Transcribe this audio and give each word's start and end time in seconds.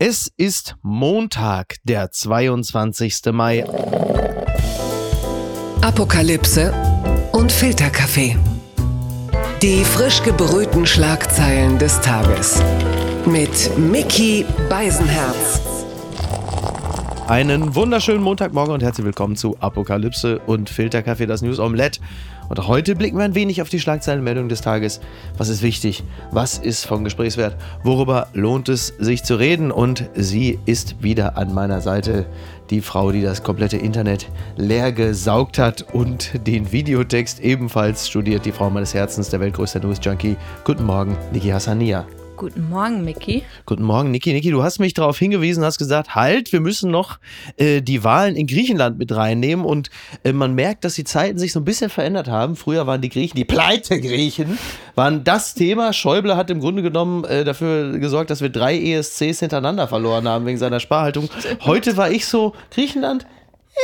Es 0.00 0.30
ist 0.36 0.76
Montag, 0.82 1.74
der 1.82 2.12
22. 2.12 3.32
Mai. 3.32 3.64
Apokalypse 5.80 6.72
und 7.32 7.50
Filterkaffee. 7.50 8.36
Die 9.60 9.82
frisch 9.82 10.22
gebrühten 10.22 10.86
Schlagzeilen 10.86 11.80
des 11.80 12.00
Tages. 12.00 12.62
Mit 13.26 13.76
Mickey 13.76 14.46
Beisenherz. 14.68 15.77
Einen 17.28 17.74
wunderschönen 17.74 18.22
Montagmorgen 18.22 18.72
und 18.72 18.82
herzlich 18.82 19.04
willkommen 19.04 19.36
zu 19.36 19.54
Apokalypse 19.60 20.38
und 20.38 20.70
Filterkaffee, 20.70 21.26
das 21.26 21.42
News 21.42 21.58
Omelette. 21.58 22.00
Und 22.48 22.66
heute 22.66 22.96
blicken 22.96 23.18
wir 23.18 23.26
ein 23.26 23.34
wenig 23.34 23.60
auf 23.60 23.68
die 23.68 23.80
Schlagzeilenmeldung 23.80 24.48
des 24.48 24.62
Tages. 24.62 24.98
Was 25.36 25.50
ist 25.50 25.60
wichtig? 25.60 26.02
Was 26.30 26.56
ist 26.56 26.86
vom 26.86 27.04
Gesprächswert? 27.04 27.58
Worüber 27.84 28.28
lohnt 28.32 28.70
es 28.70 28.94
sich 28.98 29.24
zu 29.24 29.34
reden? 29.34 29.70
Und 29.70 30.08
sie 30.14 30.58
ist 30.64 31.02
wieder 31.02 31.36
an 31.36 31.52
meiner 31.52 31.82
Seite. 31.82 32.24
Die 32.70 32.80
Frau, 32.80 33.12
die 33.12 33.20
das 33.20 33.42
komplette 33.42 33.76
Internet 33.76 34.30
leer 34.56 34.90
gesaugt 34.90 35.58
hat 35.58 35.82
und 35.92 36.46
den 36.46 36.72
Videotext 36.72 37.40
ebenfalls 37.40 38.08
studiert. 38.08 38.46
Die 38.46 38.52
Frau 38.52 38.70
meines 38.70 38.94
Herzens, 38.94 39.28
der 39.28 39.40
weltgrößte 39.40 39.80
News-Junkie. 39.80 40.38
Guten 40.64 40.86
Morgen, 40.86 41.14
Niki 41.30 41.50
Hassania. 41.50 42.06
Guten 42.38 42.68
Morgen, 42.68 43.04
Mickey. 43.04 43.42
Guten 43.66 43.82
Morgen, 43.82 44.12
Niki. 44.12 44.32
Niki, 44.32 44.52
du 44.52 44.62
hast 44.62 44.78
mich 44.78 44.94
darauf 44.94 45.18
hingewiesen, 45.18 45.64
hast 45.64 45.76
gesagt, 45.76 46.14
halt, 46.14 46.52
wir 46.52 46.60
müssen 46.60 46.88
noch 46.88 47.18
äh, 47.56 47.82
die 47.82 48.04
Wahlen 48.04 48.36
in 48.36 48.46
Griechenland 48.46 48.96
mit 48.96 49.10
reinnehmen. 49.10 49.64
Und 49.64 49.90
äh, 50.22 50.32
man 50.32 50.54
merkt, 50.54 50.84
dass 50.84 50.94
die 50.94 51.02
Zeiten 51.02 51.36
sich 51.36 51.52
so 51.52 51.58
ein 51.58 51.64
bisschen 51.64 51.90
verändert 51.90 52.28
haben. 52.28 52.54
Früher 52.54 52.86
waren 52.86 53.00
die 53.00 53.08
Griechen, 53.08 53.34
die 53.34 53.44
Pleite-Griechen, 53.44 54.56
waren 54.94 55.24
das 55.24 55.54
Thema. 55.54 55.92
Schäuble 55.92 56.36
hat 56.36 56.48
im 56.50 56.60
Grunde 56.60 56.82
genommen 56.82 57.24
äh, 57.24 57.42
dafür 57.42 57.98
gesorgt, 57.98 58.30
dass 58.30 58.40
wir 58.40 58.50
drei 58.50 58.78
ESCs 58.78 59.40
hintereinander 59.40 59.88
verloren 59.88 60.28
haben 60.28 60.46
wegen 60.46 60.58
seiner 60.58 60.78
Sparhaltung. 60.78 61.28
Heute 61.62 61.96
war 61.96 62.12
ich 62.12 62.26
so, 62.26 62.54
Griechenland, 62.70 63.26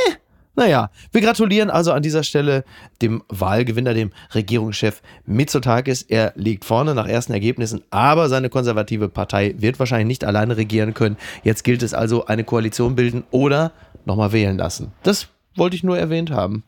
eh, 0.07 0.13
naja, 0.55 0.89
wir 1.11 1.21
gratulieren 1.21 1.69
also 1.69 1.91
an 1.91 2.01
dieser 2.01 2.23
Stelle 2.23 2.63
dem 3.01 3.23
Wahlgewinner, 3.27 3.93
dem 3.93 4.11
Regierungschef 4.33 5.01
Mitsotakis. 5.25 6.01
Er 6.03 6.33
liegt 6.35 6.65
vorne 6.65 6.95
nach 6.95 7.07
ersten 7.07 7.33
Ergebnissen, 7.33 7.81
aber 7.89 8.29
seine 8.29 8.49
konservative 8.49 9.09
Partei 9.09 9.55
wird 9.57 9.79
wahrscheinlich 9.79 10.07
nicht 10.07 10.23
alleine 10.23 10.57
regieren 10.57 10.93
können. 10.93 11.17
Jetzt 11.43 11.63
gilt 11.63 11.83
es 11.83 11.93
also, 11.93 12.25
eine 12.25 12.43
Koalition 12.43 12.95
bilden 12.95 13.23
oder 13.31 13.71
nochmal 14.05 14.31
wählen 14.31 14.57
lassen. 14.57 14.91
Das 15.03 15.27
wollte 15.55 15.75
ich 15.75 15.83
nur 15.83 15.97
erwähnt 15.97 16.31
haben. 16.31 16.63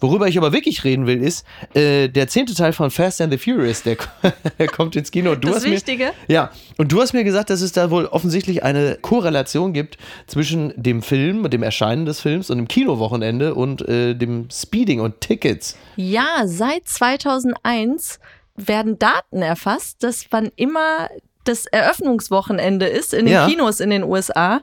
Worüber 0.00 0.28
ich 0.28 0.36
aber 0.36 0.52
wirklich 0.52 0.84
reden 0.84 1.06
will, 1.06 1.22
ist 1.22 1.46
äh, 1.74 2.08
der 2.08 2.28
zehnte 2.28 2.54
Teil 2.54 2.72
von 2.72 2.90
Fast 2.90 3.20
and 3.20 3.32
the 3.32 3.38
Furious, 3.38 3.82
der, 3.82 3.96
der 4.58 4.68
kommt 4.68 4.94
ins 4.96 5.10
Kino. 5.10 5.32
Und 5.32 5.44
du 5.44 5.48
das 5.48 5.58
hast 5.58 5.64
Wichtige? 5.64 6.12
Mir, 6.26 6.34
ja, 6.34 6.50
und 6.76 6.92
du 6.92 7.00
hast 7.00 7.12
mir 7.14 7.24
gesagt, 7.24 7.50
dass 7.50 7.62
es 7.62 7.72
da 7.72 7.90
wohl 7.90 8.06
offensichtlich 8.06 8.62
eine 8.62 8.98
Korrelation 9.00 9.72
gibt 9.72 9.96
zwischen 10.26 10.72
dem 10.76 11.02
Film, 11.02 11.48
dem 11.48 11.62
Erscheinen 11.62 12.04
des 12.04 12.20
Films 12.20 12.50
und 12.50 12.58
dem 12.58 12.68
Kinowochenende 12.68 13.54
und 13.54 13.88
äh, 13.88 14.14
dem 14.14 14.48
Speeding 14.50 15.00
und 15.00 15.20
Tickets. 15.20 15.76
Ja, 15.96 16.42
seit 16.44 16.86
2001 16.86 18.20
werden 18.56 18.98
Daten 18.98 19.42
erfasst, 19.42 20.02
dass 20.02 20.26
wann 20.30 20.50
immer 20.56 21.08
das 21.44 21.66
Eröffnungswochenende 21.66 22.86
ist 22.86 23.14
in 23.14 23.26
den 23.26 23.34
Ja. 23.34 23.48
Kinos 23.48 23.80
in 23.80 23.90
den 23.90 24.02
USA. 24.02 24.60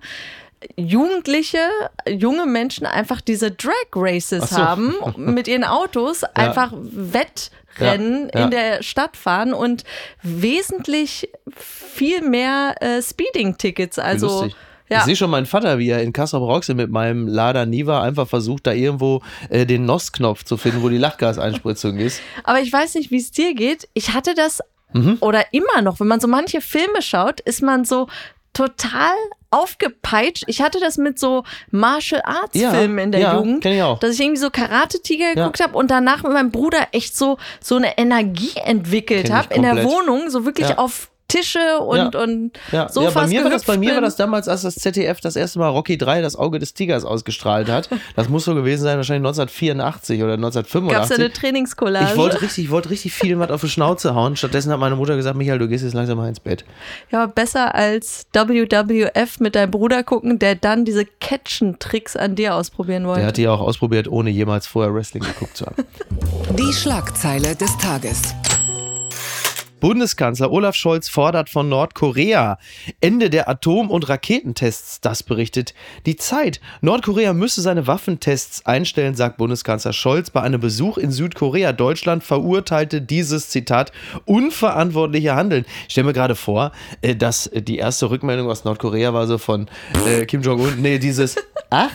Jugendliche, 0.76 1.60
junge 2.08 2.46
Menschen 2.46 2.86
einfach 2.86 3.22
diese 3.22 3.52
Drag 3.52 3.72
Races 3.94 4.50
so. 4.50 4.58
haben, 4.58 4.96
mit 5.18 5.48
ihren 5.48 5.64
Autos 5.64 6.24
einfach 6.24 6.74
Wettrennen 6.74 8.30
Ja, 8.34 8.40
ja. 8.40 8.46
in 8.46 8.52
der 8.52 8.84
Stadt 8.84 9.18
fahren 9.18 9.54
und 9.54 9.84
wesentlich 10.22 11.30
viel 11.56 12.22
mehr 12.22 12.76
äh, 12.82 13.02
Speeding-Tickets. 13.02 14.00
Also 14.00 14.28
lustig. 14.28 14.56
ja. 14.90 15.00
Ich 15.00 15.04
sehe 15.06 15.16
schon 15.16 15.30
meinen 15.30 15.46
Vater, 15.46 15.80
wie 15.80 15.90
er 15.90 16.02
in 16.02 16.14
Kassel 16.14 16.40
Rauxel 16.40 16.76
mit 16.76 16.90
meinem 16.92 17.28
Lada 17.28 17.66
Niva 17.66 18.02
einfach 18.04 18.28
versucht, 18.28 18.68
da 18.68 18.74
irgendwo 18.74 19.22
äh, 19.50 19.66
den 19.66 19.86
NOS-Knopf 19.86 20.44
zu 20.44 20.58
finden, 20.58 20.84
wo 20.84 20.90
die 20.90 20.98
Lachgaseinspritzung 20.98 21.98
ist. 21.98 22.22
Aber 22.44 22.60
ich 22.60 22.72
weiß 22.72 22.96
nicht, 22.96 23.12
wie 23.12 23.18
es 23.18 23.32
dir 23.32 23.56
geht. 23.56 23.88
Ich 23.94 24.14
hatte 24.14 24.36
das 24.36 24.62
oder 25.22 25.46
immer 25.54 25.82
noch, 25.82 26.00
wenn 26.00 26.08
man 26.08 26.20
so 26.20 26.28
manche 26.28 26.62
Filme 26.62 27.02
schaut, 27.02 27.40
ist 27.40 27.64
man 27.64 27.84
so 27.84 28.08
total 28.54 29.12
aufgepeitscht. 29.52 30.44
Ich 30.48 30.62
hatte 30.62 30.80
das 30.80 30.98
mit 30.98 31.20
so 31.20 31.44
Martial 31.72 32.22
Arts 32.26 32.56
Ja, 32.60 32.72
Filmen 32.72 32.98
in 33.00 33.12
der 33.12 33.22
ja, 33.22 33.36
Jugend, 33.36 33.66
ich 33.66 33.82
auch. 33.84 34.00
dass 34.00 34.16
ich 34.16 34.20
irgendwie 34.22 34.40
so 34.42 34.50
Karate 34.50 35.00
Tiger 35.02 35.28
Ja. 35.30 35.34
geguckt 35.36 35.62
habe 35.62 35.78
und 35.78 35.92
danach 35.92 36.24
mit 36.24 36.34
meinem 36.34 36.52
Bruder 36.52 36.88
echt 36.92 37.16
so 37.16 37.38
so 37.60 37.76
eine 37.76 37.98
Energie 37.98 38.54
entwickelt 38.64 39.32
habe 39.32 39.54
in 39.54 39.62
der. 39.64 39.84
Wohnung, 39.84 40.30
so 40.30 40.46
wirklich 40.46 40.70
Ja. 40.70 40.78
auf 40.78 41.10
Tische 41.34 41.80
und 41.80 42.14
Ja. 42.14 42.22
und 42.22 42.52
Ja, 42.72 42.90
Sofas 42.90 43.14
ja 43.14 43.22
bei, 43.22 43.28
mir 43.28 43.44
war 43.44 43.50
das, 43.52 43.64
bei 43.64 43.78
mir 43.78 43.90
war 43.90 43.96
bin. 43.96 44.04
das 44.04 44.16
damals, 44.16 44.48
als 44.48 44.62
das 44.62 44.76
ZDF 44.76 45.20
das 45.22 45.36
erste 45.36 45.60
Mal 45.60 45.70
Rocky 45.70 45.98
3, 45.98 46.22
das 46.22 46.36
Auge 46.36 46.60
des 46.60 46.74
Tigers, 46.74 47.06
ausgestrahlt 47.06 47.70
hat. 47.70 47.90
Das 48.16 48.30
muss 48.30 48.46
so 48.46 48.54
gewesen 48.56 48.84
sein, 48.84 48.98
wahrscheinlich 48.98 49.26
1984 49.28 50.22
oder 50.24 50.38
Gab 50.38 50.50
es 50.54 50.56
1985. 50.58 51.20
eine 51.20 51.32
Trainingscollage? 51.34 52.12
ich 52.12 52.18
wollte 52.18 52.42
richtig, 52.42 52.66
ich 52.66 52.72
wollte 52.72 52.90
richtig 52.90 53.14
viel 53.14 53.40
was 53.40 53.50
auf 53.50 53.62
die 53.62 53.70
Schnauze 53.70 54.14
hauen. 54.16 54.36
Stattdessen 54.36 54.72
hat 54.72 54.80
meine 54.80 54.96
Mutter 54.96 55.16
gesagt, 55.16 55.36
Michael, 55.38 55.60
du 55.60 55.68
gehst 55.68 55.84
jetzt 55.84 55.94
langsam 55.94 56.18
mal 56.18 56.30
ins 56.30 56.40
Bett. 56.40 56.66
ja, 57.12 57.26
besser 57.26 57.74
als 57.76 58.28
WWF 58.34 59.40
mit 59.40 59.56
deinem 59.56 59.72
Bruder 59.72 60.04
gucken, 60.04 60.40
der 60.40 60.56
dann 60.56 60.86
diese 60.86 61.06
Catchen-Tricks 61.06 62.16
an 62.16 62.36
dir 62.36 62.56
ausprobieren 62.56 63.06
wollte. 63.08 63.22
Der 63.22 63.28
hat 63.30 63.38
die 63.38 63.48
auch 63.48 63.62
ausprobiert, 63.62 64.08
ohne 64.08 64.30
jemals 64.30 64.68
vorher 64.68 64.94
Wrestling 64.94 65.24
geguckt 65.24 65.58
zu 65.58 65.66
haben. 65.66 65.84
Die 66.58 66.74
Schlagzeile 66.74 67.56
des 67.56 67.76
Tages. 67.78 68.34
Bundeskanzler 69.84 70.50
Olaf 70.50 70.76
Scholz 70.76 71.10
fordert 71.10 71.50
von 71.50 71.68
Nordkorea 71.68 72.58
Ende 73.02 73.30
der 73.30 73.50
Atom- 73.50 73.92
und 73.92 74.08
Raketentests. 74.08 75.02
Das 75.02 75.24
berichtet 75.24 75.74
die 76.06 76.16
Zeit. 76.16 76.62
Nordkorea 76.80 77.34
müsse 77.34 77.62
seine 77.62 77.86
Waffentests 77.86 78.66
einstellen, 78.66 79.14
sagt 79.14 79.36
Bundeskanzler 79.36 79.92
Scholz 79.92 80.30
bei 80.30 80.40
einem 80.40 80.62
Besuch 80.62 80.98
in 80.98 81.12
Südkorea. 81.12 81.74
Deutschland 81.74 82.24
verurteilte 82.24 83.02
dieses 83.02 83.50
Zitat 83.50 83.92
unverantwortliche 84.24 85.36
Handeln. 85.36 85.66
Ich 85.88 85.92
stelle 85.92 86.08
mir 86.08 86.14
gerade 86.14 86.36
vor, 86.36 86.72
äh, 87.02 87.14
dass 87.14 87.52
die 87.54 87.76
erste 87.76 88.10
Rückmeldung 88.10 88.50
aus 88.50 88.64
Nordkorea 88.64 89.14
war 89.14 89.28
so 89.28 89.38
von 89.38 89.68
äh, 90.08 90.26
Kim 90.26 90.44
Jong-un. 90.44 90.82
Nee, 90.82 90.98
dieses 90.98 91.36
Ach. 91.70 91.92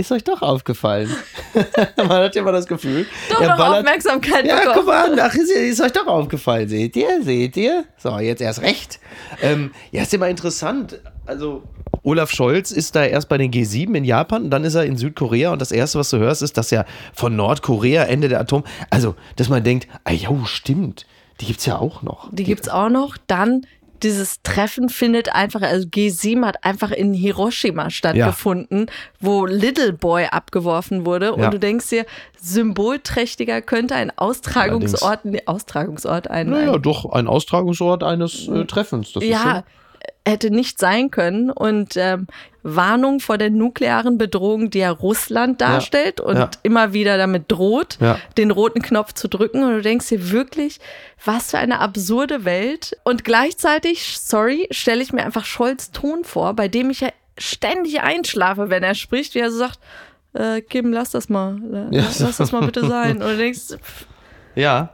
Ist 0.00 0.12
euch 0.12 0.24
doch 0.24 0.40
aufgefallen. 0.40 1.14
Man 1.98 2.08
hat 2.08 2.34
ja 2.34 2.40
immer 2.40 2.52
das 2.52 2.66
Gefühl. 2.66 3.06
Doch 3.28 3.42
er 3.42 3.50
noch 3.50 3.58
ballert- 3.58 3.80
Aufmerksamkeit 3.80 4.46
ja, 4.46 4.56
bekommen. 4.56 4.74
guck 4.76 4.86
mal 4.86 5.12
an, 5.12 5.18
ach, 5.20 5.34
ist, 5.34 5.50
ist 5.50 5.80
euch 5.82 5.92
doch 5.92 6.06
aufgefallen, 6.06 6.70
seht 6.70 6.96
ihr, 6.96 7.22
seht 7.22 7.54
ihr? 7.58 7.84
So, 7.98 8.18
jetzt 8.18 8.40
erst 8.40 8.62
recht. 8.62 8.98
Ähm, 9.42 9.72
ja, 9.92 10.00
ist 10.02 10.14
immer 10.14 10.28
interessant. 10.28 10.98
Also, 11.26 11.64
Olaf 12.02 12.30
Scholz 12.30 12.70
ist 12.70 12.96
da 12.96 13.04
erst 13.04 13.28
bei 13.28 13.36
den 13.36 13.50
G7 13.52 13.94
in 13.94 14.04
Japan 14.06 14.44
und 14.44 14.50
dann 14.50 14.64
ist 14.64 14.74
er 14.74 14.84
in 14.86 14.96
Südkorea 14.96 15.52
und 15.52 15.60
das 15.60 15.70
Erste, 15.70 15.98
was 15.98 16.08
du 16.08 16.16
hörst, 16.16 16.40
ist, 16.40 16.56
dass 16.56 16.70
ja 16.70 16.86
von 17.12 17.36
Nordkorea 17.36 18.04
Ende 18.04 18.28
der 18.30 18.40
Atom, 18.40 18.64
also, 18.88 19.16
dass 19.36 19.50
man 19.50 19.62
denkt, 19.64 19.86
ah 20.04 20.12
ja, 20.12 20.30
stimmt, 20.46 21.04
die 21.42 21.44
gibt's 21.46 21.66
ja 21.66 21.76
auch 21.78 22.00
noch. 22.02 22.30
Die 22.32 22.44
gibt's 22.44 22.70
auch 22.70 22.88
noch. 22.88 23.18
Dann 23.26 23.66
dieses 24.02 24.42
Treffen 24.42 24.88
findet 24.88 25.34
einfach, 25.34 25.62
also 25.62 25.86
G7 25.86 26.44
hat 26.44 26.64
einfach 26.64 26.90
in 26.90 27.14
Hiroshima 27.14 27.90
stattgefunden, 27.90 28.86
wo 29.20 29.46
Little 29.46 29.92
Boy 29.92 30.26
abgeworfen 30.30 31.04
wurde. 31.06 31.32
Und 31.34 31.42
Ja. 31.42 31.50
du 31.50 31.58
denkst 31.58 31.88
dir, 31.90 32.06
symbolträchtiger 32.40 33.62
könnte 33.62 33.94
ein 33.94 34.12
Austragungsort, 34.16 35.24
nee, 35.24 35.42
Austragungsort, 35.46 36.28
ein, 36.30 36.50
Naja, 36.50 36.72
ein 36.74 36.82
doch 36.82 37.10
ein 37.12 37.26
Austragungsort 37.26 38.02
eines 38.02 38.48
äh, 38.48 38.64
Treffens. 38.64 39.12
Das 39.12 39.24
ja, 39.24 39.64
hätte 40.26 40.50
nicht 40.50 40.78
sein 40.78 41.10
können. 41.10 41.50
Und 41.50 41.96
ähm, 41.96 42.26
Warnung 42.62 43.20
vor 43.20 43.38
der 43.38 43.48
nuklearen 43.50 44.18
Bedrohung, 44.18 44.68
die 44.70 44.80
ja 44.80 44.90
Russland 44.90 45.60
darstellt 45.62 46.20
und 46.20 46.36
ja. 46.36 46.50
immer 46.62 46.92
wieder 46.92 47.16
damit 47.16 47.44
droht, 47.50 47.96
Ja. 48.00 48.18
den 48.36 48.50
roten 48.50 48.82
Knopf 48.82 49.14
zu 49.14 49.28
drücken. 49.28 49.62
Und 49.62 49.70
du 49.76 49.80
denkst 49.82 50.08
dir 50.08 50.30
wirklich, 50.30 50.78
was 51.24 51.50
für 51.52 51.58
eine 51.58 51.80
absurde 51.80 52.44
Welt. 52.44 52.96
Und 53.02 53.24
gleichzeitig, 53.24 54.18
sorry, 54.18 54.68
stelle 54.70 55.02
ich 55.02 55.12
mir 55.12 55.24
einfach 55.24 55.46
Scholz 55.46 55.90
Ton 55.90 56.24
vor, 56.24 56.54
bei 56.54 56.68
dem 56.68 56.90
ich 56.90 57.00
ja 57.00 57.08
ständig 57.38 58.02
einschlafe, 58.02 58.68
wenn 58.68 58.82
er 58.82 58.94
spricht, 58.94 59.34
wie 59.34 59.38
er 59.38 59.50
so 59.50 59.56
sagt, 59.58 59.78
äh, 60.34 60.60
Kim, 60.60 60.92
lass 60.92 61.10
das 61.10 61.28
mal. 61.30 61.58
Ja. 61.90 62.02
Lass 62.20 62.36
das 62.36 62.52
mal 62.52 62.60
bitte 62.66 62.86
sein. 62.86 63.22
Und 63.22 63.30
du 63.30 63.36
denkst, 63.38 63.60
Ja. 64.54 64.90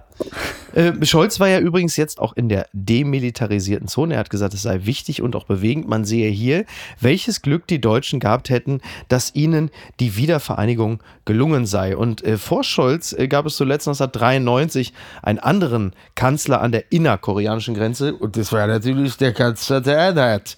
Äh, 0.74 0.92
Scholz 1.04 1.40
war 1.40 1.48
ja 1.48 1.58
übrigens 1.58 1.96
jetzt 1.96 2.20
auch 2.20 2.34
in 2.34 2.48
der 2.48 2.68
demilitarisierten 2.72 3.88
Zone. 3.88 4.14
Er 4.14 4.20
hat 4.20 4.30
gesagt, 4.30 4.52
es 4.54 4.62
sei 4.62 4.84
wichtig 4.84 5.22
und 5.22 5.34
auch 5.34 5.44
bewegend. 5.44 5.88
Man 5.88 6.04
sehe 6.04 6.28
hier, 6.30 6.64
welches 7.00 7.40
Glück 7.42 7.66
die 7.66 7.80
Deutschen 7.80 8.20
gehabt 8.20 8.50
hätten, 8.50 8.80
dass 9.08 9.34
ihnen 9.34 9.70
die 10.00 10.16
Wiedervereinigung 10.16 11.02
gelungen 11.24 11.66
sei. 11.66 11.96
Und 11.96 12.22
äh, 12.24 12.36
vor 12.36 12.62
Scholz 12.62 13.12
äh, 13.12 13.26
gab 13.26 13.46
es 13.46 13.56
zuletzt 13.56 13.88
1993 13.88 14.92
einen 15.22 15.38
anderen 15.38 15.92
Kanzler 16.14 16.60
an 16.60 16.72
der 16.72 16.92
innerkoreanischen 16.92 17.74
Grenze. 17.74 18.14
Und 18.14 18.36
das 18.36 18.52
war 18.52 18.66
natürlich 18.66 19.16
der 19.16 19.32
Kanzler 19.32 19.80
der 19.80 20.00
Einheit. 20.00 20.56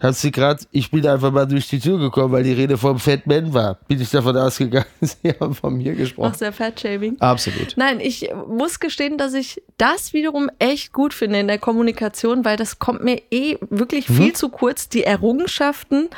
Hast 0.00 0.24
du 0.24 0.30
gerade, 0.30 0.64
ich 0.72 0.90
bin 0.90 1.06
einfach 1.06 1.30
mal 1.30 1.46
durch 1.46 1.68
die 1.68 1.78
Tür 1.78 1.98
gekommen, 1.98 2.32
weil 2.32 2.42
die 2.42 2.52
Rede 2.52 2.78
vom 2.78 2.98
Fat 2.98 3.26
Man 3.26 3.52
war. 3.52 3.78
Bin 3.86 4.00
ich 4.00 4.10
davon 4.10 4.36
ausgegangen, 4.36 4.86
Sie 5.00 5.30
haben 5.38 5.54
von 5.54 5.74
mir 5.76 5.94
gesprochen. 5.94 6.30
Auch 6.30 6.34
sehr 6.34 6.52
Fat-Shaming. 6.52 7.20
Absolut. 7.20 7.74
Nein, 7.76 8.00
ich 8.00 8.30
muss 8.48 8.80
gestehen, 8.80 9.18
dass 9.18 9.34
ich 9.34 9.62
das 9.76 10.12
wiederum 10.12 10.50
echt 10.58 10.92
gut 10.92 11.12
finde 11.14 11.40
in 11.40 11.48
der 11.48 11.58
Kommunikation, 11.58 12.44
weil 12.44 12.56
das 12.56 12.78
kommt 12.78 13.04
mir 13.04 13.20
eh 13.30 13.56
wirklich 13.68 14.08
Mhm. 14.08 14.14
viel 14.14 14.32
zu 14.32 14.48
kurz. 14.48 14.88
Die 14.88 15.04
Errungenschaften, 15.04 16.08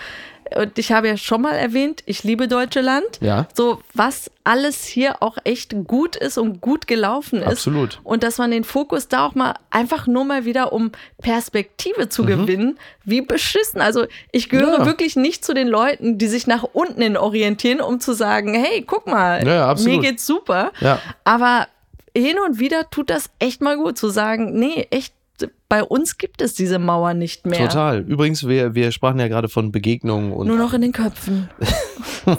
und 0.56 0.78
ich 0.78 0.92
habe 0.92 1.08
ja 1.08 1.16
schon 1.16 1.42
mal 1.42 1.54
erwähnt, 1.54 2.02
ich 2.06 2.24
liebe 2.24 2.48
Deutsche 2.48 2.80
Land. 2.80 3.18
Ja. 3.20 3.46
So, 3.54 3.80
was 3.94 4.30
alles 4.44 4.84
hier 4.84 5.22
auch 5.22 5.38
echt 5.44 5.74
gut 5.86 6.16
ist 6.16 6.36
und 6.38 6.60
gut 6.60 6.86
gelaufen 6.86 7.40
ist. 7.40 7.46
Absolut. 7.48 8.00
Und 8.02 8.22
dass 8.22 8.38
man 8.38 8.50
den 8.50 8.64
Fokus 8.64 9.08
da 9.08 9.26
auch 9.26 9.34
mal 9.34 9.54
einfach 9.70 10.06
nur 10.06 10.24
mal 10.24 10.44
wieder 10.44 10.72
um 10.72 10.90
Perspektive 11.20 12.08
zu 12.08 12.24
gewinnen, 12.24 12.78
wie 13.04 13.20
beschissen. 13.20 13.80
Also 13.80 14.06
ich 14.32 14.48
gehöre 14.48 14.78
Mhm. 14.78 14.80
Ja. 14.80 14.86
wirklich 14.86 15.16
nicht 15.16 15.44
zu 15.44 15.54
den 15.54 15.68
Leuten, 15.68 16.18
die 16.18 16.26
sich 16.28 16.46
nach 16.46 16.64
unten 16.72 17.00
hin 17.02 17.16
orientieren, 17.16 17.80
um 17.80 18.00
zu 18.00 18.12
sagen, 18.12 18.54
hey, 18.54 18.82
guck 18.86 19.06
mal, 19.06 19.46
Ja, 19.46 19.74
mir 19.74 19.98
geht's 20.00 20.26
super. 20.26 20.72
Ja. 20.80 21.00
Aber 21.24 21.68
hin 22.16 22.36
und 22.46 22.58
wieder 22.58 22.90
tut 22.90 23.08
das 23.10 23.30
echt 23.38 23.62
mal 23.62 23.76
gut 23.76 23.96
zu 23.96 24.10
sagen, 24.10 24.58
nee, 24.58 24.86
echt, 24.90 25.14
bei 25.72 25.82
uns 25.82 26.18
gibt 26.18 26.42
es 26.42 26.52
diese 26.52 26.78
Mauer 26.78 27.14
nicht 27.14 27.46
mehr. 27.46 27.66
Total. 27.66 28.00
Übrigens, 28.00 28.46
wir, 28.46 28.74
wir 28.74 28.92
sprachen 28.92 29.18
ja 29.18 29.28
gerade 29.28 29.48
von 29.48 29.72
Begegnungen 29.72 30.30
und 30.30 30.46
Nur 30.46 30.58
noch 30.58 30.74
in 30.74 30.82
den 30.82 30.92
Köpfen. 30.92 31.48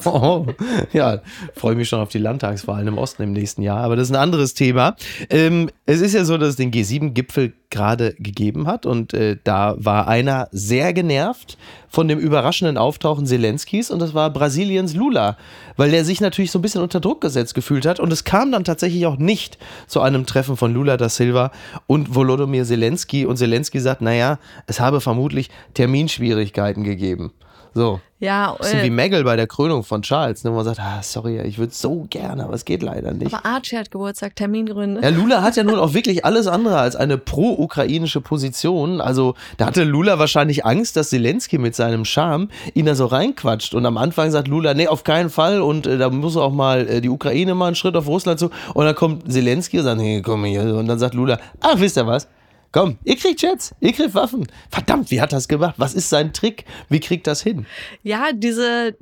Oh, 0.06 0.46
ja, 0.94 1.22
freue 1.56 1.76
mich 1.76 1.90
schon 1.90 2.00
auf 2.00 2.08
die 2.08 2.18
Landtagswahlen 2.18 2.88
im 2.88 2.98
Osten 2.98 3.24
im 3.24 3.34
nächsten 3.34 3.62
Jahr, 3.62 3.80
aber 3.80 3.98
das 3.98 4.08
ist 4.08 4.16
ein 4.16 4.22
anderes 4.22 4.54
Thema. 4.54 4.96
Ähm, 5.30 5.70
es 5.86 6.00
ist 6.00 6.14
ja 6.14 6.24
so, 6.24 6.38
dass 6.38 6.50
es 6.50 6.56
den 6.56 6.72
G7-Gipfel 6.72 7.52
gerade 7.74 8.14
gegeben 8.14 8.68
hat. 8.68 8.86
Und 8.86 9.14
äh, 9.14 9.38
da 9.44 9.76
war 9.78 10.08
einer 10.08 10.48
sehr 10.52 10.94
genervt 10.94 11.58
von 11.90 12.08
dem 12.08 12.20
überraschenden 12.20 12.78
Auftauchen 12.78 13.26
Zelenskis. 13.26 13.92
Und 13.92 14.00
das 14.00 14.14
war 14.14 14.30
Brasiliens 14.30 14.94
Lula, 14.94 15.38
weil 15.76 15.92
der 15.92 16.06
sich 16.06 16.22
natürlich 16.22 16.52
so 16.52 16.60
ein 16.60 16.62
bisschen 16.62 16.82
unter 16.82 17.02
Druck 17.02 17.20
gesetzt 17.20 17.56
gefühlt 17.56 17.86
hat. 17.86 18.00
Und 18.00 18.14
es 18.14 18.24
kam 18.24 18.52
dann 18.52 18.64
tatsächlich 18.64 19.06
auch 19.06 19.18
nicht 19.18 19.58
zu 19.88 20.00
einem 20.02 20.26
Treffen 20.26 20.56
von 20.56 20.74
Lula 20.74 20.96
da 20.96 21.10
Silva 21.10 21.52
und 21.88 22.16
Volodymyr 22.16 22.64
Zelensky 22.64 23.26
und 23.26 23.38
Zelensky 23.38 23.80
sagt, 23.80 24.02
naja, 24.02 24.40
es 24.68 24.80
habe 24.80 25.02
vermutlich 25.02 25.50
Terminschwierigkeiten 25.74 26.84
gegeben. 26.84 27.34
So. 27.74 28.00
Ja, 28.20 28.56
Bisschen 28.58 28.84
wie 28.84 28.88
äh, 28.88 28.90
Meggle 28.90 29.24
bei 29.26 29.36
der 29.36 29.48
Krönung 29.48 29.84
von 29.84 30.02
Charles, 30.02 30.46
ne, 30.46 30.52
wo 30.52 30.56
man 30.56 30.64
sagt, 30.64 30.80
ah, 30.80 31.02
sorry, 31.04 31.42
ich 31.42 31.58
würde 31.58 31.74
so 31.74 32.06
gerne, 32.10 32.46
aber 32.46 32.54
es 32.54 32.64
geht 32.64 32.82
leider 32.82 33.12
nicht. 33.14 33.34
aber 33.34 33.46
Archie 33.46 33.78
hat 33.78 33.92
Geburtstag, 33.92 34.36
Termingründe. 34.38 35.02
Ja, 35.02 35.10
Lula 35.10 35.42
hat 35.42 35.58
ja 35.58 35.64
nun 35.64 35.76
auch 35.80 35.94
wirklich 35.94 36.24
alles 36.24 36.48
andere 36.48 36.78
als 36.78 36.96
eine 36.96 37.18
pro-ukrainische 37.18 38.22
Position. 38.22 39.02
Also 39.02 39.36
da 39.58 39.66
hatte 39.66 39.84
Lula 39.84 40.20
wahrscheinlich 40.20 40.66
Angst, 40.66 40.96
dass 40.96 41.10
Zelensky 41.10 41.58
mit 41.58 41.76
seinem 41.76 42.06
Charme 42.06 42.48
ihn 42.74 42.86
da 42.86 42.96
so 42.96 43.08
reinquatscht. 43.08 43.74
Und 43.74 43.86
am 43.86 43.98
Anfang 43.98 44.32
sagt 44.32 44.48
Lula, 44.48 44.74
nee, 44.74 44.88
auf 44.88 45.04
keinen 45.04 45.30
Fall. 45.30 45.62
Und 45.62 45.86
äh, 45.86 45.98
da 45.98 46.10
muss 46.10 46.38
auch 46.38 46.54
mal 46.54 46.88
äh, 46.88 47.02
die 47.02 47.10
Ukraine 47.10 47.56
mal 47.56 47.68
einen 47.68 47.76
Schritt 47.76 47.98
auf 47.98 48.08
Russland 48.08 48.40
zu. 48.40 48.52
Und 48.74 48.86
dann 48.86 48.96
kommt 48.96 49.30
Zelensky 49.30 49.80
und 49.80 49.84
sagt, 49.84 50.00
nee, 50.00 50.22
komm 50.22 50.46
hier. 50.46 50.62
Und 50.76 50.88
dann 50.88 51.00
sagt 51.00 51.14
Lula, 51.14 51.40
ach, 51.60 51.78
wisst 51.80 51.98
ihr 51.98 52.08
was? 52.08 52.30
Komm, 52.74 52.98
ihr 53.04 53.16
kriegt 53.16 53.42
Jets, 53.44 53.74
ihr 53.80 53.94
kriegt 53.94 54.16
Waffen. 54.16 54.48
Verdammt, 54.70 55.12
wie 55.12 55.22
hat 55.22 55.32
das 55.32 55.48
gemacht? 55.48 55.76
Was 55.78 55.94
ist 55.94 56.10
sein 56.10 56.34
Trick? 56.34 56.66
Wie 56.90 57.00
kriegt 57.00 57.28
das 57.28 57.42
hin? 57.44 57.68
Ja, 58.02 58.34
diese 58.34 58.98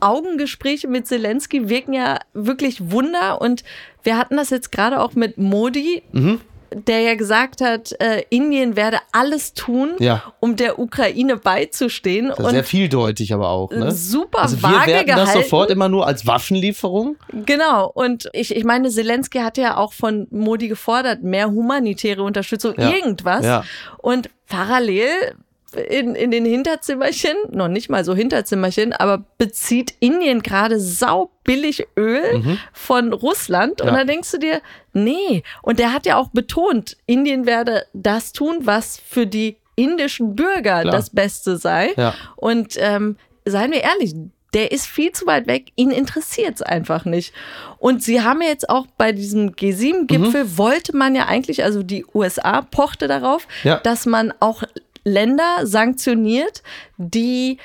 Augengespräche 0.00 0.88
mit 0.88 1.06
Zelensky 1.06 1.68
wirken 1.68 1.92
ja 1.92 2.18
wirklich 2.34 2.90
Wunder 2.90 3.40
und 3.40 3.62
wir 4.02 4.18
hatten 4.18 4.36
das 4.36 4.50
jetzt 4.50 4.72
gerade 4.72 5.00
auch 5.00 5.14
mit 5.14 5.38
Modi, 5.38 6.02
Mhm. 6.12 6.40
Der 6.74 7.00
ja 7.00 7.14
gesagt 7.14 7.60
hat, 7.60 7.92
äh, 8.00 8.22
Indien 8.30 8.76
werde 8.76 8.98
alles 9.12 9.54
tun, 9.54 9.90
Ja. 9.98 10.22
um 10.40 10.56
der 10.56 10.78
Ukraine 10.78 11.36
beizustehen 11.36 12.28
Das 12.28 12.38
ist 12.38 12.44
und 12.44 12.50
sehr 12.52 12.64
vieldeutig 12.64 13.32
aber 13.34 13.48
auch. 13.48 13.70
Ne? 13.70 13.90
super 13.92 14.40
also 14.42 14.56
wir 14.58 14.62
vage 14.70 14.86
werten 14.92 15.06
das 15.08 15.16
gehalten. 15.30 15.42
sofort 15.42 15.70
immer 15.70 15.88
nur 15.88 16.06
als 16.06 16.26
Waffenlieferung. 16.26 17.16
Genau, 17.32 17.90
und 17.92 18.28
ich, 18.32 18.54
ich 18.54 18.64
meine, 18.64 18.88
Zelensky 18.90 19.38
hat 19.38 19.58
ja 19.58 19.76
auch 19.76 19.92
von 19.92 20.26
Modi 20.30 20.68
gefordert, 20.68 21.22
mehr 21.22 21.50
humanitäre 21.50 22.22
Unterstützung, 22.22 22.74
Ja. 22.78 22.90
irgendwas. 22.90 23.44
Ja. 23.44 23.64
Und 23.98 24.30
parallel 24.48 25.34
in, 25.74 26.14
in 26.14 26.30
den 26.30 26.44
Hinterzimmerchen, 26.44 27.34
noch 27.50 27.68
nicht 27.68 27.88
mal 27.88 28.04
so 28.04 28.14
Hinterzimmerchen, 28.14 28.92
aber 28.92 29.24
bezieht 29.38 29.94
Indien 30.00 30.42
gerade 30.42 30.78
saubillig 30.80 31.86
Öl 31.96 32.58
von 32.72 33.12
Russland. 33.12 33.80
Und 33.80 33.88
Mhm. 33.88 33.92
Ja. 33.94 33.98
da 34.00 34.04
denkst 34.04 34.30
du 34.32 34.38
dir, 34.38 34.60
nee. 34.92 35.42
Und 35.62 35.78
der 35.78 35.92
hat 35.92 36.06
ja 36.06 36.16
auch 36.16 36.28
betont, 36.28 36.96
Indien 37.06 37.46
werde 37.46 37.84
das 37.92 38.32
tun, 38.32 38.58
was 38.60 38.98
für 38.98 39.26
die 39.26 39.56
indischen 39.76 40.36
Bürger 40.36 40.82
Klar. 40.82 40.84
das 40.92 41.10
Beste 41.10 41.56
sei. 41.56 41.92
Ja. 41.96 42.14
Und 42.36 42.74
ähm, 42.78 43.16
seien 43.46 43.72
wir 43.72 43.82
ehrlich, 43.82 44.14
der 44.54 44.70
ist 44.70 44.86
viel 44.86 45.12
zu 45.12 45.26
weit 45.26 45.46
weg, 45.46 45.72
ihn 45.76 45.90
interessiert 45.90 46.56
es 46.56 46.62
einfach 46.62 47.06
nicht. 47.06 47.32
Und 47.78 48.02
sie 48.02 48.20
haben 48.20 48.42
ja 48.42 48.48
jetzt 48.48 48.68
auch 48.68 48.86
bei 48.98 49.12
diesem 49.12 49.52
G7-Gipfel, 49.52 50.44
Mhm. 50.44 50.58
wollte 50.58 50.94
man 50.94 51.14
ja 51.14 51.24
eigentlich, 51.24 51.64
also 51.64 51.82
die 51.82 52.04
USA 52.14 52.60
pochte 52.60 53.08
darauf, 53.08 53.48
Ja. 53.64 53.78
dass 53.78 54.04
man 54.04 54.34
auch 54.40 54.62
Länder 55.04 55.66
sanktioniert, 55.66 56.62
die 56.96 57.58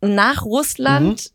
nach 0.00 0.44
Russland 0.44 1.32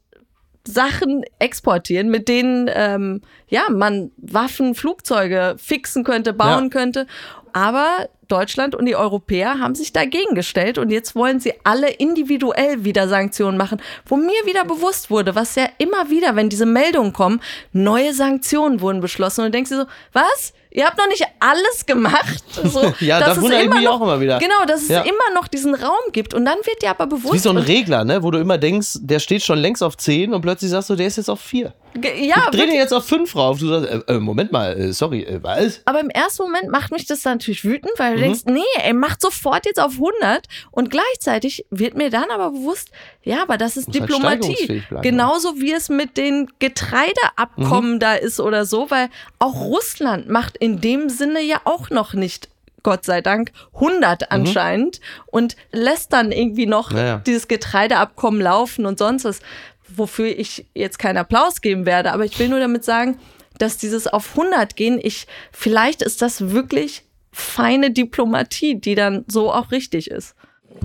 Sachen 0.67 1.23
exportieren, 1.37 2.09
mit 2.09 2.27
denen 2.27 2.69
ähm, 2.73 3.21
ja 3.47 3.63
man 3.69 4.11
Waffen, 4.17 4.73
Flugzeuge 4.73 5.55
fixen 5.59 6.03
könnte, 6.03 6.33
bauen 6.33 6.65
Ja. 6.65 6.69
könnte. 6.69 7.05
Aber 7.55 8.09
Deutschland 8.27 8.75
und 8.75 8.85
die 8.85 8.97
Europäer 8.97 9.59
haben 9.59 9.75
sich 9.75 9.93
dagegen 9.93 10.35
gestellt 10.35 10.77
und 10.77 10.89
jetzt 10.89 11.15
wollen 11.15 11.39
sie 11.39 11.53
alle 11.63 11.89
individuell 11.89 12.83
wieder 12.83 13.07
Sanktionen 13.07 13.57
machen, 13.57 13.81
wo 14.05 14.17
mir 14.17 14.45
wieder 14.45 14.65
bewusst 14.65 15.09
wurde, 15.09 15.35
was 15.35 15.55
ja 15.55 15.69
immer 15.77 16.09
wieder, 16.09 16.35
wenn 16.35 16.49
diese 16.49 16.65
Meldungen 16.65 17.13
kommen, 17.13 17.39
neue 17.71 18.13
Sanktionen 18.13 18.81
wurden 18.81 18.99
beschlossen 18.99 19.41
und 19.41 19.45
du 19.47 19.51
denkst 19.51 19.69
dir 19.69 19.77
so, 19.77 19.85
was? 20.11 20.51
Ihr 20.69 20.85
habt 20.85 20.97
noch 20.97 21.07
nicht 21.07 21.23
alles 21.39 21.85
gemacht? 21.85 22.43
So, 22.65 22.93
Ja, 22.99 23.21
das 23.21 23.37
ich 23.37 23.43
mich 23.43 23.81
noch, 23.85 23.93
auch 23.93 24.01
immer 24.01 24.19
wieder. 24.19 24.37
Genau, 24.39 24.65
dass 24.67 24.81
es 24.81 24.89
Ja. 24.89 25.03
immer 25.03 25.33
noch 25.33 25.47
diesen 25.47 25.73
Raum 25.75 26.11
gibt 26.11 26.33
und 26.33 26.43
dann 26.43 26.57
wird 26.65 26.81
dir 26.81 26.89
aber 26.89 27.07
bewusst. 27.07 27.35
Wie 27.35 27.39
so 27.39 27.51
ein 27.51 27.57
Regler, 27.57 28.03
ne? 28.03 28.21
wo 28.21 28.31
du 28.31 28.39
immer 28.39 28.57
denkst, 28.57 28.97
der 28.99 29.19
steht 29.19 29.43
schon 29.43 29.59
längst 29.59 29.81
auf 29.81 29.95
10 29.95 30.33
und 30.33 30.41
plötzlich 30.41 30.71
sagst 30.71 30.89
du, 30.89 30.95
der 30.95 31.07
ist 31.07 31.15
jetzt 31.15 31.29
auf 31.29 31.39
4. 31.39 31.73
Ja, 32.03 32.49
Dreh 32.51 32.65
den 32.65 32.75
jetzt 32.75 32.93
auf 32.93 33.05
5 33.05 33.35
rauf. 33.35 33.59
Du 33.59 33.67
sagst, 33.67 33.89
äh, 34.09 34.13
äh, 34.15 34.19
Moment 34.19 34.51
mal, 34.51 34.77
äh, 34.77 34.91
sorry, 34.93 35.23
äh, 35.23 35.41
was? 35.41 35.81
Aber 35.85 36.01
im 36.01 36.09
ersten 36.09 36.43
Moment 36.43 36.69
macht 36.69 36.91
mich 36.91 37.05
das 37.05 37.21
dann 37.21 37.33
natürlich 37.35 37.63
wütend, 37.63 37.91
weil 37.97 38.11
Mhm. 38.11 38.15
du 38.17 38.21
denkst, 38.23 38.41
nee, 38.45 38.81
er 38.83 38.93
macht 38.93 39.21
sofort 39.21 39.65
jetzt 39.65 39.79
auf 39.79 39.93
100 39.97 40.45
und 40.71 40.89
gleichzeitig 40.91 41.65
wird 41.69 41.95
mir 41.95 42.09
dann 42.09 42.29
aber 42.31 42.51
bewusst, 42.51 42.89
ja, 43.23 43.41
aber 43.41 43.57
das 43.57 43.77
ist 43.77 43.87
Muss 43.87 43.99
halt 43.99 44.09
Diplomatie. 44.09 44.83
bleiben. 44.89 45.01
Genauso 45.03 45.55
wie 45.61 45.71
es 45.71 45.89
mit 45.89 46.17
den 46.17 46.49
Getreideabkommen 46.59 47.93
Mhm. 47.95 47.99
da 47.99 48.13
ist 48.15 48.39
oder 48.39 48.65
so, 48.65 48.89
weil 48.91 49.09
auch 49.39 49.55
Russland 49.61 50.29
macht 50.29 50.57
in 50.57 50.81
dem 50.81 51.09
Sinne 51.09 51.41
ja 51.41 51.61
auch 51.65 51.89
noch 51.89 52.13
nicht 52.13 52.49
Gott 52.83 53.03
sei 53.03 53.21
Dank 53.21 53.51
100 53.79 54.31
anscheinend 54.31 54.99
und 55.25 55.55
lässt 55.71 56.13
dann 56.13 56.31
irgendwie 56.31 56.67
noch 56.67 56.91
Mhm. 56.91 56.97
Ja, 56.97 57.05
ja. 57.05 57.17
dieses 57.25 57.47
Getreideabkommen 57.47 58.39
laufen 58.41 58.85
und 58.85 58.99
sonst 58.99 59.25
was, 59.25 59.39
wofür 59.87 60.27
ich 60.27 60.65
jetzt 60.73 60.99
keinen 60.99 61.17
Applaus 61.17 61.61
geben 61.61 61.85
werde, 61.85 62.11
aber 62.11 62.25
ich 62.25 62.37
will 62.39 62.49
nur 62.49 62.59
damit 62.59 62.83
sagen, 62.83 63.19
dass 63.57 63.77
dieses 63.77 64.07
auf 64.07 64.31
100 64.31 64.75
gehen, 64.75 64.99
ich 65.01 65.27
vielleicht 65.51 66.01
ist 66.01 66.21
das 66.21 66.51
wirklich 66.51 67.03
feine 67.31 67.91
Diplomatie, 67.91 68.79
die 68.79 68.95
dann 68.95 69.25
so 69.27 69.51
auch 69.51 69.71
richtig 69.71 70.09
ist. 70.09 70.35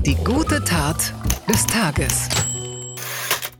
Die 0.07 0.17
gute 0.17 0.63
Tat 0.65 1.13
des 1.49 1.67
Tages. 1.67 2.29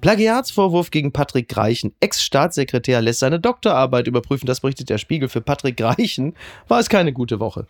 Plagiatsvorwurf 0.01 0.91
gegen 0.91 1.13
Patrick 1.13 1.49
Greichen. 1.49 1.95
Ex-Staatssekretär 2.01 3.01
lässt 3.01 3.21
seine 3.21 3.41
Doktorarbeit 3.41 4.07
überprüfen. 4.07 4.47
Das 4.47 4.61
berichtet 4.61 4.91
der 4.91 4.99
Spiegel. 4.99 5.29
Für 5.29 5.41
Patrick 5.41 5.77
Greichen 5.77 6.35
war 6.69 6.81
es 6.81 6.89
keine 6.89 7.13
gute 7.13 7.41
Woche. 7.41 7.67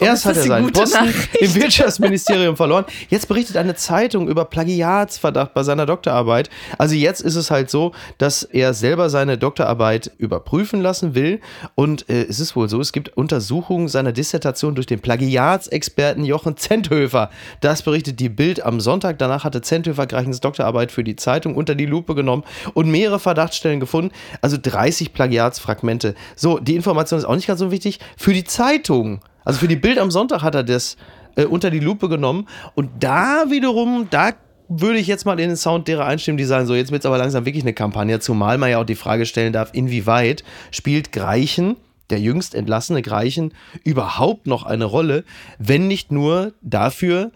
Erst 0.00 0.24
ist 0.24 0.30
hat 0.30 0.36
er 0.36 0.42
seinen 0.42 0.72
Posten 0.72 1.14
im 1.40 1.54
Wirtschaftsministerium 1.54 2.56
verloren. 2.56 2.84
Jetzt 3.10 3.28
berichtet 3.28 3.56
eine 3.56 3.76
Zeitung 3.76 4.28
über 4.28 4.44
Plagiatsverdacht 4.44 5.54
bei 5.54 5.62
seiner 5.62 5.86
Doktorarbeit. 5.86 6.50
Also 6.78 6.94
jetzt 6.94 7.20
ist 7.20 7.36
es 7.36 7.50
halt 7.50 7.70
so, 7.70 7.92
dass 8.18 8.42
er 8.42 8.74
selber 8.74 9.08
seine 9.08 9.38
Doktorarbeit 9.38 10.10
überprüfen 10.18 10.80
lassen 10.80 11.14
will. 11.14 11.40
Und 11.74 12.08
äh, 12.08 12.24
es 12.24 12.40
ist 12.40 12.56
wohl 12.56 12.68
so, 12.68 12.80
es 12.80 12.92
gibt 12.92 13.16
Untersuchungen 13.16 13.88
seiner 13.88 14.12
Dissertation 14.12 14.74
durch 14.74 14.86
den 14.86 15.00
Plagiatsexperten 15.00 16.24
Jochen 16.24 16.56
Zenthöfer. 16.56 17.30
Das 17.60 17.82
berichtet 17.82 18.18
die 18.18 18.28
Bild 18.28 18.64
am 18.64 18.80
Sonntag. 18.80 19.18
Danach 19.18 19.44
hatte 19.44 19.62
Zenthöfer 19.62 20.06
Greichens 20.06 20.40
Doktorarbeit 20.40 20.90
für 20.90 21.04
die 21.04 21.16
Zeitung 21.16 21.54
unter 21.54 21.73
die 21.74 21.86
Lupe 21.86 22.14
genommen 22.14 22.44
und 22.74 22.90
mehrere 22.90 23.18
Verdachtsstellen 23.18 23.80
gefunden. 23.80 24.12
Also 24.40 24.56
30 24.60 25.12
Plagiatsfragmente. 25.12 26.14
So, 26.36 26.58
die 26.58 26.76
Information 26.76 27.18
ist 27.18 27.24
auch 27.24 27.36
nicht 27.36 27.46
ganz 27.46 27.60
so 27.60 27.70
wichtig. 27.70 28.00
Für 28.16 28.32
die 28.32 28.44
Zeitung, 28.44 29.20
also 29.44 29.58
für 29.58 29.68
die 29.68 29.76
Bild 29.76 29.98
am 29.98 30.10
Sonntag 30.10 30.42
hat 30.42 30.54
er 30.54 30.64
das 30.64 30.96
äh, 31.36 31.44
unter 31.44 31.70
die 31.70 31.80
Lupe 31.80 32.08
genommen. 32.08 32.48
Und 32.74 32.90
da 33.00 33.50
wiederum, 33.50 34.08
da 34.10 34.32
würde 34.68 34.98
ich 34.98 35.06
jetzt 35.06 35.26
mal 35.26 35.38
in 35.38 35.48
den 35.48 35.56
Sound 35.56 35.88
derer 35.88 36.06
einstimmen, 36.06 36.38
die 36.38 36.44
sagen, 36.44 36.66
so 36.66 36.74
jetzt 36.74 36.90
wird 36.90 37.02
es 37.02 37.06
aber 37.06 37.18
langsam 37.18 37.44
wirklich 37.44 37.64
eine 37.64 37.74
Kampagne, 37.74 38.20
zumal 38.20 38.58
man 38.58 38.70
ja 38.70 38.78
auch 38.78 38.84
die 38.84 38.94
Frage 38.94 39.26
stellen 39.26 39.52
darf, 39.52 39.70
inwieweit 39.72 40.42
spielt 40.70 41.12
Greichen, 41.12 41.76
der 42.10 42.20
jüngst 42.20 42.54
entlassene 42.54 43.02
Greichen, 43.02 43.52
überhaupt 43.82 44.46
noch 44.46 44.64
eine 44.64 44.84
Rolle, 44.84 45.24
wenn 45.58 45.86
nicht 45.86 46.12
nur 46.12 46.52
dafür, 46.62 47.30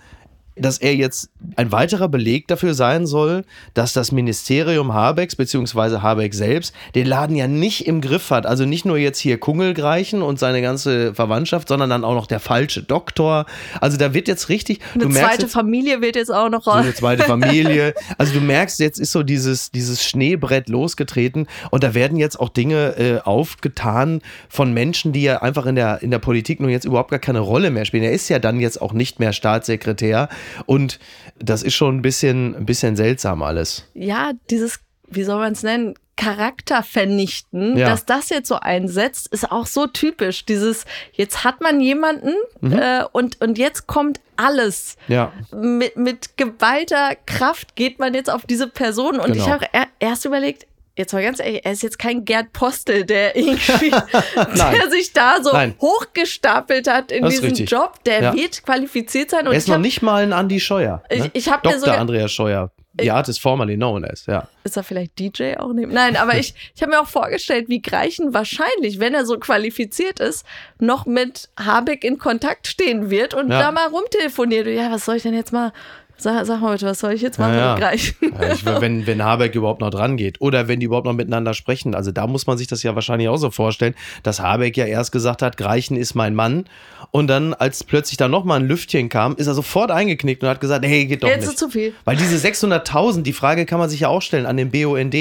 dass 0.60 0.78
er 0.78 0.94
jetzt 0.94 1.30
ein 1.56 1.72
weiterer 1.72 2.08
Beleg 2.08 2.48
dafür 2.48 2.74
sein 2.74 3.06
soll, 3.06 3.44
dass 3.74 3.92
das 3.92 4.12
Ministerium 4.12 4.92
Habecks 4.92 5.36
beziehungsweise 5.36 6.02
Habeck 6.02 6.34
selbst 6.34 6.74
den 6.94 7.06
Laden 7.06 7.36
ja 7.36 7.48
nicht 7.48 7.86
im 7.86 8.00
Griff 8.00 8.30
hat. 8.30 8.46
Also 8.46 8.64
nicht 8.64 8.84
nur 8.84 8.98
jetzt 8.98 9.18
hier 9.18 9.38
Kungelgreichen 9.38 10.22
und 10.22 10.38
seine 10.38 10.62
ganze 10.62 11.14
Verwandtschaft, 11.14 11.68
sondern 11.68 11.90
dann 11.90 12.04
auch 12.04 12.14
noch 12.14 12.26
der 12.26 12.40
falsche 12.40 12.82
Doktor. 12.82 13.46
Also 13.80 13.96
da 13.96 14.14
wird 14.14 14.28
jetzt 14.28 14.48
richtig. 14.48 14.80
Eine 14.94 15.08
zweite 15.10 15.42
jetzt, 15.42 15.52
Familie 15.52 16.00
wird 16.00 16.16
jetzt 16.16 16.32
auch 16.32 16.48
noch 16.48 16.64
so 16.64 16.70
eine 16.70 16.94
zweite 16.94 17.22
Familie. 17.24 17.94
Also 18.18 18.34
du 18.34 18.40
merkst, 18.40 18.78
jetzt 18.80 18.98
ist 18.98 19.12
so 19.12 19.22
dieses, 19.22 19.70
dieses 19.70 20.04
Schneebrett 20.04 20.68
losgetreten 20.68 21.46
und 21.70 21.82
da 21.82 21.94
werden 21.94 22.18
jetzt 22.18 22.38
auch 22.38 22.48
Dinge 22.48 22.96
äh, 22.98 23.20
aufgetan 23.20 24.20
von 24.48 24.72
Menschen, 24.72 25.12
die 25.12 25.22
ja 25.22 25.42
einfach 25.42 25.66
in 25.66 25.74
der, 25.74 26.02
in 26.02 26.10
der 26.10 26.18
Politik 26.18 26.60
nun 26.60 26.70
jetzt 26.70 26.84
überhaupt 26.84 27.10
gar 27.10 27.18
keine 27.18 27.40
Rolle 27.40 27.70
mehr 27.70 27.84
spielen. 27.84 28.04
Er 28.04 28.12
ist 28.12 28.28
ja 28.28 28.38
dann 28.38 28.60
jetzt 28.60 28.80
auch 28.80 28.92
nicht 28.92 29.20
mehr 29.20 29.32
Staatssekretär 29.32 30.28
und 30.66 30.98
das 31.38 31.62
ist 31.62 31.74
schon 31.74 31.96
ein 31.98 32.02
bisschen, 32.02 32.54
ein 32.56 32.66
bisschen 32.66 32.96
seltsam 32.96 33.42
alles. 33.42 33.84
Ja, 33.94 34.32
dieses, 34.50 34.80
wie 35.08 35.22
soll 35.24 35.38
man 35.38 35.52
es 35.52 35.62
nennen? 35.62 35.94
Charakter 36.16 36.82
vernichten, 36.82 37.76
Ja. 37.76 37.90
dass 37.90 38.04
das 38.04 38.28
jetzt 38.30 38.48
so 38.48 38.56
einsetzt, 38.56 39.28
ist 39.28 39.52
auch 39.52 39.66
so 39.66 39.86
typisch. 39.86 40.44
Dieses, 40.46 40.84
jetzt 41.12 41.44
hat 41.44 41.60
man 41.60 41.80
jemanden 41.80 42.32
Mhm. 42.60 42.72
äh, 42.72 43.04
und, 43.12 43.40
und 43.40 43.56
jetzt 43.56 43.86
kommt 43.86 44.20
alles. 44.36 44.96
Ja. 45.06 45.32
Mit, 45.52 45.96
mit 45.96 46.36
geballter 46.36 47.14
Kraft 47.26 47.76
geht 47.76 48.00
man 48.00 48.14
jetzt 48.14 48.30
auf 48.30 48.46
diese 48.46 48.66
Person. 48.66 49.20
Und 49.20 49.32
Genau. 49.32 49.44
ich 49.44 49.48
habe 49.48 49.66
er, 49.72 49.86
erst 50.00 50.24
überlegt, 50.24 50.66
jetzt 50.98 51.12
mal 51.12 51.22
ganz 51.22 51.40
ehrlich, 51.40 51.64
er 51.64 51.72
ist 51.72 51.82
jetzt 51.82 51.98
kein 51.98 52.24
Gerd 52.24 52.52
Postel, 52.52 53.04
der 53.04 53.34
irgendwie, 53.36 53.90
der 54.36 54.90
sich 54.90 55.12
da 55.12 55.42
so 55.42 55.52
Nein. 55.52 55.74
hochgestapelt 55.80 56.88
hat 56.88 57.12
in 57.12 57.24
ist 57.24 57.32
diesem 57.32 57.44
richtig. 57.50 57.70
Job. 57.70 58.02
Der 58.04 58.22
Ja. 58.22 58.34
wird 58.34 58.62
qualifiziert 58.64 59.30
sein. 59.30 59.46
Und 59.46 59.52
Er 59.52 59.58
ist 59.58 59.64
ich 59.64 59.68
noch 59.68 59.74
hab, 59.76 59.82
nicht 59.82 60.02
mal 60.02 60.22
ein 60.22 60.32
Andy 60.32 60.60
Scheuer. 60.60 61.02
Ne? 61.10 61.30
Ich- 61.32 61.46
ich 61.46 61.48
hab 61.52 61.64
mir 61.64 61.78
sogar- 61.78 61.98
Andreas 61.98 62.32
Scheuer. 62.32 62.70
The 63.00 63.12
artist 63.12 63.40
formerly 63.40 63.76
known 63.76 64.04
as, 64.04 64.26
ja. 64.26 64.48
ist 64.64 64.76
er 64.76 64.82
vielleicht 64.82 65.16
DJ 65.20 65.54
auch 65.58 65.72
neben? 65.72 65.92
Nein, 65.92 66.16
aber 66.16 66.34
ich, 66.38 66.52
ich 66.74 66.82
habe 66.82 66.90
mir 66.90 67.00
auch 67.00 67.06
vorgestellt, 67.06 67.68
wie 67.68 67.80
Greichen 67.80 68.34
wahrscheinlich, 68.34 68.98
wenn 68.98 69.14
er 69.14 69.24
so 69.24 69.38
qualifiziert 69.38 70.18
ist, 70.18 70.44
noch 70.80 71.06
mit 71.06 71.48
Habeck 71.60 72.02
in 72.02 72.18
Kontakt 72.18 72.66
stehen 72.66 73.08
wird 73.08 73.34
und 73.34 73.52
Ja. 73.52 73.60
da 73.60 73.70
mal 73.70 73.86
rumtelefoniert. 73.86 74.66
Ja, 74.66 74.90
was 74.90 75.04
soll 75.04 75.14
ich 75.14 75.22
denn 75.22 75.34
jetzt 75.34 75.52
mal? 75.52 75.72
Sag, 76.20 76.44
sag 76.46 76.60
mal 76.60 76.72
bitte, 76.72 76.86
was 76.86 76.98
soll 76.98 77.12
ich 77.12 77.22
jetzt 77.22 77.38
machen 77.38 77.54
Ja, 77.54 77.58
ja. 77.60 77.72
mit 77.74 77.82
Greichen? 77.82 78.14
Ja, 78.40 78.52
ich, 78.52 78.64
wenn, 78.64 79.06
wenn 79.06 79.22
Habeck 79.22 79.54
überhaupt 79.54 79.80
noch 79.80 79.90
dran 79.90 80.16
geht 80.16 80.40
oder 80.40 80.66
wenn 80.66 80.80
die 80.80 80.86
überhaupt 80.86 81.06
noch 81.06 81.12
miteinander 81.12 81.54
sprechen. 81.54 81.94
Also 81.94 82.10
da 82.10 82.26
muss 82.26 82.46
man 82.48 82.58
sich 82.58 82.66
das 82.66 82.82
ja 82.82 82.94
wahrscheinlich 82.96 83.28
auch 83.28 83.36
so 83.36 83.50
vorstellen, 83.50 83.94
dass 84.24 84.40
Habeck 84.40 84.76
ja 84.76 84.86
erst 84.86 85.12
gesagt 85.12 85.42
hat, 85.42 85.56
Greichen 85.56 85.96
ist 85.96 86.14
mein 86.14 86.34
Mann. 86.34 86.64
Und 87.12 87.28
dann, 87.28 87.54
als 87.54 87.84
plötzlich 87.84 88.16
da 88.16 88.26
nochmal 88.28 88.60
ein 88.60 88.66
Lüftchen 88.66 89.08
kam, 89.08 89.36
ist 89.36 89.46
er 89.46 89.54
sofort 89.54 89.90
eingeknickt 89.90 90.42
und 90.42 90.48
hat 90.48 90.60
gesagt, 90.60 90.84
hey, 90.84 91.06
geht 91.06 91.22
doch 91.22 91.28
Jetzt 91.28 91.40
nicht. 91.42 91.50
ist 91.50 91.58
zu 91.58 91.70
viel. 91.70 91.94
Weil 92.04 92.16
diese 92.16 92.36
600.000, 92.36 93.22
die 93.22 93.32
Frage 93.32 93.64
kann 93.64 93.78
man 93.78 93.88
sich 93.88 94.00
ja 94.00 94.08
auch 94.08 94.20
stellen 94.20 94.44
an 94.44 94.56
den 94.56 94.70
BUND, 94.70 95.14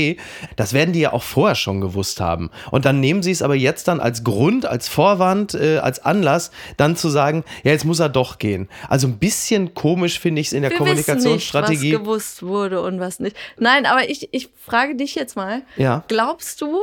das 0.55 0.73
werden 0.73 0.93
die 0.93 0.99
ja 1.01 1.13
auch 1.13 1.23
vorher 1.23 1.55
schon 1.55 1.79
gewusst 1.79 2.19
haben. 2.19 2.49
Und 2.71 2.85
dann 2.85 2.99
nehmen 2.99 3.23
sie 3.23 3.31
es 3.31 3.41
aber 3.41 3.55
jetzt 3.55 3.87
dann 3.87 3.99
als 3.99 4.23
Grund, 4.23 4.65
als 4.65 4.89
Vorwand, 4.89 5.53
äh, 5.53 5.77
als 5.77 6.03
Anlass, 6.03 6.51
dann 6.75 6.95
zu 6.95 7.09
sagen, 7.09 7.43
ja, 7.63 7.71
jetzt 7.71 7.85
muss 7.85 7.99
er 7.99 8.09
doch 8.09 8.37
gehen. 8.39 8.67
Also 8.89 9.07
ein 9.07 9.17
bisschen 9.17 9.73
komisch 9.73 10.19
finde 10.19 10.41
ich 10.41 10.47
es 10.47 10.53
in 10.53 10.63
der 10.63 10.71
Wir 10.71 10.77
Kommunikationsstrategie. 10.87 11.85
nicht, 11.91 11.93
was 11.93 11.99
gewusst 12.01 12.43
wurde 12.43 12.81
und 12.81 12.99
was 12.99 13.19
nicht. 13.19 13.35
Nein, 13.59 13.85
aber 13.85 14.09
ich, 14.09 14.29
ich 14.33 14.49
frage 14.55 14.95
dich 14.95 15.15
jetzt 15.15 15.35
mal, 15.35 15.61
Ja. 15.77 16.03
glaubst 16.07 16.61
du, 16.61 16.79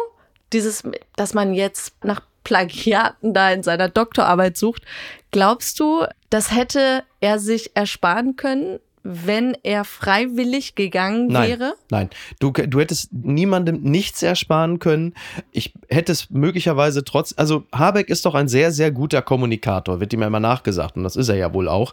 dieses, 0.53 0.83
dass 1.17 1.35
man 1.35 1.55
jetzt 1.55 1.95
nach 2.05 2.21
Plagiaten 2.45 3.33
da 3.35 3.51
in 3.51 3.63
seiner 3.63 3.89
Doktorarbeit 3.89 4.57
sucht, 4.57 4.83
glaubst 5.31 5.81
du, 5.81 6.05
das 6.31 6.55
hätte 6.55 7.03
er 7.21 7.39
sich 7.39 7.75
ersparen 7.75 8.37
können, 8.37 8.79
wenn 9.07 9.55
er 9.63 9.85
freiwillig 9.85 10.75
gegangen 10.77 11.27
Nein, 11.27 11.49
wäre? 11.51 11.75
nein. 11.91 12.09
Du, 12.41 12.51
du 12.53 12.81
hättest 12.81 13.13
niemandem 13.13 13.83
nichts 13.83 14.23
ersparen 14.23 14.79
können. 14.79 15.13
Ich 15.53 15.75
hätte 15.91 16.13
es 16.13 16.31
möglicherweise 16.31 17.05
trotz, 17.05 17.35
also 17.37 17.65
Habeck 17.71 18.09
ist 18.09 18.25
doch 18.25 18.35
ein 18.35 18.49
sehr, 18.49 18.73
sehr 18.73 18.91
guter 18.91 19.21
Kommunikator, 19.21 20.01
wird 20.01 20.13
ihm 20.15 20.23
ja 20.23 20.27
immer 20.29 20.41
nachgesagt 20.41 20.97
und 20.97 21.05
das 21.05 21.17
ist 21.17 21.29
er 21.29 21.37
ja 21.37 21.53
wohl 21.53 21.69
auch. 21.69 21.93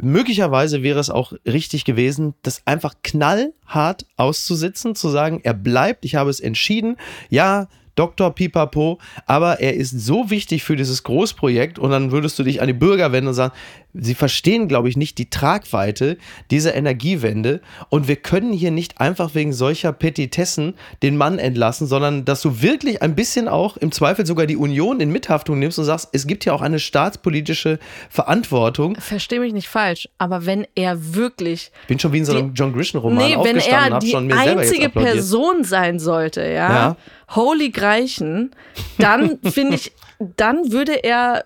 Möglicherweise 0.00 0.82
wäre 0.82 0.98
es 0.98 1.10
auch 1.10 1.32
richtig 1.46 1.84
gewesen, 1.84 2.34
das 2.42 2.62
einfach 2.64 2.94
knallhart 3.02 4.06
auszusitzen, 4.16 4.94
zu 4.94 5.08
sagen, 5.08 5.40
er 5.44 5.54
bleibt, 5.54 6.04
ich 6.04 6.14
habe 6.14 6.30
es 6.30 6.40
entschieden, 6.40 6.96
ja, 7.28 7.68
Dr. 7.94 8.34
Pipapo, 8.34 8.98
aber 9.26 9.60
er 9.60 9.74
ist 9.74 9.90
so 9.90 10.30
wichtig 10.30 10.64
für 10.64 10.76
dieses 10.76 11.02
Großprojekt 11.02 11.78
und 11.78 11.90
dann 11.90 12.10
würdest 12.10 12.38
du 12.38 12.42
dich 12.42 12.62
an 12.62 12.66
die 12.66 12.72
Bürger 12.72 13.12
wenden 13.12 13.28
und 13.28 13.34
sagen, 13.34 13.52
sie 13.94 14.14
verstehen, 14.14 14.68
glaube 14.68 14.88
ich, 14.88 14.96
nicht 14.96 15.18
die 15.18 15.28
Tragweite 15.28 16.16
dieser 16.50 16.74
Energiewende 16.74 17.60
und 17.90 18.08
wir 18.08 18.16
können 18.16 18.52
hier 18.52 18.70
nicht 18.70 19.00
einfach 19.00 19.34
wegen 19.34 19.52
solcher 19.52 19.92
Petitessen 19.92 20.74
den 21.02 21.16
Mann 21.16 21.38
entlassen, 21.38 21.86
sondern 21.86 22.24
dass 22.24 22.40
du 22.42 22.62
wirklich 22.62 23.02
ein 23.02 23.14
bisschen 23.14 23.48
auch 23.48 23.76
im 23.76 23.92
Zweifel 23.92 24.24
sogar 24.26 24.46
die 24.46 24.56
Union 24.56 25.00
in 25.00 25.10
Mithaftung 25.10 25.58
nimmst 25.58 25.78
und 25.78 25.84
sagst, 25.84 26.08
es 26.12 26.26
gibt 26.26 26.44
ja 26.44 26.52
auch 26.52 26.62
eine 26.62 26.78
staatspolitische 26.78 27.78
Verantwortung. 28.08 28.96
Versteh 28.96 29.38
mich 29.38 29.52
nicht 29.52 29.68
falsch, 29.68 30.08
aber 30.18 30.46
wenn 30.46 30.66
er 30.74 31.14
wirklich 31.14 31.70
Ich 31.82 31.88
bin 31.88 31.98
schon 31.98 32.12
wie 32.12 32.18
in 32.18 32.24
so 32.24 32.36
einem 32.36 32.54
John 32.54 32.72
Grisham-Roman 32.72 33.18
Nee, 33.18 33.36
wenn 33.42 33.58
aufgestanden 33.58 34.10
er 34.10 34.18
und 34.18 34.32
habe 34.32 34.52
die 34.52 34.60
einzige. 34.60 34.88
Person 34.88 35.64
sein 35.64 35.98
sollte, 35.98 36.42
ja, 36.42 36.72
Ja. 36.72 36.96
Holy 37.34 37.70
Greichen, 37.70 38.50
dann 38.98 39.38
finde 39.42 39.76
ich, 39.76 39.92
dann 40.36 40.70
würde 40.70 41.02
er, 41.04 41.44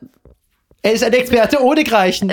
Er 0.82 0.92
ist 0.92 1.02
ein 1.02 1.12
Experte 1.14 1.60
ohne 1.64 1.82
Greichen. 1.82 2.32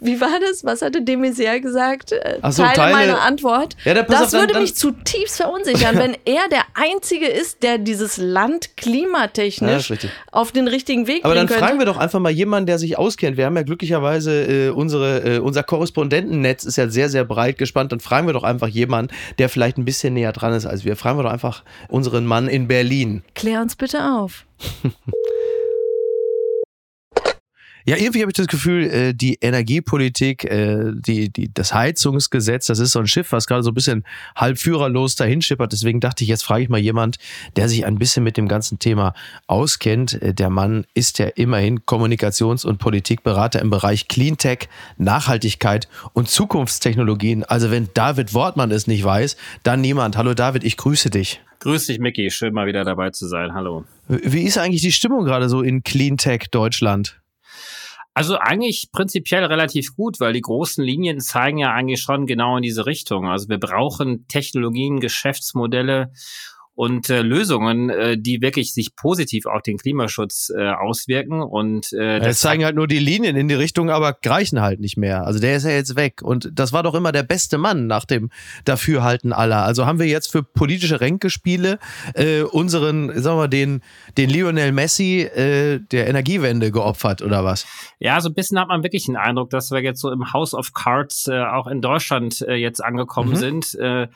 wie 0.00 0.18
war 0.18 0.40
das? 0.40 0.64
Was 0.64 0.80
hatte 0.80 1.02
de 1.02 1.16
Maizière 1.16 1.60
gesagt? 1.60 2.12
Äh, 2.12 2.38
Ach 2.40 2.50
so, 2.50 2.62
Teile, 2.62 2.74
Teile- 2.76 2.92
meiner 2.94 3.20
Antwort. 3.20 3.76
Ja, 3.84 3.92
dann 3.92 4.06
das 4.06 4.22
auf, 4.22 4.30
dann- 4.30 4.40
würde 4.40 4.52
dann- 4.54 4.62
mich 4.62 4.74
zutiefst 4.74 5.36
verunsichern, 5.36 5.98
wenn 5.98 6.12
er 6.24 6.48
der 6.50 6.62
Einzige 6.72 7.26
ist, 7.26 7.62
der 7.62 7.76
dieses 7.76 8.16
Land 8.16 8.64
Ja, 8.66 8.70
klimatechnisch 8.76 9.90
richtig. 9.90 10.10
auf 10.32 10.50
den 10.50 10.66
richtigen 10.66 11.06
Weg 11.06 11.26
Aber 11.26 11.34
dann 11.34 11.44
bringen 11.46 11.48
könnte. 11.48 11.64
fragen 11.66 11.78
wir 11.78 11.84
doch 11.84 11.98
einfach 11.98 12.20
mal 12.20 12.30
jemanden, 12.30 12.66
der 12.66 12.78
sich 12.78 12.96
auskennt. 12.96 13.36
Wir 13.36 13.44
haben 13.44 13.56
ja 13.56 13.62
glücklicherweise 13.64 14.44
äh, 14.44 14.68
unsere, 14.70 15.36
äh, 15.36 15.38
unser 15.40 15.62
Korrespondentennetz 15.62 16.64
ist 16.64 16.76
ja 16.76 16.88
sehr, 16.88 17.10
sehr 17.10 17.24
breit 17.24 17.58
gespannt. 17.58 17.92
Dann 17.92 18.00
fragen 18.00 18.26
wir 18.26 18.32
doch 18.32 18.44
einfach 18.44 18.68
jemanden, 18.68 19.12
der 19.38 19.50
vielleicht 19.50 19.76
ein 19.76 19.84
bisschen 19.84 20.14
näher 20.14 20.32
dran 20.32 20.54
ist 20.54 20.64
als 20.64 20.86
wir. 20.86 20.96
Fragen 20.96 21.18
wir 21.18 21.24
doch 21.24 21.32
einfach 21.32 21.62
unseren 21.88 22.24
Mann 22.24 22.48
in 22.48 22.66
Berlin. 22.66 23.22
Klär 23.34 23.60
uns 23.60 23.76
bitte 23.76 24.02
auf. 24.04 24.46
Ja, 27.86 27.96
irgendwie 27.98 28.22
habe 28.22 28.30
ich 28.30 28.36
das 28.36 28.46
Gefühl, 28.46 28.84
äh, 28.84 29.14
die 29.14 29.34
Energiepolitik, 29.42 30.44
äh, 30.44 30.92
die, 30.94 31.30
die, 31.30 31.52
das 31.52 31.74
Heizungsgesetz, 31.74 32.66
das 32.66 32.78
ist 32.78 32.92
so 32.92 32.98
ein 32.98 33.06
Schiff, 33.06 33.30
was 33.30 33.46
gerade 33.46 33.62
so 33.62 33.72
ein 33.72 33.74
bisschen 33.74 34.04
halb 34.34 34.58
führerlos 34.58 35.16
dahin 35.16 35.42
schippert. 35.42 35.72
Deswegen 35.72 36.00
dachte 36.00 36.24
ich, 36.24 36.30
jetzt 36.30 36.44
frage 36.44 36.62
ich 36.62 36.70
mal 36.70 36.80
jemand, 36.80 37.18
der 37.56 37.68
sich 37.68 37.84
ein 37.84 37.98
bisschen 37.98 38.24
mit 38.24 38.38
dem 38.38 38.48
ganzen 38.48 38.78
Thema 38.78 39.12
auskennt. 39.48 40.14
Äh, 40.22 40.32
Der 40.32 40.48
Mann 40.48 40.86
ist 40.94 41.18
ja 41.18 41.26
immerhin 41.26 41.80
Kommunikations- 41.84 42.64
und 42.64 42.78
Politikberater 42.78 43.60
im 43.60 43.68
Bereich 43.68 44.08
Cleantech, 44.08 44.70
Nachhaltigkeit 44.96 45.86
und 46.14 46.30
Zukunftstechnologien. 46.30 47.44
Also 47.44 47.70
wenn 47.70 47.90
David 47.92 48.32
Wortmann 48.32 48.70
es 48.70 48.86
nicht 48.86 49.04
weiß, 49.04 49.36
dann 49.62 49.82
niemand. 49.82 50.16
Hallo 50.16 50.32
David, 50.32 50.64
ich 50.64 50.78
grüße 50.78 51.10
dich. 51.10 51.42
Grüß 51.60 51.86
dich, 51.86 51.98
Micky. 51.98 52.30
Schön 52.30 52.54
mal 52.54 52.66
wieder 52.66 52.84
dabei 52.84 53.10
zu 53.10 53.26
sein. 53.26 53.52
Hallo. 53.52 53.84
Wie 54.08 54.42
ist 54.42 54.56
eigentlich 54.56 54.82
die 54.82 54.92
Stimmung 54.92 55.24
gerade 55.24 55.50
so 55.50 55.60
in 55.60 55.82
Cleantech 55.82 56.50
Deutschland? 56.50 57.20
Also 58.16 58.38
eigentlich 58.38 58.90
prinzipiell 58.92 59.44
relativ 59.44 59.96
gut, 59.96 60.20
weil 60.20 60.32
die 60.32 60.40
großen 60.40 60.84
Linien 60.84 61.18
zeigen 61.18 61.58
ja 61.58 61.72
eigentlich 61.72 62.00
schon 62.00 62.26
genau 62.26 62.56
in 62.56 62.62
diese 62.62 62.86
Richtung. 62.86 63.26
Also 63.26 63.48
wir 63.48 63.58
brauchen 63.58 64.28
Technologien, 64.28 65.00
Geschäftsmodelle 65.00 66.12
und 66.74 67.08
äh, 67.08 67.22
Lösungen, 67.22 67.88
äh, 67.90 68.18
die 68.18 68.40
wirklich 68.40 68.74
sich 68.74 68.96
positiv 68.96 69.46
auf 69.46 69.62
den 69.62 69.78
Klimaschutz 69.78 70.50
äh, 70.56 70.70
auswirken. 70.70 71.40
Und 71.42 71.92
äh, 71.92 72.18
Es 72.18 72.24
das 72.24 72.40
zeigen 72.40 72.64
halt 72.64 72.74
nur 72.74 72.86
die 72.88 72.98
Linien 72.98 73.36
in 73.36 73.46
die 73.48 73.54
Richtung, 73.54 73.90
aber 73.90 74.12
greichen 74.12 74.60
halt 74.60 74.80
nicht 74.80 74.96
mehr. 74.96 75.24
Also 75.24 75.38
der 75.38 75.56
ist 75.56 75.64
ja 75.64 75.70
jetzt 75.70 75.94
weg. 75.96 76.20
Und 76.22 76.50
das 76.52 76.72
war 76.72 76.82
doch 76.82 76.94
immer 76.94 77.12
der 77.12 77.22
beste 77.22 77.58
Mann 77.58 77.86
nach 77.86 78.04
dem 78.04 78.30
Dafürhalten 78.64 79.32
aller. 79.32 79.62
Also 79.64 79.86
haben 79.86 79.98
wir 79.98 80.06
jetzt 80.06 80.32
für 80.32 80.42
politische 80.42 81.00
Ränkespiele 81.00 81.78
äh, 82.14 82.42
unseren, 82.42 83.20
sagen 83.22 83.38
wir, 83.38 83.48
den, 83.48 83.80
den 84.18 84.28
Lionel 84.30 84.72
Messi 84.72 85.20
äh, 85.20 85.78
der 85.78 86.08
Energiewende 86.08 86.72
geopfert 86.72 87.22
oder 87.22 87.44
was? 87.44 87.66
Ja, 88.00 88.20
so 88.20 88.28
ein 88.30 88.34
bisschen 88.34 88.58
hat 88.58 88.68
man 88.68 88.82
wirklich 88.82 89.06
den 89.06 89.16
Eindruck, 89.16 89.50
dass 89.50 89.70
wir 89.70 89.80
jetzt 89.82 90.00
so 90.00 90.10
im 90.10 90.32
House 90.32 90.54
of 90.54 90.72
Cards 90.74 91.28
äh, 91.28 91.40
auch 91.40 91.66
in 91.68 91.80
Deutschland 91.80 92.42
äh, 92.42 92.54
jetzt 92.54 92.82
angekommen 92.84 93.30
Mhm. 93.30 93.36
sind. 93.36 93.74
Äh, 93.76 94.08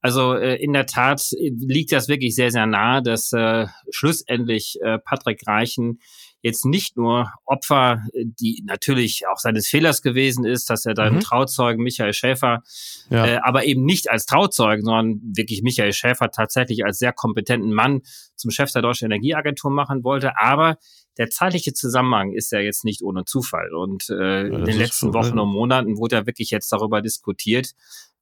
also 0.00 0.34
äh, 0.34 0.56
in 0.56 0.72
der 0.72 0.86
Tat 0.86 1.30
liegt 1.32 1.92
das 1.92 2.08
wirklich 2.08 2.34
sehr, 2.34 2.50
sehr 2.50 2.66
nahe, 2.66 3.02
dass 3.02 3.32
äh, 3.32 3.66
schlussendlich 3.90 4.78
äh, 4.82 4.98
Patrick 4.98 5.46
Reichen 5.46 6.00
jetzt 6.42 6.64
nicht 6.64 6.96
nur 6.96 7.32
Opfer, 7.44 8.04
die 8.14 8.62
natürlich 8.66 9.24
auch 9.26 9.38
seines 9.38 9.66
Fehlers 9.66 10.00
gewesen 10.00 10.44
ist, 10.44 10.70
dass 10.70 10.86
er 10.86 10.94
seinen 10.94 11.16
mhm. 11.16 11.20
Trauzeugen 11.20 11.82
Michael 11.82 12.12
Schäfer, 12.12 12.62
ja. 13.10 13.26
äh, 13.26 13.40
aber 13.42 13.64
eben 13.64 13.84
nicht 13.84 14.10
als 14.10 14.26
Trauzeugen, 14.26 14.84
sondern 14.84 15.20
wirklich 15.36 15.62
Michael 15.62 15.92
Schäfer 15.92 16.30
tatsächlich 16.30 16.84
als 16.84 16.98
sehr 16.98 17.12
kompetenten 17.12 17.72
Mann 17.72 18.02
zum 18.36 18.52
Chef 18.52 18.70
der 18.70 18.82
Deutschen 18.82 19.06
Energieagentur 19.06 19.72
machen 19.72 20.04
wollte. 20.04 20.38
Aber 20.38 20.76
der 21.18 21.30
zeitliche 21.30 21.72
Zusammenhang 21.72 22.32
ist 22.32 22.52
ja 22.52 22.60
jetzt 22.60 22.84
nicht 22.84 23.02
ohne 23.02 23.24
Zufall. 23.24 23.74
Und 23.74 24.08
äh, 24.10 24.48
ja, 24.48 24.58
in 24.58 24.64
den 24.64 24.78
letzten 24.78 25.14
Wochen 25.14 25.38
und 25.38 25.48
Monaten 25.48 25.96
wurde 25.96 26.16
ja 26.16 26.26
wirklich 26.26 26.50
jetzt 26.50 26.70
darüber 26.70 27.02
diskutiert, 27.02 27.72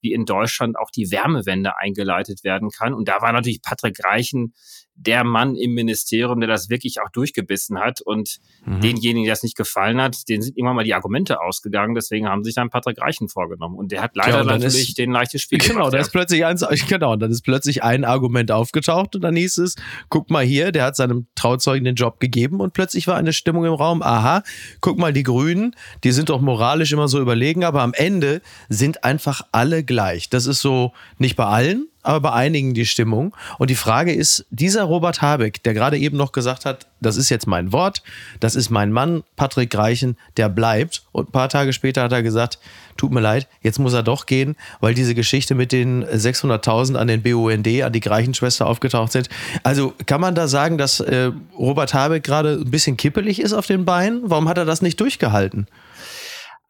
wie 0.04 0.12
in 0.12 0.26
Deutschland 0.26 0.78
auch 0.78 0.90
die 0.90 1.11
Wärmewende 1.11 1.76
eingeleitet 1.78 2.44
werden 2.44 2.70
kann. 2.70 2.94
Und 2.94 3.08
da 3.08 3.20
war 3.23 3.32
natürlich 3.32 3.62
Patrick 3.62 4.04
Reichen 4.04 4.54
der 4.96 5.25
Mann 5.25 5.56
im 5.56 5.75
Ministerium, 5.75 6.38
der 6.40 6.49
das 6.49 6.70
wirklich 6.70 7.00
auch 7.00 7.11
durchgebissen 7.11 7.80
hat. 7.80 8.00
Und 8.00 8.38
mhm. 8.64 8.80
denjenigen, 8.80 9.25
der 9.25 9.32
das 9.32 9.42
nicht 9.42 9.56
gefallen 9.56 10.00
hat, 10.00 10.28
denen 10.28 10.42
sind 10.42 10.56
irgendwann 10.56 10.76
mal 10.76 10.84
die 10.84 10.94
Argumente 10.94 11.40
ausgegangen. 11.40 11.94
Deswegen 11.94 12.28
haben 12.28 12.44
sich 12.44 12.54
dann 12.54 12.70
Patrick 12.70 13.00
Reichen 13.00 13.28
vorgenommen. 13.28 13.76
Und 13.76 13.90
der 13.90 14.02
hat 14.02 14.12
leider 14.14 14.38
ja, 14.38 14.44
natürlich 14.44 14.90
ist, 14.90 14.99
den 14.99 15.11
leichtes 15.11 15.42
Spiel 15.42 15.58
Genau, 15.64 15.90
da 15.90 15.99
ist 15.99 16.12
plötzlich 16.12 16.44
eins, 16.44 16.64
genau, 16.88 17.16
dann 17.16 17.30
ist 17.30 17.42
plötzlich 17.42 17.82
ein 17.82 18.04
Argument 18.04 18.52
aufgetaucht 18.52 19.16
und 19.16 19.23
dann 19.23 19.34
hieß 19.34 19.58
es, 19.58 19.75
guck 20.11 20.30
mal 20.30 20.44
hier, 20.44 20.70
der 20.70 20.84
hat 20.84 20.96
seinem 20.96 21.26
Trauzeugen 21.34 21.84
den 21.84 21.96
Job 21.96 22.20
gegeben 22.20 22.61
und 22.61 22.73
plötzlich 22.73 23.06
war 23.06 23.16
eine 23.16 23.32
Stimmung 23.32 23.64
im 23.64 23.73
Raum, 23.73 24.02
aha, 24.02 24.42
guck 24.80 24.99
mal, 24.99 25.12
die 25.12 25.23
Grünen, 25.23 25.75
die 26.04 26.12
sind 26.12 26.28
doch 26.28 26.40
moralisch 26.40 26.92
immer 26.92 27.08
so 27.08 27.20
überlegen, 27.20 27.64
aber 27.64 27.82
am 27.82 27.94
Ende 27.94 28.42
sind 28.68 29.02
einfach 29.02 29.42
alle 29.50 29.82
gleich. 29.82 29.93
Das 30.34 30.46
ist 30.46 30.60
so 30.60 30.92
nicht 31.18 31.36
bei 31.36 31.44
allen, 31.44 31.88
aber 32.02 32.20
bei 32.20 32.32
einigen 32.32 32.74
die 32.74 32.86
Stimmung. 32.86 33.34
Und 33.58 33.70
die 33.70 33.74
Frage 33.74 34.12
ist, 34.12 34.44
dieser 34.50 34.84
Robert 34.84 35.22
Habeck, 35.22 35.62
der 35.62 35.74
gerade 35.74 35.98
eben 35.98 36.16
noch 36.16 36.32
gesagt 36.32 36.66
hat, 36.66 36.86
das 37.00 37.16
ist 37.16 37.30
jetzt 37.30 37.46
mein 37.46 37.72
Wort, 37.72 38.02
das 38.40 38.54
ist 38.56 38.70
mein 38.70 38.92
Mann, 38.92 39.22
Patrick 39.36 39.74
Reichen, 39.76 40.16
der 40.36 40.48
bleibt. 40.48 41.02
Und 41.12 41.30
ein 41.30 41.32
paar 41.32 41.48
Tage 41.48 41.72
später 41.72 42.02
hat 42.02 42.12
er 42.12 42.22
gesagt, 42.22 42.58
tut 42.96 43.10
mir 43.10 43.20
leid, 43.20 43.48
jetzt 43.62 43.78
muss 43.78 43.94
er 43.94 44.02
doch 44.02 44.26
gehen, 44.26 44.54
weil 44.80 44.94
diese 44.94 45.14
Geschichte 45.14 45.54
mit 45.54 45.72
den 45.72 46.04
600.000 46.04 46.96
an 46.96 47.08
den 47.08 47.22
BUND, 47.22 47.66
an 47.82 47.92
die 47.92 48.00
Greichenschwester 48.00 48.66
aufgetaucht 48.66 49.12
sind. 49.12 49.28
Also 49.62 49.94
kann 50.06 50.20
man 50.20 50.34
da 50.34 50.46
sagen, 50.46 50.78
dass 50.78 51.00
äh, 51.00 51.32
Robert 51.58 51.94
Habeck 51.94 52.22
gerade 52.22 52.60
ein 52.62 52.70
bisschen 52.70 52.96
kippelig 52.96 53.40
ist 53.40 53.54
auf 53.54 53.66
den 53.66 53.84
Beinen? 53.84 54.22
Warum 54.24 54.48
hat 54.48 54.58
er 54.58 54.64
das 54.64 54.82
nicht 54.82 55.00
durchgehalten? 55.00 55.66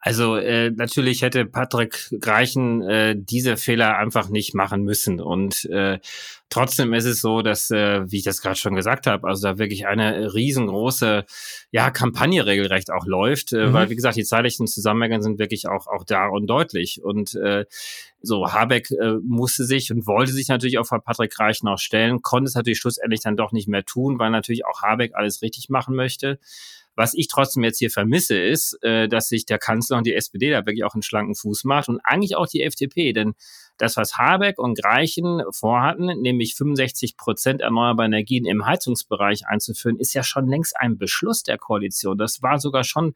Also 0.05 0.35
äh, 0.35 0.69
natürlich 0.69 1.23
hätte 1.23 1.45
Patrick 1.45 2.09
Greichen 2.21 2.83
äh, 2.83 3.15
diese 3.17 3.57
Fehler 3.57 3.97
einfach 3.97 4.29
nicht 4.29 4.53
machen 4.53 4.83
müssen. 4.83 5.19
Und 5.19 5.65
äh, 5.65 5.97
trotzdem 6.51 6.93
ist 6.93 7.05
es 7.05 7.21
so, 7.21 7.41
dass, 7.41 7.71
äh, 7.71 8.03
wie 8.05 8.17
ich 8.17 8.23
das 8.23 8.39
gerade 8.39 8.55
schon 8.55 8.75
gesagt 8.75 9.07
habe, 9.07 9.27
also 9.27 9.47
da 9.47 9.57
wirklich 9.57 9.87
eine 9.87 10.31
riesengroße 10.31 11.25
ja, 11.71 11.89
Kampagne 11.89 12.45
regelrecht 12.45 12.91
auch 12.91 13.07
läuft, 13.07 13.51
äh, 13.53 13.65
mhm. 13.65 13.73
weil 13.73 13.89
wie 13.89 13.95
gesagt, 13.95 14.15
die 14.15 14.23
zeitlichen 14.23 14.67
Zusammenhänge 14.67 15.23
sind 15.23 15.39
wirklich 15.39 15.67
auch, 15.67 15.87
auch 15.87 16.03
da 16.03 16.27
und 16.27 16.45
deutlich. 16.45 17.03
Und 17.03 17.33
äh, 17.33 17.65
so, 18.21 18.53
Habeck 18.53 18.91
äh, 18.91 19.15
musste 19.23 19.65
sich 19.65 19.91
und 19.91 20.05
wollte 20.05 20.33
sich 20.33 20.49
natürlich 20.49 20.77
auch 20.77 20.85
vor 20.85 21.01
Patrick 21.01 21.39
Reichen 21.39 21.67
auch 21.67 21.79
stellen, 21.79 22.21
konnte 22.21 22.47
es 22.47 22.53
natürlich 22.53 22.77
schlussendlich 22.77 23.21
dann 23.21 23.37
doch 23.37 23.51
nicht 23.51 23.67
mehr 23.67 23.83
tun, 23.83 24.19
weil 24.19 24.29
natürlich 24.29 24.67
auch 24.67 24.83
Habeck 24.83 25.15
alles 25.15 25.41
richtig 25.41 25.69
machen 25.69 25.95
möchte. 25.95 26.37
Was 26.95 27.13
ich 27.13 27.27
trotzdem 27.27 27.63
jetzt 27.63 27.79
hier 27.79 27.91
vermisse, 27.91 28.39
ist, 28.39 28.77
äh, 28.81 29.07
dass 29.07 29.27
sich 29.27 29.45
der 29.45 29.59
Kanzler 29.59 29.97
und 29.97 30.07
die 30.07 30.13
SPD 30.13 30.49
da 30.49 30.65
wirklich 30.65 30.83
auch 30.83 30.93
einen 30.93 31.03
schlanken 31.03 31.35
Fuß 31.35 31.63
macht 31.65 31.89
und 31.89 31.99
eigentlich 32.03 32.35
auch 32.35 32.47
die 32.47 32.61
FDP, 32.61 33.13
denn 33.13 33.33
das, 33.77 33.97
was 33.97 34.17
Habeck 34.17 34.57
und 34.57 34.79
Greichen 34.79 35.41
vorhatten, 35.51 36.05
nämlich 36.21 36.55
65 36.55 37.17
Prozent 37.17 37.61
erneuerbare 37.61 38.07
Energien 38.07 38.45
im 38.45 38.65
Heizungsbereich 38.65 39.47
einzuführen, 39.47 39.97
ist 39.97 40.13
ja 40.13 40.23
schon 40.23 40.47
längst 40.47 40.77
ein 40.77 40.97
Beschluss 40.97 41.43
der 41.43 41.57
Koalition. 41.57 42.17
Das 42.17 42.41
war 42.41 42.59
sogar 42.59 42.85
schon 42.85 43.15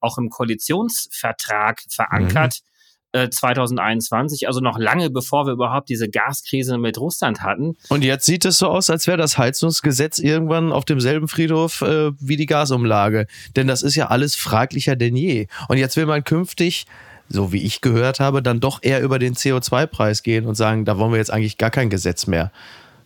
auch 0.00 0.18
im 0.18 0.28
Koalitionsvertrag 0.28 1.82
verankert. 1.88 2.60
Mhm 2.64 2.69
2021, 3.12 4.42
äh, 4.42 4.46
also 4.46 4.60
noch 4.60 4.78
lange 4.78 5.10
bevor 5.10 5.46
wir 5.46 5.52
überhaupt 5.52 5.88
diese 5.88 6.08
Gaskrise 6.08 6.78
mit 6.78 6.98
Russland 6.98 7.42
hatten. 7.42 7.76
Und 7.88 8.04
jetzt 8.04 8.26
sieht 8.26 8.44
es 8.44 8.58
so 8.58 8.68
aus, 8.68 8.90
als 8.90 9.06
wäre 9.06 9.16
das 9.16 9.38
Heizungsgesetz 9.38 10.18
irgendwann 10.18 10.72
auf 10.72 10.84
demselben 10.84 11.28
Friedhof 11.28 11.82
äh, 11.82 12.12
wie 12.20 12.36
die 12.36 12.46
Gasumlage. 12.46 13.26
Denn 13.56 13.66
das 13.66 13.82
ist 13.82 13.94
ja 13.96 14.08
alles 14.08 14.36
fraglicher 14.36 14.96
denn 14.96 15.16
je. 15.16 15.46
Und 15.68 15.78
jetzt 15.78 15.96
will 15.96 16.06
man 16.06 16.24
künftig 16.24 16.86
so 17.32 17.52
wie 17.52 17.62
ich 17.62 17.80
gehört 17.80 18.18
habe, 18.18 18.42
dann 18.42 18.58
doch 18.58 18.80
eher 18.82 19.00
über 19.00 19.20
den 19.20 19.34
CO2-Preis 19.34 20.24
gehen 20.24 20.46
und 20.46 20.56
sagen, 20.56 20.84
da 20.84 20.98
wollen 20.98 21.12
wir 21.12 21.18
jetzt 21.18 21.32
eigentlich 21.32 21.58
gar 21.58 21.70
kein 21.70 21.88
Gesetz 21.88 22.26
mehr. 22.26 22.50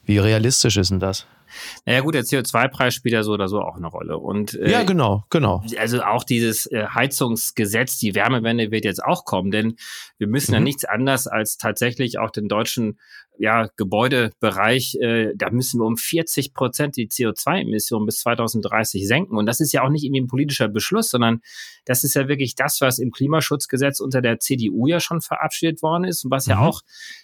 Wie 0.06 0.18
realistisch 0.18 0.78
ist 0.78 0.90
denn 0.90 0.99
das? 0.99 1.26
Naja 1.87 2.00
gut, 2.00 2.14
der 2.14 2.23
CO2-Preis 2.23 2.94
spielt 2.94 3.12
ja 3.12 3.23
so 3.23 3.32
oder 3.32 3.49
so 3.49 3.61
auch 3.61 3.76
eine 3.76 3.87
Rolle. 3.87 4.18
Und, 4.18 4.54
äh, 4.54 4.70
ja, 4.70 4.82
genau, 4.82 5.25
genau. 5.30 5.62
Also 5.78 6.02
auch 6.02 6.25
dieses 6.25 6.66
äh, 6.66 6.87
Heizungsgesetz, 6.87 7.99
die 7.99 8.14
Wärmewende 8.14 8.70
wird 8.70 8.84
jetzt 8.84 9.02
auch 9.02 9.25
kommen, 9.25 9.50
denn 9.50 9.76
wir 10.18 10.26
müssen 10.26 10.52
mhm. 10.52 10.54
ja 10.54 10.61
nichts 10.61 10.84
anders 10.84 11.26
als 11.26 11.56
tatsächlich 11.56 12.18
auch 12.18 12.30
den 12.30 12.49
deutschen 12.49 12.99
ja, 13.38 13.69
Gebäudebereich, 13.76 14.97
äh, 15.00 15.33
da 15.35 15.50
müssen 15.50 15.80
wir 15.80 15.87
um 15.87 15.97
40 15.97 16.54
Prozent 16.54 16.97
die 16.97 17.08
CO2-Emissionen 17.08 18.06
bis 18.06 18.21
2030 18.21 19.06
senken. 19.06 19.37
Und 19.37 19.47
das 19.47 19.61
ist 19.61 19.73
ja 19.73 19.82
auch 19.82 19.89
nicht 19.89 20.04
irgendwie 20.04 20.21
ein 20.21 20.28
politischer 20.28 20.69
Beschluss, 20.69 21.11
sondern 21.11 21.41
das 21.85 22.04
ist 22.04 22.15
ja 22.15 22.28
wirklich 22.28 22.54
das, 22.54 22.80
was 22.80 22.99
im 22.99 23.11
Klimaschutzgesetz 23.11 24.00
unter 24.00 24.23
der 24.23 24.39
CDU 24.39 24.87
ja 24.87 25.00
schon 25.00 25.21
verabschiedet 25.21 25.82
worden 25.82 26.04
ist 26.04 26.25
und 26.25 26.30
was 26.30 26.47
mhm. 26.47 26.52
ja 26.52 26.58
auch 26.61 26.82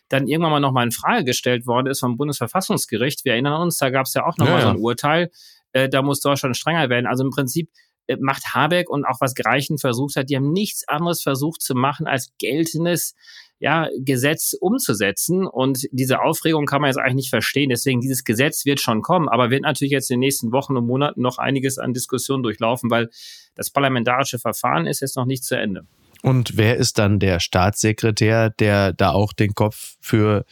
dann 0.09 0.27
irgendwann 0.27 0.53
mal 0.53 0.61
nochmal 0.61 0.85
in 0.85 0.93
Frage 0.93 1.25
gestellt 1.25 1.67
worden 1.67 1.87
ist 1.87 2.01
vom 2.01 2.17
Bundesverfassungsgericht. 2.17 3.25
Wir 3.25 3.33
erinnern 3.33 3.63
uns, 3.63 3.77
da 3.77 3.91
gab 3.91 4.07
es 4.07 4.15
ja 4.15 4.27
auch 4.27 4.37
nochmal 4.37 4.61
ja, 4.61 4.61
ja. 4.61 4.65
so 4.65 4.71
ein 4.71 4.83
Urteil, 4.83 5.31
äh, 5.73 5.89
da 5.89 6.03
muss 6.03 6.21
Deutschland 6.21 6.57
strenger 6.57 6.89
werden. 6.89 7.07
Also 7.07 7.25
im 7.25 7.31
Prinzip 7.31 7.71
macht 8.19 8.55
Habeck 8.55 8.91
und 8.91 9.05
auch 9.05 9.21
was 9.21 9.35
Greichen 9.35 9.79
versucht 9.79 10.17
hat, 10.17 10.31
die 10.31 10.37
haben 10.37 10.53
nichts 10.53 10.87
anderes 10.89 11.23
versucht 11.23 11.63
zu 11.63 11.75
machen, 11.75 12.07
als 12.07 12.33
geltendes 12.39 13.15
ja, 13.61 13.89
Gesetz 13.99 14.57
umzusetzen. 14.59 15.47
Und 15.47 15.87
diese 15.93 16.23
Aufregung 16.23 16.65
kann 16.65 16.81
man 16.81 16.89
jetzt 16.89 16.99
eigentlich 16.99 17.15
nicht 17.15 17.31
verstehen. 17.31 17.69
Deswegen, 17.69 18.01
dieses 18.01 18.25
Gesetz 18.25 18.65
wird 18.65 18.81
schon 18.81 19.03
kommen, 19.03 19.29
aber 19.29 19.51
wird 19.51 19.63
natürlich 19.63 19.93
jetzt 19.93 20.11
in 20.11 20.15
den 20.15 20.21
nächsten 20.21 20.51
Wochen 20.51 20.77
und 20.77 20.87
Monaten 20.87 21.21
noch 21.21 21.39
einiges 21.39 21.79
an 21.79 21.93
Diskussionen 21.93 22.43
durchlaufen, 22.43 22.91
weil 22.91 23.11
das 23.55 23.71
parlamentarische 23.71 24.39
Verfahren 24.39 24.87
ist 24.87 25.01
jetzt 25.01 25.17
noch 25.17 25.27
nicht 25.27 25.45
zu 25.45 25.57
Ende. 25.57 25.85
Und 26.23 26.57
wer 26.57 26.77
ist 26.77 26.99
dann 26.99 27.19
der 27.19 27.39
Staatssekretär, 27.41 28.51
der 28.51 28.93
da 28.93 29.13
auch 29.13 29.33
den 29.33 29.55
Kopf 29.55 29.97
für 30.01 30.45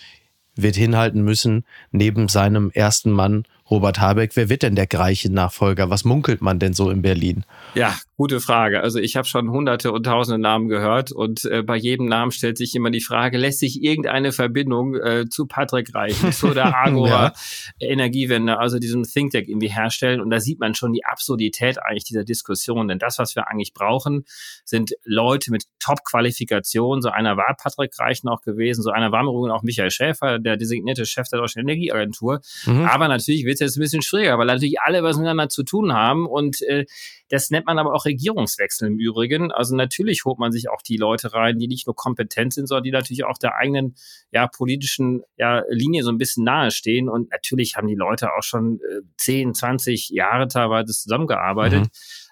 wird 0.55 0.77
hinhalten 0.77 1.23
müssen, 1.23 1.65
neben 1.93 2.29
seinem 2.29 2.71
ersten 2.71 3.13
Mann 3.13 3.45
Robert 3.71 4.01
Habeck? 4.01 4.35
Wer 4.35 4.49
wird 4.49 4.63
denn 4.63 4.75
der 4.75 4.87
gleiche 4.87 5.33
Nachfolger? 5.33 5.91
Was 5.91 6.05
munkelt 6.05 6.41
man 6.41 6.59
denn 6.59 6.73
so 6.73 6.91
in 6.91 7.03
Berlin? 7.03 7.45
Ja, 7.75 7.95
gute 8.17 8.41
Frage. 8.41 8.81
Also 8.81 8.99
ich 8.99 9.17
habe 9.17 9.27
schon 9.27 9.51
hunderte 9.51 9.93
und 9.93 10.05
tausende 10.05 10.39
Namen 10.39 10.69
gehört 10.69 11.13
und 11.13 11.45
äh, 11.45 11.63
bei 11.63 11.77
jedem 11.77 12.07
Namen 12.07 12.33
stellt 12.33 12.59
sich 12.59 12.75
immer 12.75 12.91
die 12.91 13.01
Frage, 13.01 13.39
lässt 13.39 13.61
sich 13.61 13.83
irgendeine 13.83 14.33
Verbindung 14.33 14.95
äh, 14.95 15.27
zu 15.29 15.47
Patrick 15.47 15.95
Reich, 15.95 16.17
zu 16.33 16.55
der 16.55 16.77
Agora 16.85 17.33
ja. 17.81 17.89
Energiewende, 17.89 18.59
also 18.59 18.79
diesem 18.79 19.05
Think 19.05 19.33
Tank 19.33 19.49
irgendwie 19.49 19.69
herstellen? 19.69 20.21
Und 20.21 20.31
da 20.31 20.41
sieht 20.41 20.59
man 20.59 20.75
schon 20.75 20.93
die 20.93 21.05
Absurdität 21.05 21.83
eigentlich 21.83 22.05
dieser 22.05 22.25
Diskussion. 22.25 22.89
Denn 22.89 22.99
das, 22.99 23.19
was 23.19 23.37
wir 23.37 23.49
eigentlich 23.49 23.75
brauchen, 23.75 24.25
sind 24.65 24.95
Leute 25.05 25.51
mit 25.51 25.65
Top-Qualifikation. 25.79 27.03
So 27.03 27.11
einer 27.11 27.37
war 27.37 27.55
Patrick 27.61 27.99
Reich 27.99 28.25
noch 28.25 28.43
gewesen, 28.43 28.83
so 28.83 28.91
einer 28.91 29.13
war 29.13 29.27
auch 29.27 29.63
Michael 29.63 29.91
Schäfer, 29.91 30.39
der 30.39 30.57
designierte 30.57 31.05
Chef 31.05 31.29
der 31.29 31.41
Deutschen 31.41 31.61
Energieagentur. 31.61 32.41
Mhm. 32.67 32.85
Aber 32.87 33.09
natürlich 33.09 33.45
wird 33.45 33.58
es 33.61 33.75
jetzt 33.75 33.77
ein 33.77 33.81
bisschen 33.81 34.03
schwieriger, 34.03 34.39
weil 34.39 34.47
natürlich 34.47 34.81
alle 34.81 35.03
was 35.03 35.17
miteinander 35.17 35.49
zu 35.49 35.63
tun 35.63 35.93
haben 35.93 36.27
und 36.27 36.63
äh, 36.63 36.87
das 37.29 37.51
nennt 37.51 37.67
man 37.67 37.79
aber 37.79 37.95
auch 37.95 38.07
Regierungswechsel 38.07 38.89
im 38.89 38.99
Übrigen. 38.99 39.53
Also 39.53 39.77
natürlich 39.77 40.25
holt 40.25 40.39
man 40.39 40.51
sich 40.51 40.71
auch 40.71 40.81
die 40.83 40.97
Leute 40.97 41.35
rein, 41.35 41.59
die 41.59 41.69
nicht 41.69 41.87
nur 41.87 41.95
kompetent 41.95 42.55
sind, 42.55 42.67
sondern 42.67 42.85
die 42.85 42.91
natürlich 42.91 43.25
auch 43.25 43.39
der 43.39 43.57
eigenen 43.57 43.97
ja, 44.33 44.47
politischen 44.47 45.23
ja, 45.37 45.63
Linie 45.69 46.03
so 46.05 46.11
ein 46.11 46.19
bisschen 46.19 46.45
nahestehen. 46.45 47.09
Und 47.09 47.31
natürlich 47.31 47.77
haben 47.77 47.87
die 47.87 47.95
Leute 47.95 48.33
auch 48.35 48.43
schon 48.43 48.81
äh, 48.81 49.03
10, 49.19 49.55
20 49.55 50.09
Jahre 50.11 50.49
teilweise 50.49 50.93
zusammengearbeitet. 50.93 51.81
Mhm. 51.81 51.91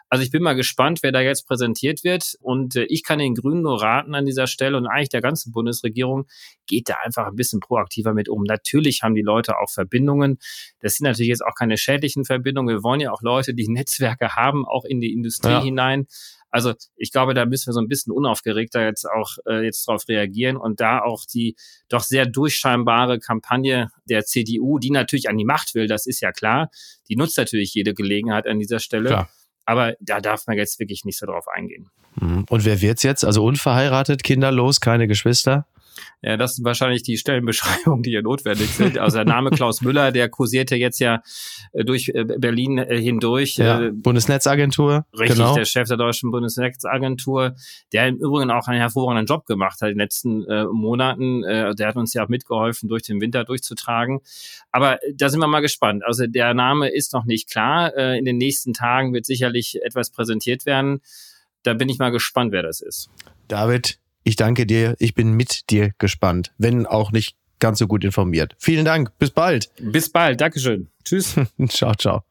Also 0.09 0.23
ich 0.23 0.31
bin 0.31 0.43
mal 0.43 0.55
gespannt, 0.55 1.01
wer 1.03 1.11
da 1.11 1.21
jetzt 1.21 1.47
präsentiert 1.47 2.05
wird. 2.05 2.37
Und 2.41 2.77
äh, 2.77 2.85
ich 2.85 3.03
kann 3.03 3.19
den 3.19 3.35
Grünen 3.35 3.63
nur 3.63 3.83
raten 3.83 4.15
an 4.15 4.25
dieser 4.25 4.47
Stelle 4.47 4.77
und 4.77 4.87
eigentlich 4.87 5.09
der 5.09 5.21
ganzen 5.21 5.53
Bundesregierung, 5.53 6.27
geht 6.67 6.89
da 6.89 6.97
einfach 7.05 7.27
ein 7.27 7.37
bisschen 7.37 7.61
proaktiver 7.61 8.15
mit 8.15 8.29
um. 8.29 8.45
Natürlich 8.45 9.03
haben 9.03 9.15
die 9.15 9.23
Leute 9.23 9.59
auch 9.59 9.71
Verbindungen. 9.71 10.39
Das 10.81 10.95
sind 10.95 11.05
natürlich 11.05 11.31
jetzt 11.31 11.45
auch 11.45 11.55
keine 11.55 11.77
schädlichen 11.77 12.25
Verbindungen. 12.25 12.77
Wir 12.77 12.83
wollen 12.83 13.01
ja 13.01 13.13
auch 13.13 13.23
Leute, 13.23 13.55
die 13.55 13.69
Netzwerke 13.69 14.37
haben, 14.37 14.65
auch 14.65 14.85
in 14.85 15.01
die 15.01 15.13
Industrie 15.13 15.51
ja. 15.51 15.63
hinein. 15.63 16.07
Also 16.51 16.73
ich 16.95 17.11
glaube, 17.13 17.35
da 17.35 17.45
müssen 17.45 17.67
wir 17.67 17.73
so 17.75 17.81
ein 17.81 17.89
bisschen 17.89 18.13
unaufgeregter 18.13 18.85
jetzt 18.85 19.05
auch 19.05 19.37
äh, 19.47 19.65
jetzt 19.65 19.87
darauf 19.87 20.09
reagieren 20.09 20.57
und 20.57 20.81
da 20.81 21.01
auch 21.03 21.25
die 21.27 21.57
doch 21.89 22.03
sehr 22.03 22.25
durchscheinbare 22.25 23.19
Kampagne 23.19 23.91
der 24.09 24.25
CDU, 24.25 24.79
die 24.79 24.91
natürlich 24.91 25.29
an 25.29 25.37
die 25.37 25.45
Macht 25.45 25.75
will, 25.75 25.87
das 25.87 26.07
ist 26.07 26.21
ja 26.21 26.33
klar, 26.33 26.71
die 27.09 27.17
nutzt 27.17 27.37
natürlich 27.37 27.75
jede 27.75 27.93
Gelegenheit 27.93 28.47
an 28.47 28.59
dieser 28.59 28.79
Stelle. 28.79 29.09
Klar. 29.09 29.29
Aber 29.67 29.95
da 30.01 30.21
darf 30.21 30.47
man 30.47 30.57
jetzt 30.57 30.79
wirklich 30.79 31.05
nicht 31.05 31.19
so 31.19 31.27
drauf 31.27 31.47
eingehen. 31.49 31.91
Mhm. 32.15 32.47
Und 32.49 32.65
wer 32.65 32.81
wird's 32.81 33.03
jetzt? 33.03 33.25
Also 33.25 33.45
unverheiratet, 33.45 34.23
kinderlos, 34.23 34.81
keine 34.81 35.07
Geschwister? 35.07 35.67
Ja, 36.23 36.37
das 36.37 36.57
sind 36.57 36.65
wahrscheinlich 36.65 37.03
die 37.03 37.17
Stellenbeschreibungen, 37.17 38.03
die 38.03 38.11
hier 38.11 38.23
notwendig 38.23 38.69
sind. 38.71 38.99
Also 38.99 39.19
der 39.19 39.25
Name 39.25 39.51
Klaus 39.51 39.81
Müller, 39.81 40.13
der 40.13 40.29
kursierte 40.29 40.77
jetzt 40.77 40.99
ja 40.99 41.23
äh, 41.73 41.85
durch 41.85 42.11
äh, 42.15 42.25
Berlin 42.25 42.79
äh, 42.79 43.01
hindurch. 43.01 43.57
Ja, 43.57 43.91
Bundesnetzagentur. 43.93 45.07
Richtig, 45.13 45.39
genau. 45.39 45.55
der 45.55 45.65
Chef 45.65 45.89
der 45.89 45.97
deutschen 45.97 46.31
Bundesnetzagentur, 46.31 47.55
der 47.93 48.09
im 48.09 48.17
Übrigen 48.17 48.51
auch 48.51 48.69
einen 48.69 48.79
hervorragenden 48.79 49.27
Job 49.27 49.47
gemacht 49.47 49.81
hat 49.81 49.89
in 49.89 49.95
den 49.95 50.01
letzten 50.01 50.45
Monaten. 50.73 51.43
Der 51.43 51.89
hat 51.89 51.97
uns 51.97 52.15
ja 52.15 52.25
auch 52.25 52.29
mitgeholfen, 52.29 52.89
durch 52.89 53.03
den 53.03 53.21
Winter 53.21 53.45
durchzutragen. 53.45 54.21
Aber 54.73 54.99
da 55.15 55.29
sind 55.29 55.41
wir 55.41 55.47
mal 55.47 55.61
gespannt. 55.61 56.05
Also 56.05 56.27
der 56.27 56.55
Name 56.55 56.89
ist 56.89 57.13
noch 57.13 57.25
nicht 57.25 57.51
klar. 57.51 57.95
In 57.97 58.25
den 58.25 58.37
nächsten 58.37 58.73
Tagen 58.73 59.13
wird 59.13 59.27
sicherlich 59.27 59.81
etwas 59.83 60.11
präsentiert 60.11 60.67
werden. 60.67 61.01
Da 61.63 61.75
bin 61.75 61.89
ich 61.89 61.99
mal 61.99 62.11
gespannt, 62.11 62.53
wer 62.53 62.63
das 62.63 62.81
ist. 62.81 63.11
David, 63.49 63.99
ich 64.27 64.35
danke 64.35 64.67
dir. 64.67 64.97
Ich 64.99 65.15
bin 65.15 65.35
mit 65.35 65.71
dir 65.71 65.93
gespannt, 65.99 66.53
wenn 66.59 66.85
auch 66.85 67.13
nicht 67.13 67.37
ganz 67.61 67.79
so 67.79 67.87
gut 67.87 68.03
informiert. 68.03 68.57
Vielen 68.59 68.85
Dank. 68.85 69.17
Bis 69.21 69.31
bald. 69.31 69.71
Bis 69.81 70.11
bald. 70.11 70.41
Dankeschön. 70.41 70.89
Tschüss. 71.05 71.37
ciao, 71.69 71.95
ciao. 71.95 72.25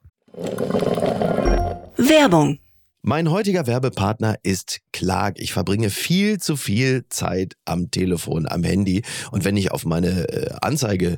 Werbung. 1.96 2.60
Mein 3.02 3.32
heutiger 3.32 3.66
Werbepartner 3.66 4.36
ist 4.44 4.82
Clark. 4.92 5.40
Ich 5.40 5.54
verbringe 5.54 5.90
viel 5.90 6.38
zu 6.40 6.58
viel 6.58 7.06
Zeit 7.08 7.56
am 7.64 7.92
Telefon, 7.92 8.46
am 8.46 8.64
Handy. 8.64 9.04
Und 9.32 9.46
wenn 9.46 9.56
ich 9.56 9.72
auf 9.72 9.86
meine 9.86 10.28
äh, 10.28 10.50
Anzeige 10.60 11.18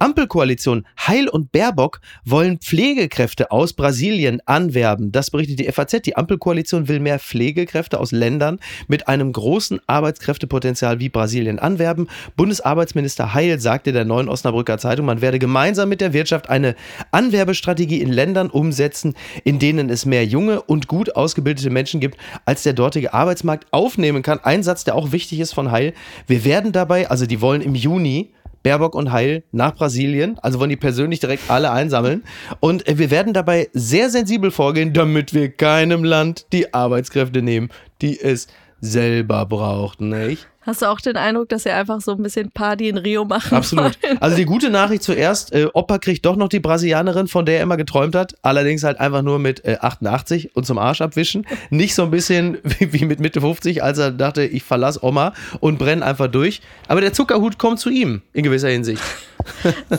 Ampelkoalition 0.00 0.86
Heil 0.98 1.28
und 1.28 1.52
Baerbock 1.52 2.00
wollen 2.24 2.58
Pflegekräfte 2.58 3.50
aus 3.50 3.74
Brasilien 3.74 4.40
anwerben. 4.46 5.12
Das 5.12 5.30
berichtet 5.30 5.60
die 5.60 5.70
FAZ. 5.70 6.00
Die 6.02 6.16
Ampelkoalition 6.16 6.88
will 6.88 7.00
mehr 7.00 7.18
Pflegekräfte 7.18 8.00
aus 8.00 8.10
Ländern 8.10 8.60
mit 8.88 9.08
einem 9.08 9.30
großen 9.30 9.78
Arbeitskräftepotenzial 9.86 11.00
wie 11.00 11.10
Brasilien 11.10 11.58
anwerben. 11.58 12.08
Bundesarbeitsminister 12.34 13.34
Heil 13.34 13.60
sagte 13.60 13.92
der 13.92 14.06
neuen 14.06 14.30
Osnabrücker 14.30 14.78
Zeitung, 14.78 15.04
man 15.04 15.20
werde 15.20 15.38
gemeinsam 15.38 15.90
mit 15.90 16.00
der 16.00 16.14
Wirtschaft 16.14 16.48
eine 16.48 16.76
Anwerbestrategie 17.10 18.00
in 18.00 18.10
Ländern 18.10 18.48
umsetzen, 18.48 19.14
in 19.44 19.58
denen 19.58 19.90
es 19.90 20.06
mehr 20.06 20.24
junge 20.24 20.62
und 20.62 20.88
gut 20.88 21.14
ausgebildete 21.14 21.68
Menschen 21.68 22.00
gibt, 22.00 22.16
als 22.46 22.62
der 22.62 22.72
dortige 22.72 23.12
Arbeitsmarkt 23.12 23.66
aufnehmen 23.70 24.22
kann. 24.22 24.40
Ein 24.42 24.62
Satz, 24.62 24.84
der 24.84 24.94
auch 24.94 25.12
wichtig 25.12 25.40
ist 25.40 25.52
von 25.52 25.70
Heil. 25.70 25.92
Wir 26.26 26.46
werden 26.46 26.72
dabei, 26.72 27.10
also 27.10 27.26
die 27.26 27.42
wollen 27.42 27.60
im 27.60 27.74
Juni 27.74 28.30
Baerbock 28.62 28.94
und 28.94 29.12
Heil 29.12 29.44
nach 29.52 29.74
Brasilien. 29.74 30.38
Also 30.42 30.60
wollen 30.60 30.70
die 30.70 30.76
persönlich 30.76 31.20
direkt 31.20 31.50
alle 31.50 31.70
einsammeln. 31.70 32.24
Und 32.60 32.86
äh, 32.86 32.98
wir 32.98 33.10
werden 33.10 33.32
dabei 33.32 33.68
sehr 33.72 34.10
sensibel 34.10 34.50
vorgehen, 34.50 34.92
damit 34.92 35.32
wir 35.34 35.50
keinem 35.50 36.04
Land 36.04 36.46
die 36.52 36.74
Arbeitskräfte 36.74 37.42
nehmen, 37.42 37.70
die 38.02 38.20
es 38.20 38.48
selber 38.80 39.46
braucht, 39.46 40.00
nicht? 40.00 40.49
Hast 40.62 40.82
du 40.82 40.86
auch 40.86 41.00
den 41.00 41.16
Eindruck, 41.16 41.48
dass 41.48 41.62
sie 41.62 41.70
einfach 41.70 42.02
so 42.02 42.12
ein 42.12 42.22
bisschen 42.22 42.50
Party 42.50 42.90
in 42.90 42.98
Rio 42.98 43.24
machen? 43.24 43.56
Absolut. 43.56 44.02
wollen? 44.02 44.18
Also 44.20 44.36
die 44.36 44.44
gute 44.44 44.68
Nachricht 44.68 45.02
zuerst, 45.02 45.54
äh, 45.54 45.68
Opa 45.72 45.98
kriegt 45.98 46.26
doch 46.26 46.36
noch 46.36 46.48
die 46.48 46.60
Brasilianerin, 46.60 47.28
von 47.28 47.46
der 47.46 47.56
er 47.56 47.62
immer 47.62 47.78
geträumt 47.78 48.14
hat. 48.14 48.34
Allerdings 48.42 48.84
halt 48.84 49.00
einfach 49.00 49.22
nur 49.22 49.38
mit 49.38 49.64
äh, 49.64 49.78
88 49.80 50.54
und 50.54 50.66
zum 50.66 50.76
Arsch 50.76 51.00
abwischen. 51.00 51.46
Nicht 51.70 51.94
so 51.94 52.02
ein 52.02 52.10
bisschen 52.10 52.58
wie, 52.62 52.92
wie 52.92 53.04
mit 53.06 53.20
Mitte 53.20 53.40
50, 53.40 53.82
als 53.82 53.98
er 53.98 54.10
dachte, 54.10 54.44
ich 54.44 54.62
verlasse 54.62 55.02
Oma 55.02 55.32
und 55.60 55.78
brenne 55.78 56.04
einfach 56.04 56.28
durch. 56.28 56.60
Aber 56.88 57.00
der 57.00 57.14
Zuckerhut 57.14 57.58
kommt 57.58 57.80
zu 57.80 57.88
ihm, 57.88 58.20
in 58.34 58.42
gewisser 58.42 58.68
Hinsicht. 58.68 59.02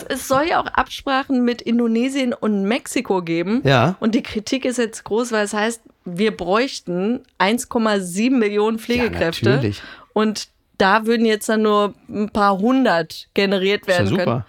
Es 0.08 0.28
soll 0.28 0.44
ja 0.48 0.60
auch 0.60 0.66
Absprachen 0.66 1.44
mit 1.44 1.60
Indonesien 1.62 2.32
und 2.32 2.62
Mexiko 2.62 3.22
geben. 3.22 3.60
Ja. 3.64 3.96
Und 3.98 4.14
die 4.14 4.22
Kritik 4.22 4.64
ist 4.64 4.78
jetzt 4.78 5.02
groß, 5.02 5.32
weil 5.32 5.44
es 5.44 5.52
heißt, 5.52 5.82
wir 6.04 6.36
bräuchten 6.36 7.20
1,7 7.38 8.30
Millionen 8.30 8.78
Pflegekräfte. 8.78 9.50
Ja, 9.50 9.56
natürlich. 9.56 9.82
Und 10.12 10.48
da 10.78 11.06
würden 11.06 11.26
jetzt 11.26 11.48
dann 11.48 11.62
nur 11.62 11.94
ein 12.08 12.30
paar 12.30 12.58
hundert 12.58 13.28
generiert 13.34 13.86
ja 13.86 13.94
werden 13.94 14.06
super. 14.08 14.24
können. 14.24 14.44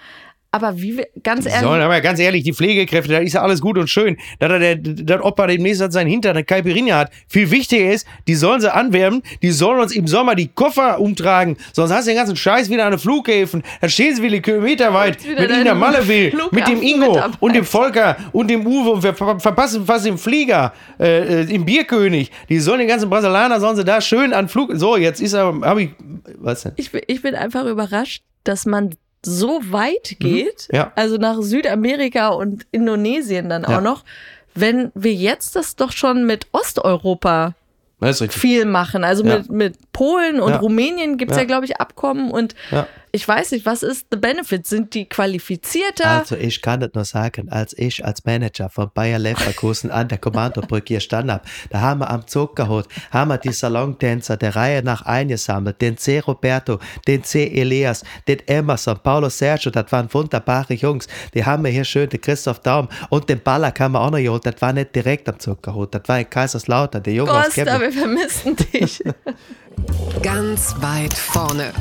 Aber 0.56 0.80
wie 0.80 1.04
ganz 1.24 1.48
ehrlich, 1.48 1.62
sollen 1.62 1.82
aber 1.82 2.00
ganz 2.00 2.20
ehrlich, 2.20 2.44
die 2.44 2.54
Pflegekräfte, 2.54 3.12
da 3.12 3.18
ist 3.18 3.34
ja 3.34 3.42
alles 3.42 3.60
gut 3.60 3.76
und 3.80 3.90
schön. 3.90 4.18
Da 4.38 4.48
der, 4.48 4.76
der, 4.76 4.76
der 4.76 5.26
Opa 5.26 5.48
demnächst 5.48 5.82
hat 5.82 5.92
seinen 5.92 6.12
Hintern 6.12 6.36
eine 6.38 6.44
Caipirinha 6.44 6.96
hat. 6.96 7.12
Viel 7.28 7.50
wichtiger 7.50 7.92
ist, 7.92 8.06
die 8.28 8.36
sollen 8.36 8.62
sie 8.62 8.72
anwerben, 8.72 9.24
die 9.42 9.50
sollen 9.50 9.80
uns 9.80 9.96
im 9.96 10.06
Sommer 10.06 10.36
die 10.36 10.50
Koffer 10.50 11.00
umtragen. 11.00 11.58
Sonst 11.72 11.92
hast 11.92 12.06
du 12.06 12.12
den 12.12 12.18
ganzen 12.18 12.36
Scheiß 12.36 12.70
wieder 12.70 12.86
an 12.86 12.92
den 12.92 13.00
Flughäfen. 13.00 13.64
Dann 13.82 13.90
stehen 13.90 14.16
sie 14.16 14.22
wieder 14.22 14.40
Kilometer 14.42 14.94
weit, 14.94 15.18
deine 15.36 15.74
Malle 15.74 16.08
will, 16.08 16.32
mit 16.52 16.68
dem 16.68 16.84
Ingo 16.84 17.20
und 17.40 17.56
dem 17.56 17.66
Volker 17.66 18.16
und 18.32 18.48
dem 18.48 18.68
Uwe 18.68 18.92
und 18.92 19.02
wir 19.02 19.16
ver 19.16 19.40
verpassen 19.40 19.84
fast 19.88 20.06
den 20.06 20.20
Flieger 20.20 20.72
äh, 21.00 21.42
äh, 21.42 21.52
im 21.52 21.66
Bierkönig. 21.66 22.30
Die 22.48 22.60
sollen 22.60 22.78
den 22.78 22.88
ganzen 22.88 23.10
Brasilianer, 23.10 23.60
sollen 23.60 23.76
sie 23.76 23.84
da 23.84 24.00
schön 24.02 24.34
an 24.34 24.48
Flug... 24.48 24.70
So, 24.76 24.98
jetzt 24.98 25.20
ist 25.20 25.34
er, 25.34 25.52
hab 25.62 25.80
ich... 25.80 25.90
Was 26.38 26.62
denn? 26.62 26.74
ich, 26.76 26.92
bin- 26.92 27.02
ich 27.08 27.24
bin 27.24 27.34
einfach 27.34 27.66
überrascht, 27.66 28.22
dass 28.44 28.68
man 28.68 28.92
so 29.26 29.60
weit 29.70 30.16
geht, 30.20 30.68
Mhm. 30.72 30.76
Ja. 30.78 30.92
also 30.96 31.18
nach 31.18 31.42
Südamerika 31.42 32.30
und 32.30 32.66
Indonesien 32.72 33.50
dann 33.50 33.64
Ja. 33.68 33.78
auch 33.78 33.82
noch, 33.82 34.04
wenn 34.56 34.92
wir 34.96 35.14
jetzt 35.14 35.56
das 35.56 35.76
doch 35.76 35.92
schon 35.92 36.26
mit 36.26 36.48
Osteuropa 36.52 37.54
viel 38.30 38.66
machen. 38.66 39.04
Also 39.06 39.24
Ja. 39.24 39.38
mit, 39.40 39.50
mit 39.50 39.92
Polen 39.94 40.40
und. 40.42 40.54
Rumänien 40.56 41.18
gibt 41.18 41.32
es 41.32 41.38
ja, 41.38 41.46
glaube 41.46 41.66
ich, 41.66 41.80
Abkommen 41.80 42.32
und. 42.32 42.54
Ich 43.16 43.28
weiß 43.28 43.52
nicht, 43.52 43.68
was 43.68 43.84
ist 43.84 44.08
the 44.10 44.18
benefit? 44.18 44.66
Sind 44.66 44.96
die 44.96 45.06
qualifizierter? 45.06 46.10
Also 46.10 46.36
ich 46.36 46.64
kann 46.64 46.80
das 46.80 46.90
nur 46.96 47.06
sagen, 47.06 47.48
als 47.52 47.78
ich 47.78 48.04
als 48.04 48.26
Manager 48.26 48.70
von 48.70 48.90
Bayer 48.92 49.20
Leverkusen 49.20 49.92
an 49.92 50.08
der 50.08 50.18
Kommandobrücke 50.18 50.96
hier 50.96 51.00
stand 51.00 51.30
hab, 51.30 51.46
da 51.70 51.80
haben 51.80 52.00
wir 52.00 52.10
am 52.10 52.26
Zug 52.26 52.56
geholt, 52.56 52.88
haben 53.12 53.30
wir 53.30 53.38
die 53.38 53.54
Salontänzer 53.54 54.36
der 54.36 54.56
Reihe 54.56 54.82
nach 54.82 55.04
eingesammelt, 55.04 55.80
den 55.80 55.96
C. 55.96 56.20
Roberto, 56.22 56.80
den 57.08 57.24
C. 57.24 57.46
Elias, 57.54 58.04
den 58.28 58.40
Emerson, 58.48 59.00
Paulo 59.04 59.30
Sergio, 59.30 59.72
das 59.72 59.92
waren 59.92 60.12
wunderbare 60.12 60.74
Jungs, 60.74 61.08
die 61.36 61.46
haben 61.46 61.64
wir 61.64 61.70
hier 61.70 61.86
schön, 61.86 62.10
den 62.10 62.20
Christoph 62.20 62.62
Daum 62.62 62.90
und 63.10 63.30
den 63.30 63.40
Ballack 63.40 63.80
haben 63.80 63.92
wir 63.92 64.02
auch 64.02 64.10
noch 64.10 64.18
geholt, 64.18 64.44
das 64.48 64.56
war 64.60 64.74
nicht 64.74 64.96
direkt 64.96 65.30
am 65.30 65.38
Zug 65.38 65.62
geholt, 65.62 65.94
das 65.94 66.02
war 66.08 66.20
in 66.20 66.28
Kaiserslautern, 66.28 67.04
der 67.04 67.14
Junge 67.14 67.32
aus 67.32 67.46
Costa, 67.46 67.64
Chemnitz. 67.64 67.96
wir 67.96 68.02
vermissen 68.02 68.56
dich. 68.56 69.04
Ganz 70.24 70.74
weit 70.82 71.14
vorne. 71.14 71.74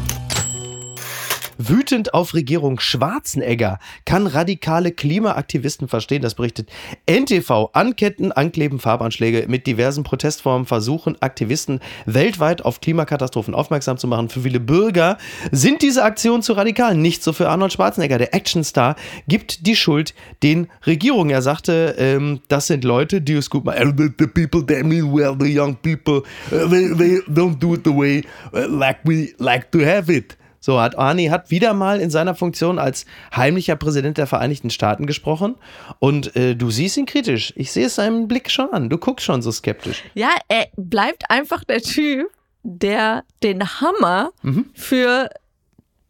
Wütend 1.68 2.12
auf 2.12 2.34
Regierung 2.34 2.80
Schwarzenegger 2.80 3.78
kann 4.04 4.26
radikale 4.26 4.90
Klimaaktivisten 4.90 5.86
verstehen, 5.86 6.20
das 6.20 6.34
berichtet 6.34 6.70
NTV. 7.06 7.70
Anketten, 7.72 8.32
Ankleben, 8.32 8.80
Farbanschläge 8.80 9.44
mit 9.48 9.66
diversen 9.68 10.02
Protestformen 10.02 10.66
versuchen 10.66 11.20
Aktivisten 11.22 11.80
weltweit 12.06 12.64
auf 12.64 12.80
Klimakatastrophen 12.80 13.54
aufmerksam 13.54 13.96
zu 13.96 14.08
machen. 14.08 14.28
Für 14.28 14.40
viele 14.40 14.58
Bürger 14.58 15.18
sind 15.52 15.82
diese 15.82 16.02
Aktionen 16.02 16.42
zu 16.42 16.54
radikal. 16.54 16.96
Nicht 16.96 17.22
so 17.22 17.32
für 17.32 17.48
Arnold 17.48 17.72
Schwarzenegger. 17.72 18.18
Der 18.18 18.34
Actionstar 18.34 18.96
gibt 19.28 19.66
die 19.66 19.76
Schuld 19.76 20.14
den 20.42 20.68
Regierungen. 20.84 21.30
Er 21.30 21.42
sagte, 21.42 21.94
ähm, 21.98 22.40
das 22.48 22.66
sind 22.66 22.82
Leute, 22.82 23.20
die 23.20 23.34
es 23.34 23.50
gut 23.50 23.64
machen. 23.64 23.88
"Uh, 23.88 24.10
The 24.18 24.26
people 24.26 24.66
that 24.66 24.84
mean 24.84 25.12
well, 25.12 25.36
the 25.38 25.56
young 25.58 25.76
people, 25.76 26.22
uh, 26.50 26.68
they, 26.68 26.88
they 26.96 27.20
don't 27.28 27.58
do 27.58 27.74
it 27.74 27.82
the 27.84 27.94
way 27.94 28.22
uh, 28.52 28.66
like 28.68 28.98
we 29.04 29.34
like 29.38 29.70
to 29.70 29.80
have 29.84 30.12
it. 30.12 30.36
So 30.64 30.80
hat 30.80 30.96
Arnie 30.96 31.28
hat 31.28 31.50
wieder 31.50 31.74
mal 31.74 32.00
in 32.00 32.08
seiner 32.08 32.34
Funktion 32.36 32.78
als 32.78 33.04
heimlicher 33.36 33.74
Präsident 33.76 34.16
der 34.16 34.28
Vereinigten 34.28 34.70
Staaten 34.70 35.06
gesprochen 35.06 35.56
und 35.98 36.36
äh, 36.36 36.54
du 36.54 36.70
siehst 36.70 36.96
ihn 36.96 37.04
kritisch. 37.06 37.52
Ich 37.56 37.72
sehe 37.72 37.86
es 37.86 37.96
seinem 37.96 38.28
Blick 38.28 38.48
schon 38.48 38.72
an. 38.72 38.88
Du 38.88 38.96
guckst 38.96 39.26
schon 39.26 39.42
so 39.42 39.50
skeptisch. 39.50 40.04
ja, 40.14 40.28
er 40.48 40.68
bleibt 40.76 41.24
einfach 41.30 41.64
der 41.64 41.80
Typ, 41.82 42.28
der 42.62 43.24
den 43.42 43.62
Hammer 43.80 44.30
Mhm. 44.42 44.70
für 44.72 45.28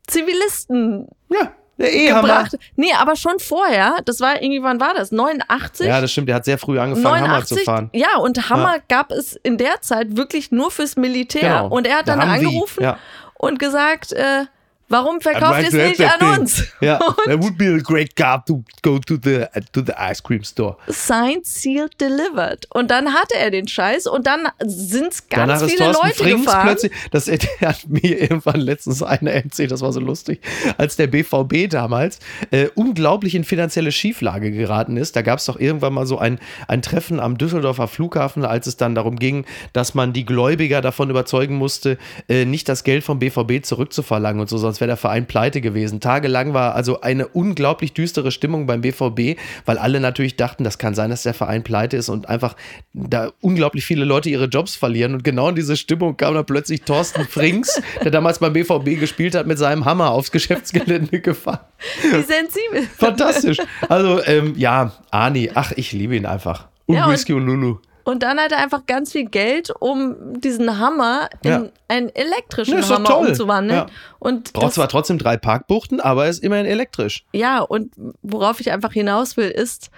Zivilisten 0.07 1.09
Ja, 1.31 1.53
der 1.79 1.93
Ehehammer. 1.93 2.21
gebracht. 2.23 2.59
Nee, 2.77 2.93
aber 2.99 3.17
schon 3.17 3.39
vorher, 3.39 3.97
das 4.05 4.21
war 4.21 4.43
irgendwie, 4.43 4.63
wann 4.63 4.81
war 4.81 4.95
das? 4.95 5.13
89? 5.13 5.87
Ja, 5.87 6.01
das 6.01 6.13
stimmt. 6.13 6.29
Der 6.29 6.37
hat 6.37 6.45
sehr 6.45 6.59
früh 6.59 6.79
angefangen, 6.79 7.23
Hammer 7.23 7.45
zu 7.45 7.57
fahren. 7.57 7.89
Ja, 7.95 8.19
und 8.19 8.51
Hammer 8.51 8.77
gab 8.89 9.11
es 9.11 9.35
in 9.43 9.57
der 9.57 9.81
Zeit 9.81 10.17
wirklich 10.17 10.51
nur 10.51 10.71
fürs 10.71 10.97
Militär. 10.97 11.41
Genau. 11.63 11.69
Und 11.69 11.87
er 11.87 11.99
hat 11.99 12.09
Der 12.09 12.17
dann 12.17 12.31
Humvee, 12.35 12.47
angerufen 12.47 12.83
ja. 12.83 12.99
Und 13.43 13.59
gesagt, 13.59 14.13
äh, 14.13 14.45
warum 14.93 15.21
verkauft 15.21 15.63
ihr 15.63 15.69
es 15.69 15.73
nicht 15.73 16.01
an 16.01 16.19
thing. 16.19 16.41
uns? 16.41 16.65
Ja, 16.81 16.97
Und 17.07 17.17
that 17.27 17.43
would 17.43 17.59
be 17.59 17.75
a 17.75 17.79
great 17.79 18.15
car 18.15 18.45
to 18.45 18.63
go 18.83 18.99
to 18.99 19.17
the 19.23 19.47
to 19.73 19.83
the 19.85 19.93
ice 19.99 20.23
cream 20.23 20.45
store. 20.45 20.77
signed, 20.89 21.47
sealed, 21.47 22.01
delivered. 22.01 22.67
Und 22.71 22.91
dann 22.91 23.13
hatte 23.13 23.37
er 23.37 23.51
den 23.51 23.67
Scheiß 23.67 24.07
und 24.07 24.27
dann 24.27 24.49
sind 24.65 25.13
es 25.13 25.29
ganz 25.29 25.61
Danach 25.61 25.69
viele 25.69 25.87
Leute 25.93 26.15
Frings 26.15 26.45
gefahren. 26.45 26.67
plötzlich, 26.67 26.93
das 27.11 27.29
hat 27.29 27.89
mir 27.89 28.21
irgendwann 28.21 28.61
letztens 28.61 29.03
einer 29.03 29.33
erzählt, 29.33 29.71
das 29.71 29.81
war 29.81 29.93
so 29.93 30.01
lustig, 30.01 30.41
als 30.79 30.97
der 30.97 31.07
BVB 31.07 31.69
damals 31.71 32.19
äh, 32.51 32.69
unglaublich 32.75 33.35
in 33.35 33.45
finanzielle 33.45 33.93
Schieflage 33.93 34.53
geraten 34.53 34.97
ist. 34.97 35.17
Da 35.17 35.23
gab 35.23 35.39
es 35.39 35.47
doch 35.47 35.59
irgendwann 35.59 35.95
mal 35.95 36.07
so 36.07 36.19
ein, 36.19 36.39
ein 36.69 36.83
Treffen 36.83 37.21
am 37.21 37.39
Düsseldorfer 37.39 37.89
Flughafen, 37.89 38.45
als 38.45 38.67
es 38.67 38.77
dann 38.77 38.95
darum 38.95 39.17
ging, 39.17 39.45
dass 39.73 39.95
man 39.95 40.13
die 40.13 40.25
Gläubiger 40.25 40.81
davon 40.81 41.11
überzeugen 41.11 41.57
musste, 41.57 41.99
äh, 42.29 42.45
nicht 42.45 42.69
das 42.69 42.85
Geld 42.85 43.05
vom 43.05 43.19
BVB 43.19 43.65
zurückzuverlangen 43.65 44.41
und 44.41 44.49
so, 44.49 44.59
sonst 44.59 44.81
wäre 44.83 44.89
der 44.89 44.97
Verein 44.97 45.27
pleite 45.27 45.61
gewesen. 45.61 46.01
Tagelang 46.01 46.53
war 46.55 46.75
also 46.75 47.01
eine 47.03 47.29
unglaublich 47.29 47.93
düstere 47.93 48.33
Stimmung 48.33 48.67
beim 48.67 48.81
BVB, 48.81 49.39
weil 49.65 49.79
alle 49.79 50.01
natürlich 50.01 50.35
dachten, 50.37 50.65
das 50.65 50.77
kann 50.79 50.95
sein, 50.95 51.11
dass 51.11 51.23
der 51.23 51.35
Verein 51.35 51.63
pleite 51.63 51.97
ist 51.97 52.09
und 52.09 52.29
einfach 52.29 52.57
da 52.93 53.31
unglaublich 53.41 53.85
viele 53.87 54.05
Leute 54.05 54.29
ihre 54.29 54.47
Jobs 54.47 54.75
verlieren. 54.75 55.15
Und 55.15 55.23
genau 55.23 55.49
in 55.51 55.55
diese 55.55 55.77
Stimmung 55.77 56.17
kam 56.17 56.35
dann 56.35 56.45
plötzlich 56.45 56.83
Thorsten 56.83 57.25
Frings, 57.29 57.81
der 58.03 58.11
damals 58.11 58.41
beim 58.41 58.53
BVB 58.53 58.99
gespielt 58.99 59.37
hat, 59.37 59.47
mit 59.47 59.57
seinem 59.59 59.85
Hammer 59.85 60.11
aufs 60.11 60.33
Geschäftsgelände 60.33 61.21
gefahren. 61.21 61.61
Wie 62.03 62.09
sensibel. 62.23 62.83
Fantastisch. 62.99 63.59
Also, 63.89 64.21
ähm, 64.25 64.55
ja, 64.57 64.93
Ani, 65.13 65.51
ach, 65.55 65.73
ich 65.77 65.93
liebe 65.93 66.17
ihn 66.17 66.27
einfach. 66.27 66.67
Und 66.87 66.97
Ja, 66.97 67.07
und- 67.07 67.13
Whisky 67.13 67.33
und 67.33 67.47
Lulu. 67.47 67.79
Und 68.05 68.23
dann 68.23 68.39
hat 68.39 68.53
er 68.53 68.59
einfach 68.59 68.87
ganz 68.87 69.13
viel 69.13 69.27
Geld, 69.27 69.73
um 69.79 70.41
diesen 70.41 70.79
Hammer 70.79 71.29
in 71.43 71.51
Ja. 71.51 71.63
einen 71.89 72.09
elektrischen 72.15 72.79
Ja, 72.81 72.89
Hammer 72.89 73.19
umzuwandeln. 73.19 73.81
Ja. 73.81 73.87
Und 74.19 74.53
Braucht 74.53 74.75
zwar 74.75 74.89
trotzdem 74.89 75.19
drei 75.19 75.37
Parkbuchten, 75.37 76.01
aber 76.01 76.29
ist 76.29 76.43
immerhin 76.43 76.67
elektrisch. 76.67 77.25
ja, 77.33 77.61
und 77.61 77.93
worauf 78.23 78.61
ich 78.61 78.71
einfach 78.73 78.93
hinaus 78.93 79.37
will, 79.37 79.51
ist, 79.51 79.91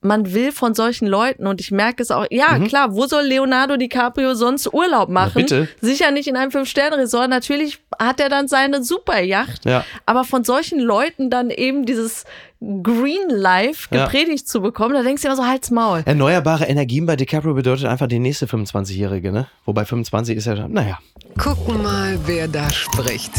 man 0.00 0.32
will 0.32 0.52
von 0.52 0.74
solchen 0.74 1.08
Leuten, 1.08 1.46
und 1.46 1.60
ich 1.60 1.70
merke 1.70 2.02
es 2.02 2.10
auch, 2.10 2.26
ja, 2.30 2.58
klar, 2.60 2.94
wo 2.94 3.06
soll 3.06 3.24
Leonardo 3.24 3.76
DiCaprio 3.76 4.34
sonst 4.34 4.72
Urlaub 4.72 5.08
machen? 5.08 5.32
Mhm. 5.42 5.42
bitte. 5.42 5.68
Sicher 5.80 6.10
nicht 6.12 6.28
in 6.28 6.36
einem 6.36 6.50
Fünf-Sterne-Resort. 6.52 7.28
Natürlich 7.30 7.80
hat 7.98 8.20
er 8.20 8.28
dann 8.28 8.46
seine 8.48 8.84
Superjacht. 8.84 9.64
Ja. 9.64 9.84
Aber 10.06 10.24
von 10.24 10.44
solchen 10.44 10.78
Leuten 10.78 11.30
dann 11.30 11.50
eben 11.50 11.84
dieses 11.84 12.24
Green 12.60 13.28
Life 13.28 13.88
Ja. 13.92 14.04
gepredigt 14.04 14.48
zu 14.48 14.60
bekommen, 14.60 14.94
da 14.94 15.02
denkst 15.02 15.22
du 15.22 15.28
immer 15.28 15.36
so, 15.36 15.46
halt's 15.46 15.70
Maul. 15.70 16.02
Erneuerbare 16.04 16.64
Energien 16.66 17.06
bei 17.06 17.16
DiCaprio 17.16 17.54
bedeutet 17.54 17.86
einfach 17.86 18.06
die 18.08 18.18
nächste 18.18 18.46
25-Jährige, 18.46 19.32
ne? 19.32 19.46
Wobei 19.64 19.84
25 19.84 20.36
ist 20.36 20.46
ja 20.46 20.56
schon, 20.56 20.72
naja. 20.72 20.98
Gucken 21.38 21.82
mal, 21.82 22.18
wer 22.26 22.48
da 22.48 22.68
spricht. 22.70 23.32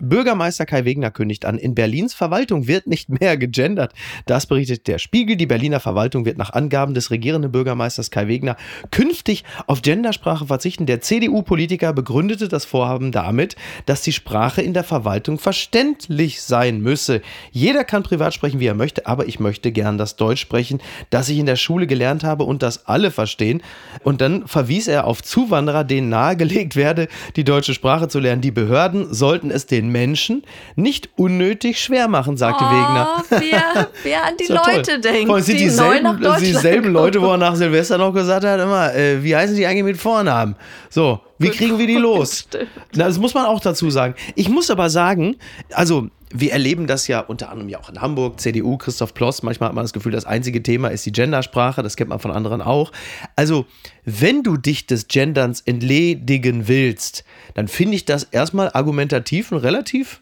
Bürgermeister 0.00 0.66
Kai 0.66 0.84
Wegner 0.84 1.10
kündigt 1.10 1.44
an, 1.44 1.58
in 1.58 1.74
Berlins 1.74 2.14
Verwaltung 2.14 2.66
wird 2.66 2.86
nicht 2.86 3.08
mehr 3.20 3.36
gegendert. 3.36 3.92
Das 4.26 4.46
berichtet 4.46 4.86
der 4.86 4.98
Spiegel. 4.98 5.36
Die 5.36 5.46
Berliner 5.46 5.80
Verwaltung 5.80 6.24
wird 6.24 6.38
nach 6.38 6.52
Angaben 6.52 6.94
des 6.94 7.10
regierenden 7.10 7.52
Bürgermeisters 7.52 8.10
Kai 8.10 8.28
Wegner 8.28 8.56
künftig 8.90 9.44
auf 9.66 9.82
Gendersprache 9.82 10.46
verzichten. 10.46 10.86
Der 10.86 11.00
CDU-Politiker 11.00 11.92
begründete 11.92 12.48
das 12.48 12.64
Vorhaben 12.64 13.12
damit, 13.12 13.56
dass 13.86 14.02
die 14.02 14.12
Sprache 14.12 14.62
in 14.62 14.74
der 14.74 14.84
Verwaltung 14.84 15.38
verständlich 15.38 16.42
sein 16.42 16.80
müsse. 16.80 17.20
Jeder 17.52 17.84
kann 17.84 18.02
privat 18.02 18.34
sprechen, 18.34 18.60
wie 18.60 18.66
er 18.66 18.74
möchte, 18.74 19.06
aber 19.06 19.26
ich 19.26 19.40
möchte 19.40 19.72
gern 19.72 19.98
das 19.98 20.16
Deutsch 20.16 20.40
sprechen, 20.40 20.80
das 21.10 21.28
ich 21.28 21.38
in 21.38 21.46
der 21.46 21.56
Schule 21.56 21.86
gelernt 21.86 22.24
habe 22.24 22.44
und 22.44 22.62
das 22.62 22.86
alle 22.86 23.10
verstehen. 23.10 23.62
Und 24.02 24.20
dann 24.20 24.46
verwies 24.46 24.88
er 24.88 25.06
auf 25.06 25.22
Zuwanderer, 25.22 25.84
denen 25.84 26.08
nahegelegt 26.08 26.76
werde, 26.76 27.08
die 27.36 27.44
deutsche 27.44 27.74
Sprache 27.74 28.08
zu 28.08 28.18
lernen. 28.18 28.42
Die 28.42 28.50
Behörden 28.50 29.12
sollten 29.12 29.50
es 29.50 29.66
den 29.66 29.89
Menschen 29.92 30.42
nicht 30.76 31.10
unnötig 31.16 31.80
schwer 31.80 32.08
machen, 32.08 32.36
sagte 32.36 32.64
Wegner. 32.64 33.16
Oh, 33.18 33.22
wer, 33.30 33.88
wer 34.02 34.24
an 34.24 34.36
die 34.40 34.44
ja 34.44 34.56
toll. 34.56 34.74
Leute 34.76 35.00
denkt, 35.00 35.26
Vor 35.26 35.36
allem 35.36 35.44
sind 35.44 35.58
die 35.58 35.64
dieselben, 35.64 36.18
dieselben. 36.40 36.92
Leute, 36.92 37.20
wo 37.20 37.30
er 37.30 37.36
nach 37.38 37.56
Silvester 37.56 37.98
noch 37.98 38.12
gesagt 38.12 38.44
hat, 38.44 38.60
immer, 38.60 38.94
äh, 38.94 39.22
wie 39.22 39.34
heißen 39.34 39.56
die 39.56 39.66
eigentlich 39.66 39.84
mit 39.84 39.96
Vornamen? 39.96 40.56
So, 40.88 41.20
wie 41.38 41.50
kriegen 41.50 41.78
wir 41.78 41.86
die 41.86 41.96
los? 41.96 42.46
Na, 42.94 43.06
das 43.06 43.18
muss 43.18 43.34
man 43.34 43.46
auch 43.46 43.60
dazu 43.60 43.90
sagen. 43.90 44.14
Ich 44.34 44.48
muss 44.48 44.70
aber 44.70 44.90
sagen, 44.90 45.36
also 45.72 46.08
wir 46.32 46.52
erleben 46.52 46.86
das 46.86 47.08
ja 47.08 47.20
unter 47.20 47.50
anderem 47.50 47.68
ja 47.68 47.80
auch 47.80 47.88
in 47.88 48.00
Hamburg, 48.00 48.40
CDU, 48.40 48.76
Christoph 48.76 49.14
Ploss. 49.14 49.42
Manchmal 49.42 49.70
hat 49.70 49.74
man 49.74 49.84
das 49.84 49.92
Gefühl, 49.92 50.12
das 50.12 50.24
einzige 50.24 50.62
Thema 50.62 50.88
ist 50.88 51.04
die 51.04 51.12
Gendersprache. 51.12 51.82
Das 51.82 51.96
kennt 51.96 52.10
man 52.10 52.20
von 52.20 52.30
anderen 52.30 52.62
auch. 52.62 52.92
Also, 53.36 53.66
wenn 54.04 54.42
du 54.42 54.56
dich 54.56 54.86
des 54.86 55.08
Genderns 55.08 55.60
entledigen 55.60 56.68
willst, 56.68 57.24
dann 57.54 57.68
finde 57.68 57.96
ich 57.96 58.04
das 58.04 58.24
erstmal 58.24 58.70
argumentativ 58.72 59.50
ein 59.52 59.58
relativ 59.58 60.20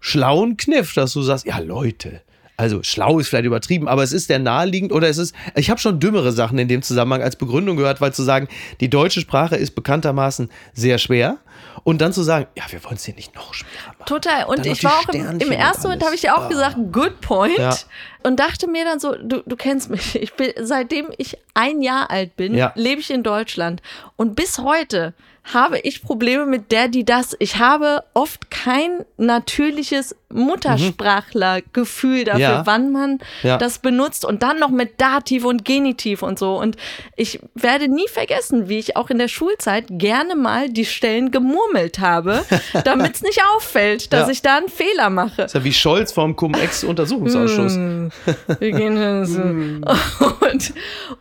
schlauen 0.00 0.56
Kniff, 0.56 0.92
dass 0.94 1.12
du 1.12 1.22
sagst, 1.22 1.46
ja 1.46 1.58
Leute, 1.58 2.20
also 2.56 2.82
schlau 2.84 3.18
ist 3.18 3.28
vielleicht 3.28 3.46
übertrieben, 3.46 3.88
aber 3.88 4.02
es 4.04 4.12
ist 4.12 4.30
der 4.30 4.38
naheliegend 4.38 4.92
oder 4.92 5.08
es 5.08 5.18
ist, 5.18 5.34
ich 5.56 5.70
habe 5.70 5.80
schon 5.80 5.98
dümmere 5.98 6.30
Sachen 6.30 6.56
in 6.58 6.68
dem 6.68 6.82
Zusammenhang 6.82 7.20
als 7.22 7.34
Begründung 7.36 7.76
gehört, 7.76 8.00
weil 8.00 8.12
zu 8.14 8.22
sagen, 8.22 8.46
die 8.80 8.88
deutsche 8.88 9.20
Sprache 9.20 9.56
ist 9.56 9.74
bekanntermaßen 9.74 10.48
sehr 10.72 10.98
schwer 10.98 11.38
und 11.82 12.00
dann 12.00 12.12
zu 12.12 12.22
sagen, 12.22 12.46
ja, 12.56 12.62
wir 12.70 12.84
wollen 12.84 12.94
es 12.94 13.04
hier 13.04 13.14
nicht 13.14 13.34
noch 13.34 13.54
schwerer 13.54 13.88
machen. 13.98 14.06
Total. 14.06 14.44
Und 14.44 14.58
Dann 14.60 14.66
ich 14.72 14.84
war 14.84 14.92
auch 15.00 15.08
im, 15.08 15.40
im 15.40 15.50
ersten 15.50 15.82
Moment, 15.84 16.04
habe 16.04 16.14
ich 16.14 16.20
dir 16.20 16.36
auch 16.36 16.44
Ah. 16.44 16.48
gesagt, 16.48 16.76
good 16.92 17.20
point. 17.20 17.58
Ja. 17.58 17.74
Und 18.22 18.38
dachte 18.38 18.68
mir 18.68 18.84
dann 18.84 19.00
so, 19.00 19.16
du, 19.20 19.42
du 19.44 19.56
kennst 19.56 19.90
mich. 19.90 20.14
Ich 20.14 20.34
bin, 20.34 20.52
seitdem 20.62 21.06
ich 21.18 21.36
ein 21.54 21.82
Jahr 21.82 22.10
alt 22.10 22.36
bin, 22.36 22.54
Ja. 22.54 22.70
lebe 22.76 23.00
ich 23.00 23.10
in 23.10 23.22
Deutschland. 23.24 23.82
Und 24.16 24.36
bis 24.36 24.58
heute 24.58 25.12
habe 25.52 25.78
ich 25.80 26.02
Probleme 26.02 26.46
mit 26.46 26.72
der, 26.72 26.88
die 26.88 27.04
das. 27.04 27.36
Ich 27.38 27.58
habe 27.58 28.04
oft 28.14 28.50
kein 28.50 29.04
natürliches 29.18 30.16
Muttersprachlergefühl 30.30 32.24
dafür, 32.24 32.40
Ja. 32.40 32.66
wann 32.66 32.92
man 32.92 33.18
Ja. 33.42 33.58
das 33.58 33.78
benutzt 33.78 34.24
und 34.24 34.42
dann 34.42 34.58
noch 34.58 34.70
mit 34.70 35.00
Dativ 35.00 35.44
und 35.44 35.64
Genitiv 35.64 36.22
und 36.22 36.38
so. 36.38 36.58
Und 36.58 36.76
ich 37.16 37.40
werde 37.54 37.88
nie 37.88 38.08
vergessen, 38.08 38.68
wie 38.68 38.78
ich 38.78 38.96
auch 38.96 39.10
in 39.10 39.18
der 39.18 39.28
Schulzeit 39.28 39.84
gerne 39.90 40.34
mal 40.34 40.70
die 40.70 40.84
Stellen 40.86 41.30
gemurmelt 41.30 41.98
habe, 41.98 42.44
damit 42.84 43.16
es 43.16 43.22
nicht 43.22 43.40
auffällt, 43.54 44.12
dass 44.12 44.26
Ja. 44.26 44.32
ich 44.32 44.42
da 44.42 44.56
einen 44.56 44.68
Fehler 44.68 45.10
mache. 45.10 45.36
Das 45.42 45.46
ist 45.52 45.54
ja 45.54 45.64
wie 45.64 45.72
Scholz 45.72 46.10
vom 46.12 46.34
Cum-Ex-Untersuchungsausschuss. 46.36 47.76
Wir 48.58 48.72
gehen 48.72 48.96
hin 48.96 49.24
so. 49.26 49.40
und, 50.50 50.72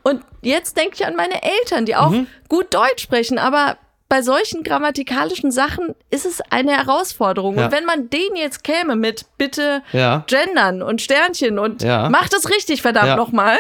und 0.03 0.21
jetzt 0.41 0.77
denke 0.77 0.95
ich 0.95 1.05
an 1.05 1.15
meine 1.15 1.41
Eltern, 1.43 1.85
die 1.85 1.95
auch 1.95 2.13
gut 2.47 2.73
Deutsch 2.73 3.03
sprechen, 3.03 3.37
aber 3.37 3.77
bei 4.13 4.21
solchen 4.21 4.61
grammatikalischen 4.61 5.51
Sachen 5.51 5.95
ist 6.11 6.27
es 6.27 6.39
eine 6.51 6.73
Herausforderung. 6.77 7.57
Ja. 7.57 7.65
Und 7.65 7.71
wenn 7.71 7.83
man 7.85 8.11
den 8.11 8.35
jetzt 8.35 8.63
käme 8.63 8.95
mit 8.95 9.25
bitte 9.39 9.81
Ja. 9.91 10.23
gendern 10.27 10.83
und 10.83 11.01
Sternchen 11.01 11.57
und 11.57 11.81
Ja. 11.81 12.09
macht 12.11 12.31
es 12.35 12.47
richtig, 12.51 12.83
verdammt 12.83 13.07
Ja. 13.07 13.15
nochmal, 13.15 13.57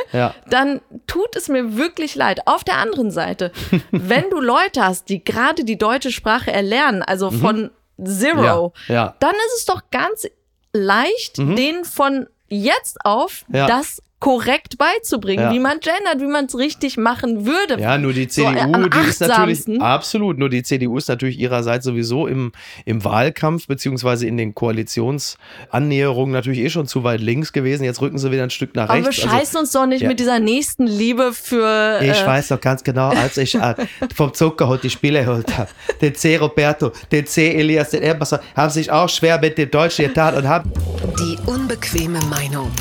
dann 0.47 0.79
tut 1.07 1.35
es 1.35 1.47
mir 1.47 1.75
wirklich 1.75 2.13
leid. 2.13 2.45
Auf 2.45 2.63
der 2.63 2.77
anderen 2.77 3.09
Seite, 3.09 3.51
wenn 3.91 4.29
du 4.29 4.39
Leute 4.39 4.85
hast, 4.85 5.09
die 5.09 5.23
gerade 5.23 5.63
die 5.63 5.79
deutsche 5.79 6.11
Sprache 6.11 6.51
erlernen, 6.51 7.01
also 7.01 7.31
von 7.31 7.71
Zero, 8.03 8.73
Mhm. 8.87 8.93
Ja, 8.93 8.93
ja. 8.93 9.15
dann 9.19 9.33
ist 9.47 9.57
es 9.57 9.65
doch 9.65 9.81
ganz 9.89 10.27
leicht, 10.71 11.39
denen 11.39 11.83
von 11.83 12.27
jetzt 12.47 13.03
auf 13.03 13.43
das 13.49 14.03
korrekt 14.23 14.77
beizubringen, 14.77 15.43
Ja. 15.43 15.51
wie 15.51 15.59
man 15.59 15.81
gendert, 15.81 16.21
wie 16.21 16.31
man 16.31 16.45
es 16.45 16.57
richtig 16.57 16.95
machen 16.95 17.45
würde. 17.45 17.77
Ja, 17.77 17.97
nur 17.97 18.13
die 18.13 18.29
So, 18.29 18.43
äh, 18.43 18.55
CDU, 18.55 18.73
am 18.73 18.89
die 18.89 19.09
ist 19.09 19.19
natürlich 19.19 19.81
absolut, 19.81 20.39
nur 20.39 20.47
die 20.47 20.63
CDU 20.63 20.97
ist 20.97 21.09
natürlich 21.09 21.37
ihrerseits 21.37 21.83
sowieso 21.83 22.25
im, 22.27 22.53
im 22.85 23.03
Wahlkampf 23.03 23.67
beziehungsweise 23.67 24.25
in 24.25 24.37
den 24.37 24.55
Koalitionsannäherungen 24.55 26.31
natürlich 26.31 26.59
eh 26.59 26.69
schon 26.69 26.87
zu 26.87 27.03
weit 27.03 27.19
links 27.19 27.51
gewesen. 27.51 27.83
Jetzt 27.83 27.99
rücken 27.99 28.17
sie 28.17 28.31
wieder 28.31 28.43
ein 28.43 28.49
Stück 28.49 28.75
nach 28.75 28.87
Aber 28.87 28.97
wir 28.99 29.07
rechts. 29.07 29.23
Also, 29.25 29.35
scheißen 29.35 29.59
uns 29.59 29.71
doch 29.73 29.87
nicht 29.87 30.03
ja. 30.03 30.07
mit 30.07 30.21
dieser 30.21 30.39
nächsten 30.39 30.87
Liebe 30.87 31.33
für. 31.33 31.99
ich 32.01 32.21
äh, 32.21 32.25
weiß 32.25 32.47
doch 32.47 32.61
ganz 32.61 32.81
genau, 32.85 33.09
als 33.09 33.35
ich 33.35 33.55
äh, 33.55 33.75
vom 34.15 34.33
Zucker 34.33 34.69
heute 34.69 34.83
die 34.83 34.89
Spiele 34.89 35.25
geholt 35.25 35.57
habe, 35.57 35.69
den 35.99 36.15
C. 36.15 36.37
Roberto, 36.37 36.93
den 37.11 37.25
C. 37.25 37.55
Elias, 37.55 37.89
den 37.89 38.03
Erbasser, 38.03 38.39
haben 38.55 38.69
sich 38.69 38.89
auch 38.89 39.09
schwer 39.09 39.37
mit 39.41 39.57
dem 39.57 39.69
Deutschen 39.69 40.05
getan 40.05 40.35
und 40.35 40.47
haben 40.47 40.71
Die 41.19 41.37
unbequeme 41.45 42.21
Meinung. 42.29 42.71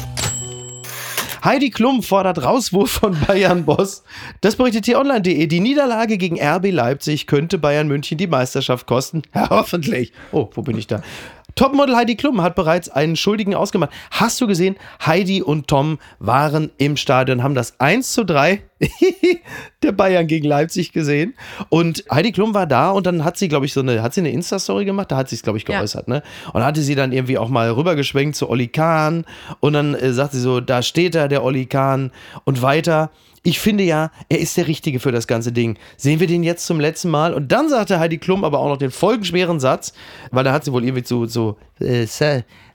Heidi 1.45 1.71
Klum 1.71 2.05
fordert 2.05 2.45
Rauswurf 2.45 2.91
von 2.93 3.19
Bayern-Boss. 3.27 4.05
Das 4.43 4.55
berichtet 4.55 4.85
hier 4.85 5.01
online.de. 5.01 5.47
Die 5.49 5.59
Niederlage 5.59 6.17
gegen 6.17 6.41
RB 6.41 6.71
Leipzig 6.71 7.27
könnte 7.27 7.59
Bayern 7.59 7.89
München 7.89 8.17
die 8.17 8.29
Meisterschaft 8.29 8.87
kosten. 8.87 9.23
Ja, 9.35 9.49
hoffentlich. 9.51 10.13
Oh, 10.31 10.51
wo 10.55 10.63
bin 10.63 10.77
ich 10.79 10.87
da? 10.87 11.03
Topmodel 11.55 11.97
Heidi 11.97 12.17
Klum 12.17 12.41
hat 12.43 12.55
bereits 12.55 12.89
einen 12.89 13.17
Schuldigen 13.17 13.55
ausgemacht. 13.55 13.91
Hast 14.11 14.41
du 14.41 14.47
gesehen? 14.47 14.77
Heidi 15.05 15.43
und 15.43 15.69
Tom 15.69 15.99
waren 16.19 16.71
im 16.79 16.97
Stadion, 16.97 17.43
haben 17.43 17.55
das 17.55 17.79
1 17.81 18.13
zu 18.13 18.25
3 18.25 18.63
der 19.83 19.93
Bayern 19.93 20.27
gegen 20.27 20.47
Leipzig 20.47 20.93
gesehen. 20.93 21.35
Und 21.69 22.05
Heidi 22.11 22.33
Klum 22.33 22.55
war 22.55 22.67
da 22.67 22.91
und 22.91 23.07
dann 23.07 23.25
hat 23.25 23.37
sie, 23.37 23.49
glaube 23.49 23.67
ich, 23.67 23.73
so 23.73 23.81
eine, 23.81 24.03
hat 24.03 24.15
sie 24.15 24.21
eine 24.21 24.31
Insta-Story 24.31 24.85
gemacht? 24.85 25.11
Da 25.13 25.17
hat 25.17 25.29
sie 25.29 25.37
es, 25.37 25.43
glaube 25.43 25.59
ich, 25.59 25.69
Ja. 25.69 25.79
geäußert, 25.79 26.09
ne? 26.09 26.23
Und 26.53 26.65
hatte 26.65 26.83
sie 26.83 26.95
dann 26.95 27.13
irgendwie 27.13 27.39
auch 27.39 27.49
mal 27.49 27.71
rübergeschwenkt 27.71 28.37
zu 28.37 28.49
Olli 28.49 28.69
Kahn. 28.69 29.25
Und 29.61 29.75
dann 29.75 29.95
äh, 29.95 30.13
sagt 30.13 30.33
sie 30.33 30.41
so, 30.41 30.61
da 30.61 30.83
steht 30.83 31.15
er, 31.15 31.29
der 31.29 31.45
Olli 31.45 31.67
Kahn. 31.67 32.11
Und 32.45 32.63
weiter. 32.63 33.11
Ich 33.45 33.59
finde 33.59 33.83
ja, 33.83 34.13
er 34.29 34.39
ist 34.39 34.57
der 34.57 34.69
Richtige 34.69 35.01
für 35.01 35.11
das 35.11 35.27
ganze 35.27 35.51
Ding. 35.51 35.77
Sehen 35.97 36.21
wir 36.21 36.29
den 36.29 36.45
jetzt 36.45 36.65
zum 36.65 36.79
letzten 36.79 37.11
Mal? 37.11 37.35
Und 37.35 37.51
dann 37.51 37.69
sagte 37.69 37.99
Heidi 37.99 38.19
Klum 38.19 38.45
aber 38.45 38.61
auch 38.61 38.69
noch 38.69 38.77
den 38.77 38.93
folgenschweren 38.93 39.59
Satz, 39.59 39.93
weil 40.31 40.45
da 40.45 40.53
hat 40.53 40.65
sie 40.65 40.73
wohl 40.73 40.85
irgendwie 40.85 41.03
zu, 41.03 41.27
so, 41.27 41.57
äh, 41.81 42.07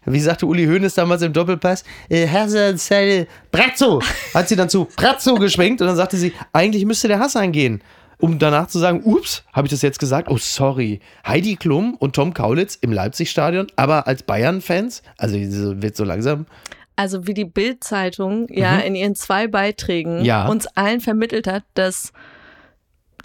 wie 0.06 0.20
sagte 0.20 0.46
Uli 0.46 0.66
Hoeneß 0.66 0.94
damals 0.94 1.22
im 1.22 1.32
Doppelpass, 1.32 1.86
äh, 2.10 2.28
Hassan 2.28 2.78
Sel 2.78 3.28
Brazzo, 3.50 4.02
hat 4.34 4.50
sie 4.50 4.58
dann 4.58 4.70
zu 4.70 4.90
Brazzo 4.98 5.36
geschwenkt 5.36 5.80
und 5.82 5.88
dann 5.88 5.96
sagte 5.96 6.18
sie, 6.18 6.34
eigentlich 6.52 6.86
müsste 6.86 7.08
der 7.08 7.20
Hass 7.20 7.38
eingehen. 7.38 7.82
Um 8.20 8.40
danach 8.40 8.68
zu 8.68 8.80
sagen, 8.80 9.02
ups, 9.04 9.44
habe 9.54 9.68
ich 9.68 9.72
das 9.72 9.84
jetzt 9.84 10.00
gesagt? 10.00 10.28
Oh, 10.30 10.38
sorry. 10.38 11.02
Heidi 11.26 11.56
Klum 11.56 11.94
und 11.94 12.16
Tom 12.16 12.34
Kaulitz 12.34 12.76
im 12.76 12.92
Leipzig-Stadion, 12.92 13.68
aber 13.76 14.08
als 14.08 14.24
Bayern-Fans, 14.24 15.04
also 15.18 15.38
wird 15.38 15.96
so 15.96 16.04
langsam, 16.04 16.48
also 16.98 17.26
wie 17.28 17.34
die 17.34 17.46
Bild-Zeitung 17.46 18.48
ja 18.50 18.78
in 18.80 18.94
ihren 18.96 19.16
zwei 19.16 19.48
Beiträgen 19.48 20.20
Mhm. 20.20 20.26
Ja. 20.26 20.48
uns 20.48 20.68
allen 20.76 21.00
vermittelt 21.00 21.48
hat, 21.48 21.64
dass 21.76 22.12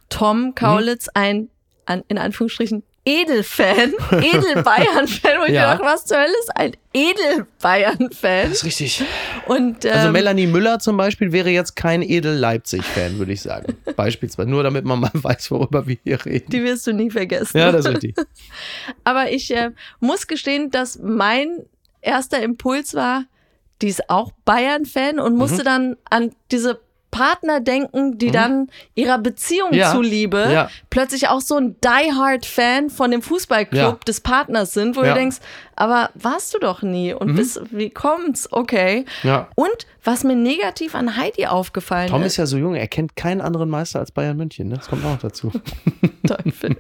Tom 0.08 0.54
Kaulitz 0.54 1.06
Mhm. 1.06 1.10
ein, 1.14 1.48
an, 1.86 2.04
in 2.08 2.18
Anführungsstrichen, 2.18 2.84
Edelfan, 3.04 3.92
Edel-Bayern-Fan, 4.12 5.40
wo 5.40 5.44
ich 5.46 5.54
Ja. 5.54 5.72
dachte, 5.74 5.84
was 5.84 6.04
zur 6.04 6.18
Hölle 6.18 6.30
ist 6.40 6.54
ein 6.56 6.72
Edel-Bayern-Fan? 6.92 8.52
ist 8.52 8.64
richtig. 8.64 9.02
Und 9.46 9.84
Also 9.84 10.06
ähm, 10.06 10.12
Melanie 10.12 10.46
Müller 10.46 10.78
zum 10.78 10.96
Beispiel 10.96 11.32
wäre 11.32 11.50
jetzt 11.50 11.74
kein 11.74 12.02
Edel-Leipzig-Fan, 12.02 13.18
würde 13.18 13.32
ich 13.32 13.42
sagen. 13.42 13.76
Beispielsweise. 13.96 14.48
Nur 14.48 14.62
damit 14.62 14.84
man 14.84 15.00
mal 15.00 15.10
weiß, 15.14 15.50
worüber 15.50 15.86
wir 15.88 15.96
hier 16.04 16.24
reden. 16.24 16.50
die 16.50 16.62
wirst 16.62 16.86
du 16.86 16.92
nie 16.92 17.10
vergessen. 17.10 17.58
Ja, 17.58 17.72
das 17.72 17.86
ist 17.86 17.92
richtig. 17.92 18.14
Aber 19.02 19.30
ich 19.32 19.50
äh, 19.52 19.70
muss 19.98 20.26
gestehen, 20.28 20.70
dass 20.70 20.98
mein 21.02 21.64
erster 22.02 22.40
Impuls 22.42 22.94
war, 22.94 23.24
die 23.82 23.88
ist 23.88 24.08
auch 24.08 24.32
Bayern-Fan 24.44 25.18
und 25.20 25.32
Mhm. 25.32 25.38
musste 25.38 25.64
dann 25.64 25.96
an 26.08 26.30
diese 26.50 26.80
Partner 27.10 27.60
denken, 27.60 28.16
die 28.16 28.30
dann 28.30 28.68
ihrer 28.94 29.18
Beziehung 29.18 29.74
Ja. 29.74 29.92
zuliebe 29.92 30.48
Ja. 30.50 30.70
plötzlich 30.88 31.28
auch 31.28 31.42
so 31.42 31.56
ein 31.58 31.76
Die-Hard-Fan 31.84 32.88
von 32.88 33.10
dem 33.10 33.20
Fußballclub 33.20 33.76
Ja. 33.78 33.98
des 34.08 34.22
Partners 34.22 34.72
sind, 34.72 34.96
wo. 34.96 35.00
Mhm. 35.02 35.04
du 35.08 35.14
denkst, 35.14 35.36
aber 35.76 36.08
warst 36.14 36.54
du 36.54 36.58
doch 36.58 36.80
nie 36.80 37.12
und 37.12 37.34
bist, 37.34 37.60
wie 37.70 37.90
kommt's? 37.90 38.50
Okay. 38.50 39.04
Und 39.56 39.86
was 40.02 40.24
mir 40.24 40.36
negativ 40.36 40.94
an 40.94 41.18
Heidi 41.18 41.44
aufgefallen 41.48 42.08
Tom 42.08 42.22
ist, 42.22 42.28
ist 42.28 42.36
ja 42.38 42.46
so 42.46 42.56
jung, 42.56 42.74
er 42.76 42.88
kennt 42.88 43.14
keinen 43.14 43.42
anderen 43.42 43.68
Meister 43.68 43.98
als 43.98 44.10
Bayern 44.10 44.38
München. 44.38 44.68
Ne? 44.68 44.76
Das 44.76 44.88
kommt 44.88 45.04
auch 45.04 45.18
dazu. 45.18 45.52
Teufel. 46.26 46.76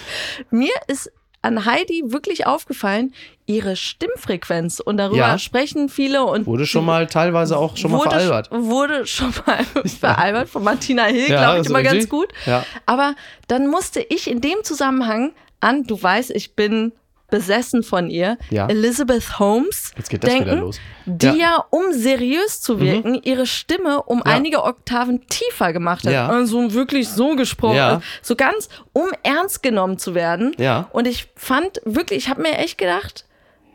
Mir 0.50 0.72
ist 0.86 1.12
an 1.44 1.64
Heidi 1.66 2.02
wirklich 2.06 2.46
aufgefallen, 2.46 3.12
ihre 3.46 3.76
Stimmfrequenz. 3.76 4.80
Und 4.80 4.96
darüber 4.96 5.18
Ja. 5.18 5.38
sprechen 5.38 5.88
viele 5.88 6.24
und 6.24 6.46
Wurde 6.46 6.66
schon 6.66 6.84
mal 6.86 7.06
teilweise 7.06 7.58
auch 7.58 7.76
schon 7.76 7.90
mal 7.90 7.98
wurde, 7.98 8.10
veralbert. 8.10 8.48
Wurde 8.50 9.06
schon 9.06 9.32
mal 9.46 9.64
veralbert 10.00 10.48
von 10.48 10.64
Martina 10.64 11.04
Hill, 11.04 11.28
Ja, 11.30 11.42
glaube 11.52 11.60
ich, 11.60 11.66
immer 11.68 11.82
ganz 11.82 12.08
gut. 12.08 12.28
Ja. 12.46 12.64
Aber 12.86 13.14
dann 13.48 13.66
musste 13.68 14.00
ich 14.00 14.28
in 14.30 14.40
dem 14.40 14.62
Zusammenhang 14.62 15.32
an, 15.60 15.84
du 15.84 16.02
weißt, 16.02 16.30
ich 16.30 16.54
bin 16.56 16.92
besessen 17.34 17.82
von 17.82 18.08
ihr, 18.10 18.38
Ja. 18.50 18.68
Elizabeth 18.68 19.38
Holmes 19.40 19.92
Jetzt 19.96 20.08
geht 20.08 20.22
das 20.22 20.30
denken, 20.30 20.46
wieder 20.46 20.56
los. 20.56 20.78
die 21.06 21.26
Ja. 21.26 21.32
Mhm. 21.32 21.38
ja, 21.40 21.64
um 21.70 21.82
seriös 21.92 22.60
zu 22.60 22.78
wirken, 22.80 23.14
ihre 23.22 23.46
Stimme 23.46 24.02
um 24.04 24.18
Ja. 24.24 24.32
einige 24.34 24.62
Oktaven 24.62 25.26
tiefer 25.28 25.72
gemacht 25.72 26.04
hat. 26.06 26.12
Ja. 26.12 26.28
Also 26.28 26.72
wirklich 26.74 27.08
so 27.08 27.34
gesprochen, 27.34 27.76
Ja. 27.76 28.00
so 28.22 28.36
ganz, 28.36 28.68
um 28.92 29.08
ernst 29.24 29.62
genommen 29.64 29.98
zu 29.98 30.14
werden. 30.14 30.54
Ja. 30.58 30.88
Und 30.92 31.06
ich 31.08 31.26
fand 31.34 31.80
wirklich, 31.84 32.18
ich 32.24 32.28
habe 32.28 32.42
mir 32.42 32.56
echt 32.58 32.78
gedacht, 32.78 33.24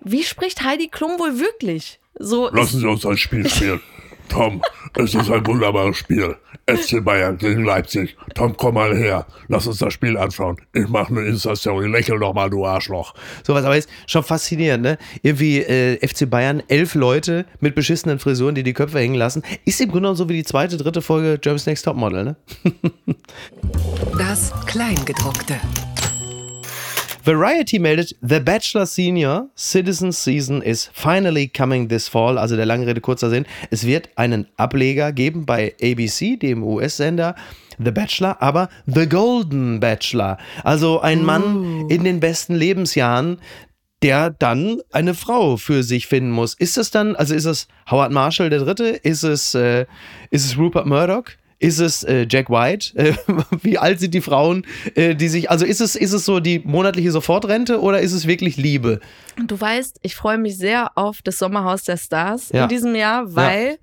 wie 0.02 0.24
spricht 0.24 0.64
Heidi 0.64 0.88
Klum 0.88 1.20
wohl 1.20 1.40
wirklich? 1.40 2.00
So, 2.18 2.50
Lassen 2.50 2.80
Sie 2.80 2.88
uns 2.88 3.06
ein 3.06 3.18
Spiel 3.18 3.48
spielen. 3.50 3.82
Tom, 4.30 4.62
es 4.96 5.14
ist 5.14 5.30
ein 5.30 5.46
wunderbares 5.46 5.98
Spiel. 5.98 6.36
FC 6.68 7.04
Bayern 7.04 7.38
gegen 7.38 7.64
Leipzig. 7.64 8.16
Tom, 8.36 8.56
komm 8.56 8.76
mal 8.76 8.96
her. 8.96 9.26
Lass 9.48 9.66
uns 9.66 9.80
das 9.80 9.94
Spiel 9.94 10.18
anschauen. 10.18 10.58
Ich 10.74 10.88
mache 10.88 11.10
eine 11.10 11.22
Insta-Story. 11.26 11.88
Lächel 11.88 12.20
doch 12.20 12.34
mal, 12.34 12.50
du 12.50 12.66
Arschloch. 12.66 13.14
Sowas, 13.44 13.66
aber 13.66 13.76
ist 13.76 13.90
schon 14.06 14.24
faszinierend, 14.24 14.84
ne? 14.84 14.98
Irgendwie 15.24 15.60
äh, 15.60 16.08
FC 16.08 16.30
Bayern, 16.30 16.62
elf 16.68 16.94
Leute 16.94 17.46
mit 17.60 17.74
beschissenen 17.76 18.20
Frisuren, 18.20 18.56
die 18.56 18.64
die 18.64 18.74
Köpfe 18.74 19.00
hängen 19.00 19.16
lassen. 19.16 19.42
Ist 19.66 19.82
im 19.82 19.88
Grunde 19.88 20.02
genommen 20.02 20.16
so 20.16 20.30
wie 20.30 20.34
die 20.34 20.44
zweite, 20.44 20.78
dritte 20.78 21.02
Folge 21.02 21.40
Germany's 21.40 21.66
Next 21.66 21.86
Topmodel, 21.86 22.24
ne? 22.24 22.36
Das 24.18 24.54
Kleingedruckte. 24.66 25.56
Variety 27.24 27.80
meldet, 27.80 28.16
The 28.22 28.40
Bachelor 28.40 28.86
Senior 28.86 29.50
Citizen 29.56 30.12
Season 30.12 30.62
is 30.62 30.90
finally 30.94 31.48
coming 31.48 31.90
this 31.90 32.08
fall. 32.08 32.38
Also 32.38 32.56
der 32.56 32.66
lange 32.66 32.88
Rede, 32.88 33.02
kurzer 33.02 33.30
Sinn. 33.30 33.46
Es 33.70 33.86
wird 33.86 34.10
einen 34.16 34.48
Ableger 34.58 35.12
geben 35.12 35.46
bei 35.46 35.76
ABC, 35.82 36.38
dem 36.38 36.64
US-Sender. 36.64 37.36
The 37.78 37.92
Bachelor, 37.92 38.42
aber 38.42 38.70
The 38.86 39.08
Golden 39.08 39.80
Bachelor. 39.80 40.38
Also 40.64 41.00
ein 41.00 41.24
Mann 41.24 41.88
in 41.90 42.04
den 42.04 42.20
besten 42.20 42.56
Lebensjahren, 42.56 43.40
der 44.02 44.30
dann 44.30 44.80
eine 44.92 45.14
Frau 45.14 45.58
für 45.58 45.84
sich 45.84 46.08
finden 46.08 46.32
muss. 46.32 46.54
Ist 46.54 46.78
es 46.78 46.92
dann, 46.92 47.16
also 47.16 47.36
ist 47.36 47.46
es 47.46 47.68
Howard 47.90 48.12
Marshall 48.12 48.50
der 48.50 48.60
Dritte? 48.60 48.88
Ist 48.88 49.24
es, 49.24 49.56
äh, 49.56 49.86
ist 50.30 50.46
es 50.46 50.58
Rupert 50.58 50.86
Murdoch? 50.86 51.26
Ist 51.60 51.80
es 51.80 52.04
äh, 52.04 52.26
Jack 52.30 52.50
White? 52.50 52.94
Äh, 52.96 53.14
wie 53.62 53.78
alt 53.78 54.00
sind 54.00 54.14
die 54.14 54.22
Frauen, 54.22 54.66
äh, 54.96 55.14
die 55.16 55.28
sich, 55.28 55.50
also 55.52 55.66
ist 55.66 55.82
es, 55.82 55.96
ist 55.96 56.14
es 56.14 56.26
so 56.26 56.40
die 56.40 56.60
monatliche 56.60 57.12
Sofortrente 57.12 57.82
oder 57.82 58.00
ist 58.00 58.14
es 58.14 58.26
wirklich 58.28 58.56
Liebe? 58.58 59.00
du 59.38 59.60
weißt, 59.60 60.00
ich 60.02 60.16
freue 60.16 60.38
mich 60.38 60.58
sehr 60.58 60.92
auf 60.96 61.22
das 61.22 61.38
Sommerhaus 61.38 61.84
der 61.84 61.98
Stars 61.98 62.50
Ja. 62.54 62.64
in 62.64 62.70
diesem 62.70 62.96
Jahr, 62.96 63.36
weil 63.36 63.78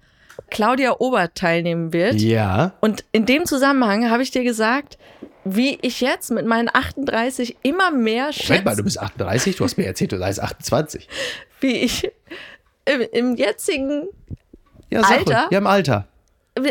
Claudia 0.50 0.96
Obert 1.00 1.34
teilnehmen 1.34 1.92
wird. 1.92 2.14
Ja. 2.20 2.72
Und 2.80 3.04
in 3.12 3.24
dem 3.26 3.46
Zusammenhang 3.46 4.10
habe 4.10 4.22
ich 4.22 4.30
dir 4.30 4.44
gesagt, 4.44 4.98
wie 5.44 5.78
ich 5.82 6.00
jetzt 6.00 6.30
mit 6.30 6.44
meinen 6.46 6.68
38 6.72 7.56
immer 7.62 7.90
mehr 7.90 8.24
Moment 8.24 8.34
schätze, 8.34 8.64
mal, 8.64 8.76
du 8.76 8.84
bist 8.84 8.98
38, 9.00 9.56
du 9.56 9.64
hast 9.64 9.76
mir 9.78 9.86
erzählt, 9.86 10.12
du 10.12 10.18
seist 10.18 10.42
28. 10.42 11.08
wie 11.60 11.72
ich 11.76 12.10
im, 12.84 13.00
im 13.12 13.36
jetzigen, 13.36 14.08
Ja, 14.90 15.00
Alter? 15.02 15.48
Ja, 15.50 15.58
im 15.58 15.66
Alter. 15.66 16.06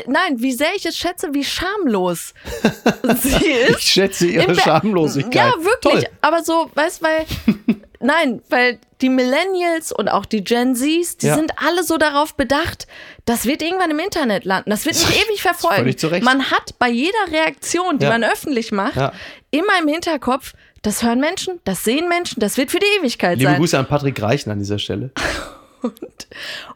Nein, 0.07 0.35
wie 0.41 0.51
sehr 0.53 0.73
ich 0.75 0.85
es 0.85 0.97
schätze, 0.97 1.33
wie 1.33 1.43
schamlos 1.43 2.33
sie 3.21 3.51
ist. 3.51 3.79
Ich 3.79 3.83
schätze 3.91 4.27
ihre 4.27 4.55
Schamlosigkeit. 4.55 5.33
Ja, 5.35 5.53
wirklich. 5.63 6.03
Toll. 6.03 6.07
Aber 6.21 6.43
so, 6.43 6.69
weißt 6.73 7.01
weil 7.01 7.25
Nein, 8.01 8.41
weil 8.49 8.77
die 9.01 9.09
Millennials 9.09 9.91
und 9.91 10.09
auch 10.09 10.25
die 10.25 10.43
Gen 10.43 10.75
Zs, 10.75 11.17
die 11.17 11.27
Ja. 11.27 11.35
sind 11.35 11.53
alle 11.57 11.83
so 11.83 11.97
darauf 11.97 12.35
bedacht, 12.35 12.85
das 13.25 13.45
wird 13.45 13.63
irgendwann 13.63 13.89
im 13.89 13.97
Internet 13.99 14.45
landen. 14.45 14.69
Das 14.69 14.85
wird 14.85 14.95
nicht 14.95 15.09
ewig 15.27 15.41
verfolgen. 15.41 15.77
Völlig 15.77 15.97
zu 15.97 16.07
Recht. 16.07 16.23
Man 16.23 16.51
hat 16.51 16.77
bei 16.77 16.89
jeder 16.89 17.17
Reaktion, 17.31 17.97
die 17.97 18.03
Ja. 18.05 18.11
man 18.11 18.23
öffentlich 18.23 18.71
macht, 18.71 18.95
Ja. 18.97 19.11
immer 19.49 19.79
im 19.81 19.87
Hinterkopf, 19.87 20.53
das 20.83 21.01
hören 21.01 21.19
Menschen, 21.19 21.59
das 21.63 21.83
sehen 21.83 22.07
Menschen, 22.09 22.39
das 22.41 22.57
wird 22.57 22.69
für 22.69 22.79
die 22.79 22.85
Ewigkeit 22.99 23.39
Liebe 23.39 23.49
sein. 23.51 23.59
Grüße 23.59 23.79
an 23.79 23.87
Patrick 23.87 24.21
Reichen 24.21 24.51
an 24.51 24.59
dieser 24.59 24.77
Stelle. 24.77 25.09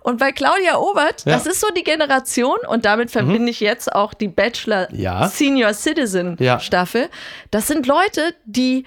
Und 0.01 0.19
bei 0.19 0.31
Claudia 0.31 0.77
Obert, 0.77 1.25
Ja. 1.25 1.31
Mhm. 1.35 1.37
das 1.37 1.45
ist 1.45 1.61
so 1.61 1.67
die 1.75 1.83
Generation 1.83 2.57
und 2.67 2.85
damit 2.85 3.11
verbinde 3.11 3.49
ich 3.51 3.59
jetzt 3.59 3.93
auch 3.93 4.13
die 4.13 4.27
Bachelor 4.27 4.87
Ja. 4.93 5.27
Senior 5.27 5.73
Citizen 5.73 6.37
Ja. 6.39 6.59
Staffel. 6.59 7.09
Das 7.51 7.67
sind 7.67 7.85
Leute, 7.87 8.33
die 8.45 8.85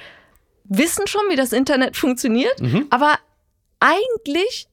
wissen 0.64 1.06
schon, 1.06 1.22
wie 1.28 1.36
das 1.36 1.52
Internet 1.52 1.96
funktioniert, 1.96 2.60
Mhm. 2.60 2.86
aber 2.90 3.18
eigentlich 3.80 4.68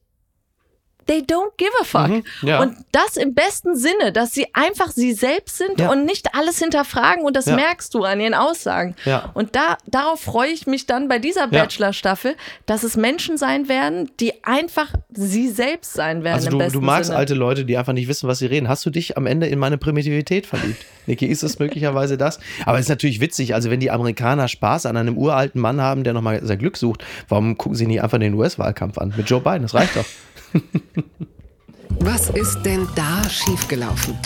they 1.10 1.18
don't 1.22 1.50
give 1.56 1.70
a 1.80 1.84
fuck. 1.84 2.08
Mhm, 2.08 2.22
ja. 2.42 2.60
Und 2.60 2.76
das 2.92 3.16
im 3.16 3.34
besten 3.34 3.74
Sinne, 3.76 4.12
dass 4.12 4.32
sie 4.32 4.46
einfach 4.54 4.90
sie 4.92 5.12
selbst 5.12 5.58
sind 5.58 5.80
Ja. 5.80 5.90
und 5.90 6.04
nicht 6.04 6.34
alles 6.36 6.58
hinterfragen 6.58 7.24
und 7.24 7.34
das 7.36 7.46
Ja. 7.46 7.56
merkst 7.56 7.92
du 7.94 8.04
an 8.04 8.20
ihren 8.20 8.34
Aussagen. 8.34 8.94
Und 9.34 9.56
da, 9.56 9.76
darauf 9.86 10.20
freue 10.20 10.50
ich 10.50 10.66
mich 10.68 10.86
dann 10.86 11.08
bei 11.08 11.18
dieser. 11.18 11.48
Bachelor-Staffel, 11.48 12.36
dass 12.66 12.82
es 12.84 12.96
Menschen 12.96 13.36
sein 13.36 13.68
werden, 13.68 14.10
die 14.20 14.44
einfach 14.44 14.88
sie 15.12 15.48
selbst 15.48 15.94
sein 15.94 16.22
werden. 16.22 16.34
Also 16.36 16.50
du, 16.50 16.58
du 16.58 16.80
magst 16.80 17.06
Sinne. 17.06 17.18
alte 17.18 17.34
Leute, 17.34 17.64
die 17.64 17.76
einfach 17.76 17.92
nicht 17.92 18.06
wissen, 18.08 18.28
was 18.28 18.38
sie 18.38 18.46
reden. 18.46 18.68
Hast 18.68 18.86
du 18.86 18.90
dich 18.90 19.16
am 19.16 19.26
Ende 19.26 19.46
in 19.46 19.58
meine 19.58 19.78
Primitivität 19.78 20.46
verliebt? 20.46 20.84
Niki, 21.06 21.26
ist 21.26 21.42
es 21.42 21.58
möglicherweise 21.58 22.16
das? 22.18 22.38
Aber 22.66 22.76
es 22.78 22.82
ist 22.84 22.88
natürlich 22.90 23.20
witzig, 23.20 23.54
also 23.54 23.70
wenn 23.70 23.80
die 23.80 23.90
Amerikaner 23.90 24.46
Spaß 24.46 24.86
an 24.86 24.96
einem 24.96 25.16
uralten 25.18 25.60
Mann 25.60 25.80
haben, 25.80 26.04
der 26.04 26.12
nochmal 26.12 26.40
sein 26.44 26.58
Glück 26.58 26.76
sucht, 26.76 27.04
warum 27.28 27.56
gucken 27.58 27.74
sie 27.76 27.86
nicht 27.86 28.02
einfach 28.02 28.18
den 28.18 28.34
US-Wahlkampf 28.34 28.98
an? 28.98 29.12
Mit 29.16 29.28
Joe 29.28 29.40
Biden, 29.40 29.62
das 29.62 29.74
reicht 29.74 29.96
doch. 29.96 30.04
Was 32.00 32.30
ist 32.30 32.62
denn 32.62 32.88
da 32.94 33.28
schiefgelaufen? 33.28 34.18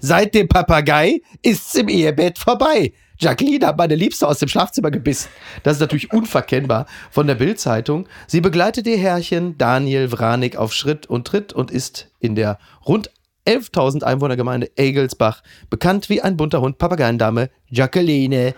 Seit 0.00 0.34
dem 0.34 0.48
Papagei 0.48 1.20
ist's 1.42 1.74
im 1.74 1.88
Ehebett 1.88 2.38
vorbei. 2.38 2.92
Jacqueline 3.18 3.66
hat 3.66 3.76
meine 3.76 3.94
Liebste 3.94 4.26
aus 4.26 4.38
dem 4.38 4.48
Schlafzimmer 4.48 4.90
gebissen. 4.90 5.28
Das 5.62 5.74
ist 5.74 5.80
natürlich 5.80 6.10
unverkennbar 6.12 6.86
von 7.10 7.26
der 7.26 7.34
Bild-Zeitung. 7.34 8.08
Sie 8.26 8.40
begleitet 8.40 8.86
ihr 8.86 8.96
Herrchen 8.96 9.58
Daniel 9.58 10.10
Wranig 10.10 10.56
auf 10.56 10.72
Schritt 10.72 11.06
und 11.06 11.26
Tritt 11.26 11.52
und 11.52 11.70
ist 11.70 12.08
in 12.18 12.34
der 12.34 12.58
rund 12.86 13.10
11.000 13.46 14.04
Einwohnergemeinde 14.04 14.70
Egelsbach 14.76 15.42
bekannt 15.68 16.08
wie 16.08 16.22
ein 16.22 16.36
bunter 16.38 16.62
Hund 16.62 16.78
Papageiendame 16.78 17.50
Jacqueline. 17.68 18.54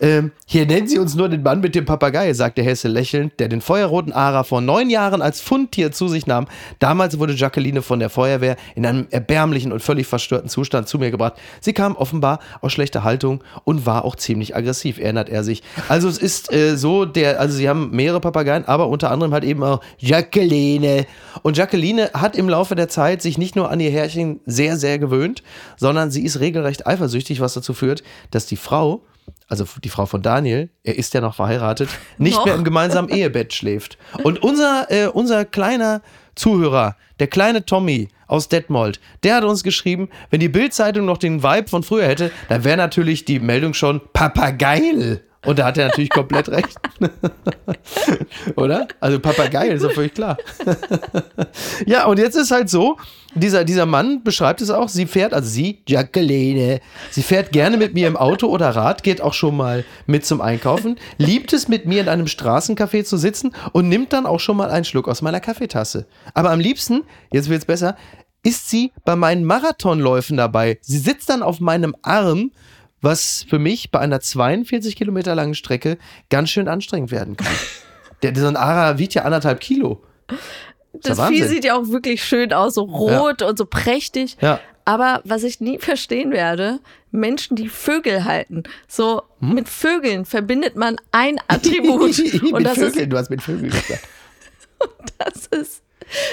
Ähm, 0.00 0.32
hier 0.46 0.66
nennen 0.66 0.88
Sie 0.88 0.98
uns 0.98 1.14
nur 1.14 1.28
den 1.28 1.42
Mann 1.42 1.60
mit 1.60 1.74
dem 1.74 1.84
Papagei, 1.84 2.32
sagte 2.32 2.62
Hesse 2.62 2.88
lächelnd, 2.88 3.38
der 3.38 3.48
den 3.48 3.60
feuerroten 3.60 4.12
Ara 4.12 4.44
vor 4.44 4.62
neun 4.62 4.88
Jahren 4.88 5.20
als 5.20 5.40
Fundtier 5.40 5.92
zu 5.92 6.08
sich 6.08 6.26
nahm. 6.26 6.46
Damals 6.78 7.18
wurde 7.18 7.34
Jacqueline 7.34 7.82
von 7.82 7.98
der 7.98 8.08
Feuerwehr 8.08 8.56
in 8.74 8.86
einem 8.86 9.06
erbärmlichen 9.10 9.72
und 9.72 9.80
völlig 9.80 10.06
verstörten 10.06 10.48
Zustand 10.48 10.88
zu 10.88 10.98
mir 10.98 11.10
gebracht. 11.10 11.34
Sie 11.60 11.74
kam 11.74 11.96
offenbar 11.96 12.40
aus 12.62 12.72
schlechter 12.72 13.04
Haltung 13.04 13.44
und 13.64 13.84
war 13.84 14.04
auch 14.06 14.16
ziemlich 14.16 14.56
aggressiv, 14.56 14.98
erinnert 14.98 15.28
er 15.28 15.44
sich. 15.44 15.62
Also 15.88 16.08
es 16.08 16.16
ist 16.16 16.50
äh, 16.52 16.76
so, 16.78 17.04
der, 17.04 17.38
also 17.38 17.56
sie 17.56 17.68
haben 17.68 17.90
mehrere 17.90 18.20
Papageien, 18.20 18.64
aber 18.64 18.88
unter 18.88 19.10
anderem 19.10 19.34
halt 19.34 19.44
eben 19.44 19.62
auch 19.62 19.80
Jacqueline. 19.98 21.06
Und 21.42 21.58
Jacqueline 21.58 22.10
hat 22.14 22.36
im 22.36 22.48
Laufe 22.48 22.74
der 22.74 22.88
Zeit 22.88 23.20
sich 23.20 23.36
nicht 23.36 23.54
nur 23.54 23.70
an 23.70 23.80
ihr 23.80 23.90
Herrchen 23.90 24.40
sehr, 24.46 24.78
sehr 24.78 24.98
gewöhnt, 24.98 25.42
sondern 25.76 26.10
sie 26.10 26.24
ist 26.24 26.40
regelrecht 26.40 26.86
eifersüchtig, 26.86 27.40
was 27.40 27.52
dazu 27.52 27.74
führt, 27.74 28.02
dass 28.30 28.46
die 28.46 28.56
Frau 28.56 29.02
also 29.50 29.64
die 29.82 29.88
Frau 29.88 30.06
von 30.06 30.22
Daniel, 30.22 30.70
er 30.84 30.96
ist 30.96 31.12
ja 31.12 31.20
noch 31.20 31.34
verheiratet, 31.34 31.88
nicht 32.18 32.36
Noch? 32.36 32.46
mehr 32.46 32.54
im 32.54 32.64
gemeinsamen 32.64 33.08
Ehebett 33.10 33.52
schläft. 33.52 33.98
Und 34.22 34.42
unser, 34.42 34.86
äh, 34.90 35.08
unser 35.08 35.44
kleiner 35.44 36.02
Zuhörer, 36.36 36.96
der 37.18 37.26
kleine 37.26 37.66
Tommy 37.66 38.08
aus 38.28 38.48
Detmold, 38.48 39.00
der 39.24 39.36
hat 39.36 39.44
uns 39.44 39.64
geschrieben, 39.64 40.08
wenn 40.30 40.40
die 40.40 40.48
Bild-Zeitung 40.48 41.04
noch 41.04 41.18
den 41.18 41.42
Vibe 41.42 41.68
von 41.68 41.82
früher 41.82 42.06
hätte, 42.06 42.30
dann 42.48 42.64
wäre 42.64 42.76
natürlich 42.76 43.24
die 43.24 43.40
Meldung 43.40 43.74
schon 43.74 44.00
Papageil. 44.12 45.22
Und 45.46 45.58
da 45.58 45.64
hat 45.64 45.78
er 45.78 45.86
natürlich 45.86 46.10
komplett 46.10 46.50
recht. 46.50 46.76
Oder? 48.56 48.88
Also 49.00 49.18
Papageil 49.20 49.72
ist 49.72 49.84
doch 49.84 49.92
völlig 49.92 50.14
klar. 50.14 50.36
ja, 51.86 52.04
und 52.06 52.18
jetzt 52.18 52.36
ist 52.36 52.50
halt 52.50 52.68
so, 52.68 52.98
dieser, 53.34 53.64
dieser 53.64 53.86
Mann 53.86 54.22
beschreibt 54.22 54.60
es 54.60 54.70
auch, 54.70 54.90
sie 54.90 55.06
fährt, 55.06 55.32
also 55.32 55.48
sie, 55.48 55.82
Jacqueline, 55.88 56.80
sie 57.10 57.22
fährt 57.22 57.52
gerne 57.52 57.78
mit 57.78 57.94
mir 57.94 58.06
im 58.06 58.18
Auto 58.18 58.48
oder 58.48 58.70
Rad, 58.70 59.02
geht 59.02 59.22
auch 59.22 59.32
schon 59.32 59.56
mal 59.56 59.84
mit 60.06 60.26
zum 60.26 60.42
Einkaufen, 60.42 60.96
liebt 61.16 61.54
es 61.54 61.68
mit 61.68 61.86
mir 61.86 62.02
in 62.02 62.08
einem 62.10 62.26
Straßencafé 62.26 63.04
zu 63.04 63.16
sitzen 63.16 63.54
und 63.72 63.88
nimmt 63.88 64.12
dann 64.12 64.26
auch 64.26 64.40
schon 64.40 64.58
mal 64.58 64.70
einen 64.70 64.84
Schluck 64.84 65.08
aus 65.08 65.22
meiner 65.22 65.40
Kaffeetasse. 65.40 66.06
Aber 66.34 66.50
am 66.50 66.60
liebsten, 66.60 67.02
jetzt 67.32 67.48
wird's 67.48 67.64
besser, 67.64 67.96
ist 68.42 68.68
sie 68.68 68.92
bei 69.04 69.16
meinen 69.16 69.44
Marathonläufen 69.44 70.36
dabei. 70.36 70.78
Sie 70.82 70.98
sitzt 70.98 71.30
dann 71.30 71.42
auf 71.42 71.60
meinem 71.60 71.94
Arm, 72.02 72.52
was 73.00 73.44
für 73.48 73.58
mich 73.58 73.90
bei 73.90 73.98
einer 73.98 74.20
42 74.20 74.96
Kilometer 74.96 75.34
langen 75.34 75.54
Strecke 75.54 75.98
ganz 76.28 76.50
schön 76.50 76.68
anstrengend 76.68 77.10
werden 77.10 77.36
kann. 77.36 77.52
Der, 78.22 78.36
so 78.36 78.46
ein 78.46 78.56
Ara 78.56 78.98
wiegt 78.98 79.14
ja 79.14 79.22
anderthalb 79.22 79.60
Kilo. 79.60 80.02
Ist 80.92 81.08
Das 81.08 81.18
ja 81.18 81.28
Vieh 81.28 81.44
sieht 81.44 81.64
ja 81.64 81.78
auch 81.78 81.88
wirklich 81.88 82.22
schön 82.22 82.52
aus, 82.52 82.74
so 82.74 82.82
rot 82.82 83.40
und 83.40 83.56
so 83.56 83.64
prächtig. 83.64 84.36
Ja. 84.42 84.60
Aber 84.84 85.22
was 85.24 85.42
ich 85.42 85.60
nie 85.60 85.78
verstehen 85.78 86.30
werde, 86.30 86.80
Menschen, 87.10 87.56
die 87.56 87.68
Vögel 87.68 88.24
halten. 88.24 88.64
So 88.88 89.22
Hm? 89.40 89.54
mit 89.54 89.68
Vögeln 89.68 90.24
verbindet 90.26 90.76
man 90.76 90.96
ein 91.12 91.40
Attribut. 91.48 92.18
und 92.18 92.52
mit 92.52 92.66
das 92.66 92.74
Vögeln, 92.74 93.08
du 93.08 93.16
hast 93.16 93.30
mit 93.30 93.40
Vögeln 93.40 93.70
gesagt. 93.70 94.00
ist, 94.80 95.14
das 95.18 95.46
ist 95.46 95.82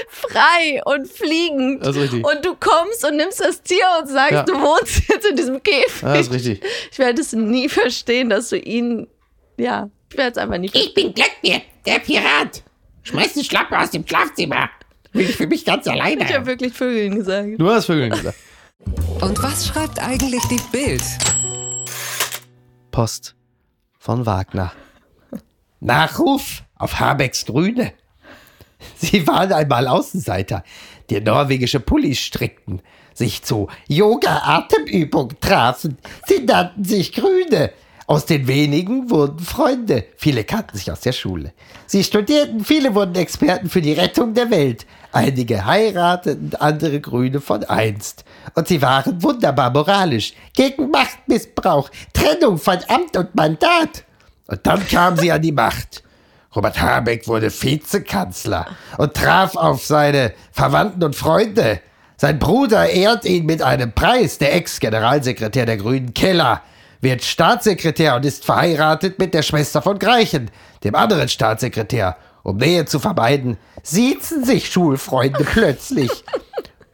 frei 0.09 0.82
und 0.86 1.07
fliegend. 1.07 1.86
Das 1.86 1.95
ist 1.95 2.03
richtig. 2.03 2.25
Und 2.25 2.45
du 2.45 2.55
kommst 2.55 3.05
und 3.05 3.17
nimmst 3.17 3.39
das 3.39 3.61
Tier 3.61 3.86
und 4.01 4.07
sagst, 4.07 4.32
Ja. 4.34 4.43
du 4.43 4.53
wohnst 4.53 5.03
jetzt 5.09 5.25
in 5.28 5.36
diesem 5.36 5.61
Käfig. 5.63 6.01
Ja, 6.01 6.13
das 6.15 6.28
ist 6.28 6.34
richtig. 6.34 6.61
Ich 6.91 6.99
werde 6.99 7.21
es 7.21 7.34
nie 7.34 7.69
verstehen, 7.69 8.30
dass 8.30 8.49
du 8.49 8.57
ihn, 8.57 9.07
ja, 9.57 9.89
ich 10.11 10.17
werde 10.17 10.32
es 10.32 10.38
einfach 10.38 10.57
verstehen. 10.57 10.82
Ich 10.88 10.93
bin 10.93 11.13
Glöckner, 11.13 11.61
der 11.86 11.99
Pirat. 11.99 12.63
Schmeiß 13.03 13.34
die 13.34 13.43
Schlappe 13.43 13.78
aus 13.80 13.91
dem 13.91 14.05
Schlafzimmer. 14.05 14.69
Bin 15.13 15.21
ich 15.30 15.36
für 15.36 15.47
mich 15.47 15.63
ganz 15.65 15.88
alleine. 15.88 16.23
Ich 16.25 16.34
habe 16.34 16.45
wirklich 16.45 16.73
Vögeln 16.73 17.15
gesagt. 17.15 17.49
Du 17.57 17.69
hast 17.69 17.86
Vögeln 17.86 18.09
gesagt. 18.11 18.38
Und 19.21 19.41
was 19.41 19.67
schreibt 19.67 19.99
eigentlich 19.99 20.43
die 20.49 20.59
Bild? 20.71 21.01
Post 22.91 23.36
von 23.99 24.25
Wagner. 24.25 24.71
Nachruf 25.80 26.63
auf 26.75 26.99
Habecks 26.99 27.45
Grüne. 27.45 27.93
Sie 28.97 29.25
waren 29.27 29.51
einmal 29.53 29.88
Außenseiter. 29.88 30.63
Die 31.09 31.21
norwegische 31.21 31.79
Pullis 31.79 32.19
strickten, 32.19 32.81
sich 33.13 33.43
zu 33.43 33.67
Yoga-Atemübung 33.88 35.33
trafen. 35.39 35.97
Sie 36.25 36.39
nannten 36.39 36.83
sich 36.83 37.13
Grüne. 37.13 37.71
Aus 38.07 38.25
den 38.25 38.47
wenigen 38.47 39.09
wurden 39.09 39.39
Freunde. 39.39 40.05
Viele 40.15 40.45
kannten 40.45 40.77
sich 40.77 40.89
aus 40.89 41.01
der 41.01 41.11
Schule. 41.11 41.51
Sie 41.88 42.05
studierten, 42.05 42.63
viele 42.63 42.95
wurden 42.95 43.15
Experten 43.15 43.69
für 43.69 43.81
die 43.81 43.91
Rettung 43.91 44.33
der 44.33 44.49
Welt. 44.49 44.85
Einige 45.11 45.65
heirateten, 45.65 46.55
andere 46.55 47.01
Grüne 47.01 47.41
von 47.41 47.65
einst. 47.65 48.23
Und 48.55 48.69
sie 48.69 48.81
waren 48.81 49.21
wunderbar 49.21 49.71
moralisch. 49.71 50.33
Gegen 50.53 50.89
Machtmissbrauch, 50.89 51.89
Trennung 52.13 52.57
von 52.57 52.77
Amt 52.88 53.17
und 53.17 53.35
Mandat. 53.35 54.05
Und 54.47 54.65
dann 54.65 54.88
kamen 54.88 55.17
sie 55.17 55.31
an 55.31 55.41
die 55.41 55.51
Macht. 55.51 56.01
Robert 56.58 56.82
Habeck 56.82 57.28
wurde 57.28 57.51
Vizekanzler 57.51 58.66
und 58.97 59.14
traf 59.14 59.55
auf 59.55 59.86
seine 59.86 60.34
Verwandten 60.51 61.03
und 61.03 61.16
Freunde. 61.16 61.82
Sein 62.16 62.39
Bruder 62.39 62.89
ehrt 62.89 63.26
ihn 63.26 63.45
mit 63.45 63.62
einem 63.62 63.91
Preis. 63.91 64.39
Der 64.39 64.55
Ex-Generalsekretär 64.55 65.68
der 65.68 65.78
Grünen 65.78 66.16
Keller 66.16 66.64
wird 66.99 67.24
Staatssekretär 67.24 68.16
und 68.16 68.26
ist 68.26 68.43
verheiratet 68.43 69.20
mit 69.20 69.36
der 69.36 69.43
Schwester 69.43 69.84
von 69.84 69.99
Greichen, 69.99 70.49
dem 70.84 70.95
anderen 70.95 71.30
Staatssekretär. 71.30 72.18
Um 72.41 72.58
Nähe 72.58 72.86
zu 72.86 72.97
vermeiden, 72.97 73.58
siezen 73.84 74.43
sich 74.43 74.68
Schulfreunde 74.72 75.43
plötzlich. 75.53 76.10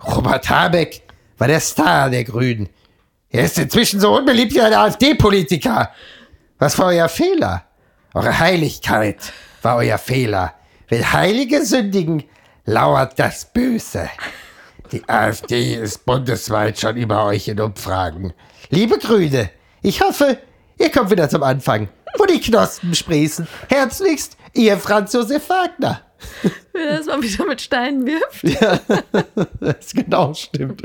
Robert 0.05 0.49
Habeck 0.49 1.03
war 1.37 1.47
der 1.47 1.61
Star 1.61 2.09
der 2.09 2.25
Grünen. 2.25 2.67
Er 3.29 3.45
ist 3.45 3.57
inzwischen 3.57 4.01
so 4.01 4.13
unbeliebt 4.17 4.53
wie 4.55 4.61
ein 4.61 4.73
AfD-Politiker. 4.73 5.89
Was 6.59 6.77
war 6.77 6.87
euer 6.87 7.07
Fehler? 7.07 7.63
Eure 8.13 8.37
Heiligkeit 8.37 9.31
war 9.63 9.77
euer 9.77 9.97
Fehler. 9.97 10.53
Wenn 10.89 11.13
Heilige 11.13 11.65
sündigen, 11.65 12.23
lauert 12.65 13.17
das 13.19 13.45
Böse. 13.45 14.09
Die 14.91 15.07
AfD 15.07 15.75
ist 15.75 16.05
bundesweit 16.05 16.79
schon 16.79 16.97
über 16.97 17.25
euch 17.25 17.47
in 17.47 17.59
Umfragen. 17.59 18.33
Liebe 18.69 18.97
Grüne, 18.99 19.49
ich 19.81 20.01
hoffe, 20.01 20.37
ihr 20.77 20.91
kommt 20.91 21.11
wieder 21.11 21.29
zum 21.29 21.43
Anfang, 21.43 21.89
wo 22.17 22.25
die 22.25 22.39
Knospen 22.39 22.93
sprießen. 22.93 23.47
Herzlichst, 23.69 24.37
ihr 24.53 24.77
Franz 24.77 25.13
Josef 25.13 25.49
Wagner. 25.49 26.01
Wenn 26.73 26.87
er 26.87 26.97
das 26.97 27.05
mal 27.05 27.21
wieder 27.21 27.45
mit 27.45 27.61
Steinen 27.61 28.05
wirft. 28.05 28.43
Das 29.59 29.93
genau 29.93 30.33
stimmt. 30.33 30.81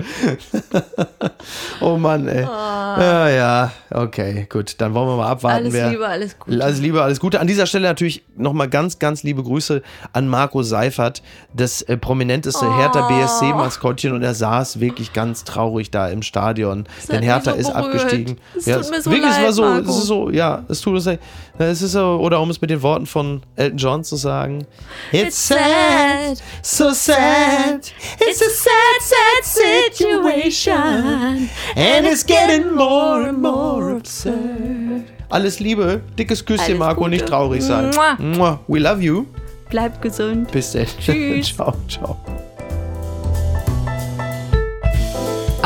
oh 1.80 1.96
Mann, 1.96 2.28
ey. 2.28 2.42
Ja, 2.42 3.28
ja, 3.28 3.72
okay, 3.90 4.46
gut. 4.48 4.76
Dann 4.78 4.94
wollen 4.94 5.08
wir 5.08 5.16
mal 5.16 5.28
abwarten, 5.28 5.56
Alles 5.64 5.72
wer. 5.72 5.90
Liebe, 5.90 6.06
alles 6.06 6.38
Gute. 6.38 6.62
Alles 6.64 6.80
Liebe, 6.80 7.02
alles 7.02 7.20
Gute. 7.20 7.40
An 7.40 7.46
dieser 7.46 7.66
Stelle 7.66 7.88
natürlich 7.88 8.22
nochmal 8.36 8.68
ganz, 8.68 8.98
ganz 8.98 9.22
liebe 9.22 9.42
Grüße 9.42 9.82
an 10.12 10.28
Marco 10.28 10.62
Seifert, 10.62 11.22
das 11.54 11.82
äh, 11.82 11.96
prominenteste 11.96 12.72
Hertha 12.76 13.08
BSC-Maskottchen. 13.08 14.12
Und 14.12 14.22
er 14.22 14.34
saß 14.34 14.80
wirklich 14.80 15.12
ganz 15.12 15.44
traurig 15.44 15.90
da 15.90 16.08
im 16.08 16.22
Stadion. 16.22 16.84
Denn 17.10 17.22
Hertha 17.22 17.52
so 17.52 17.56
ist 17.56 17.70
abgestiegen. 17.70 18.38
Es 18.56 18.66
ja, 18.66 18.76
tut 18.76 18.84
es- 18.84 18.90
mir 18.90 19.02
so 19.02 19.10
wirklich, 19.10 19.30
es 19.30 19.36
war 19.38 19.42
leid, 19.44 19.54
so, 19.54 19.62
Marco. 19.62 19.90
es 19.90 19.96
ist 19.98 20.06
so, 20.06 20.30
ja, 20.30 20.64
es 20.68 20.80
tut 20.80 20.94
uns 20.94 21.04
leid. 21.06 21.20
Es 21.58 21.82
ist 21.82 21.92
so, 21.92 22.18
oder 22.22 22.40
um 22.40 22.50
es 22.50 22.60
mit 22.60 22.70
den 22.70 22.82
Worten 22.82 23.06
von 23.06 23.42
Elton 23.56 23.78
John 23.78 24.04
zu 24.04 24.16
sagen: 24.16 24.64
It's 25.12 25.48
sad, 25.48 26.40
so 26.62 26.92
sad. 26.92 27.92
It's 28.20 28.40
a 28.40 28.50
sad, 28.50 29.02
sad 29.02 29.44
situation. 29.44 31.48
And 31.74 32.06
it's 32.06 32.24
getting 32.24 32.72
more 32.74 33.28
and 33.28 33.42
more 33.42 33.96
absurd. 33.96 35.04
Alles 35.30 35.58
Liebe, 35.60 36.00
dickes 36.18 36.44
Küsschen, 36.44 36.78
Marco, 36.78 37.00
Gute. 37.00 37.10
nicht 37.10 37.26
traurig 37.26 37.62
sein. 37.62 37.90
Mua. 38.18 38.60
We 38.68 38.78
love 38.78 39.02
you. 39.02 39.26
Bleib 39.68 40.00
gesund. 40.00 40.50
Bis 40.52 40.72
dann. 40.72 40.86
Tschüss. 41.00 41.54
ciao, 41.54 41.74
ciao. 41.88 42.16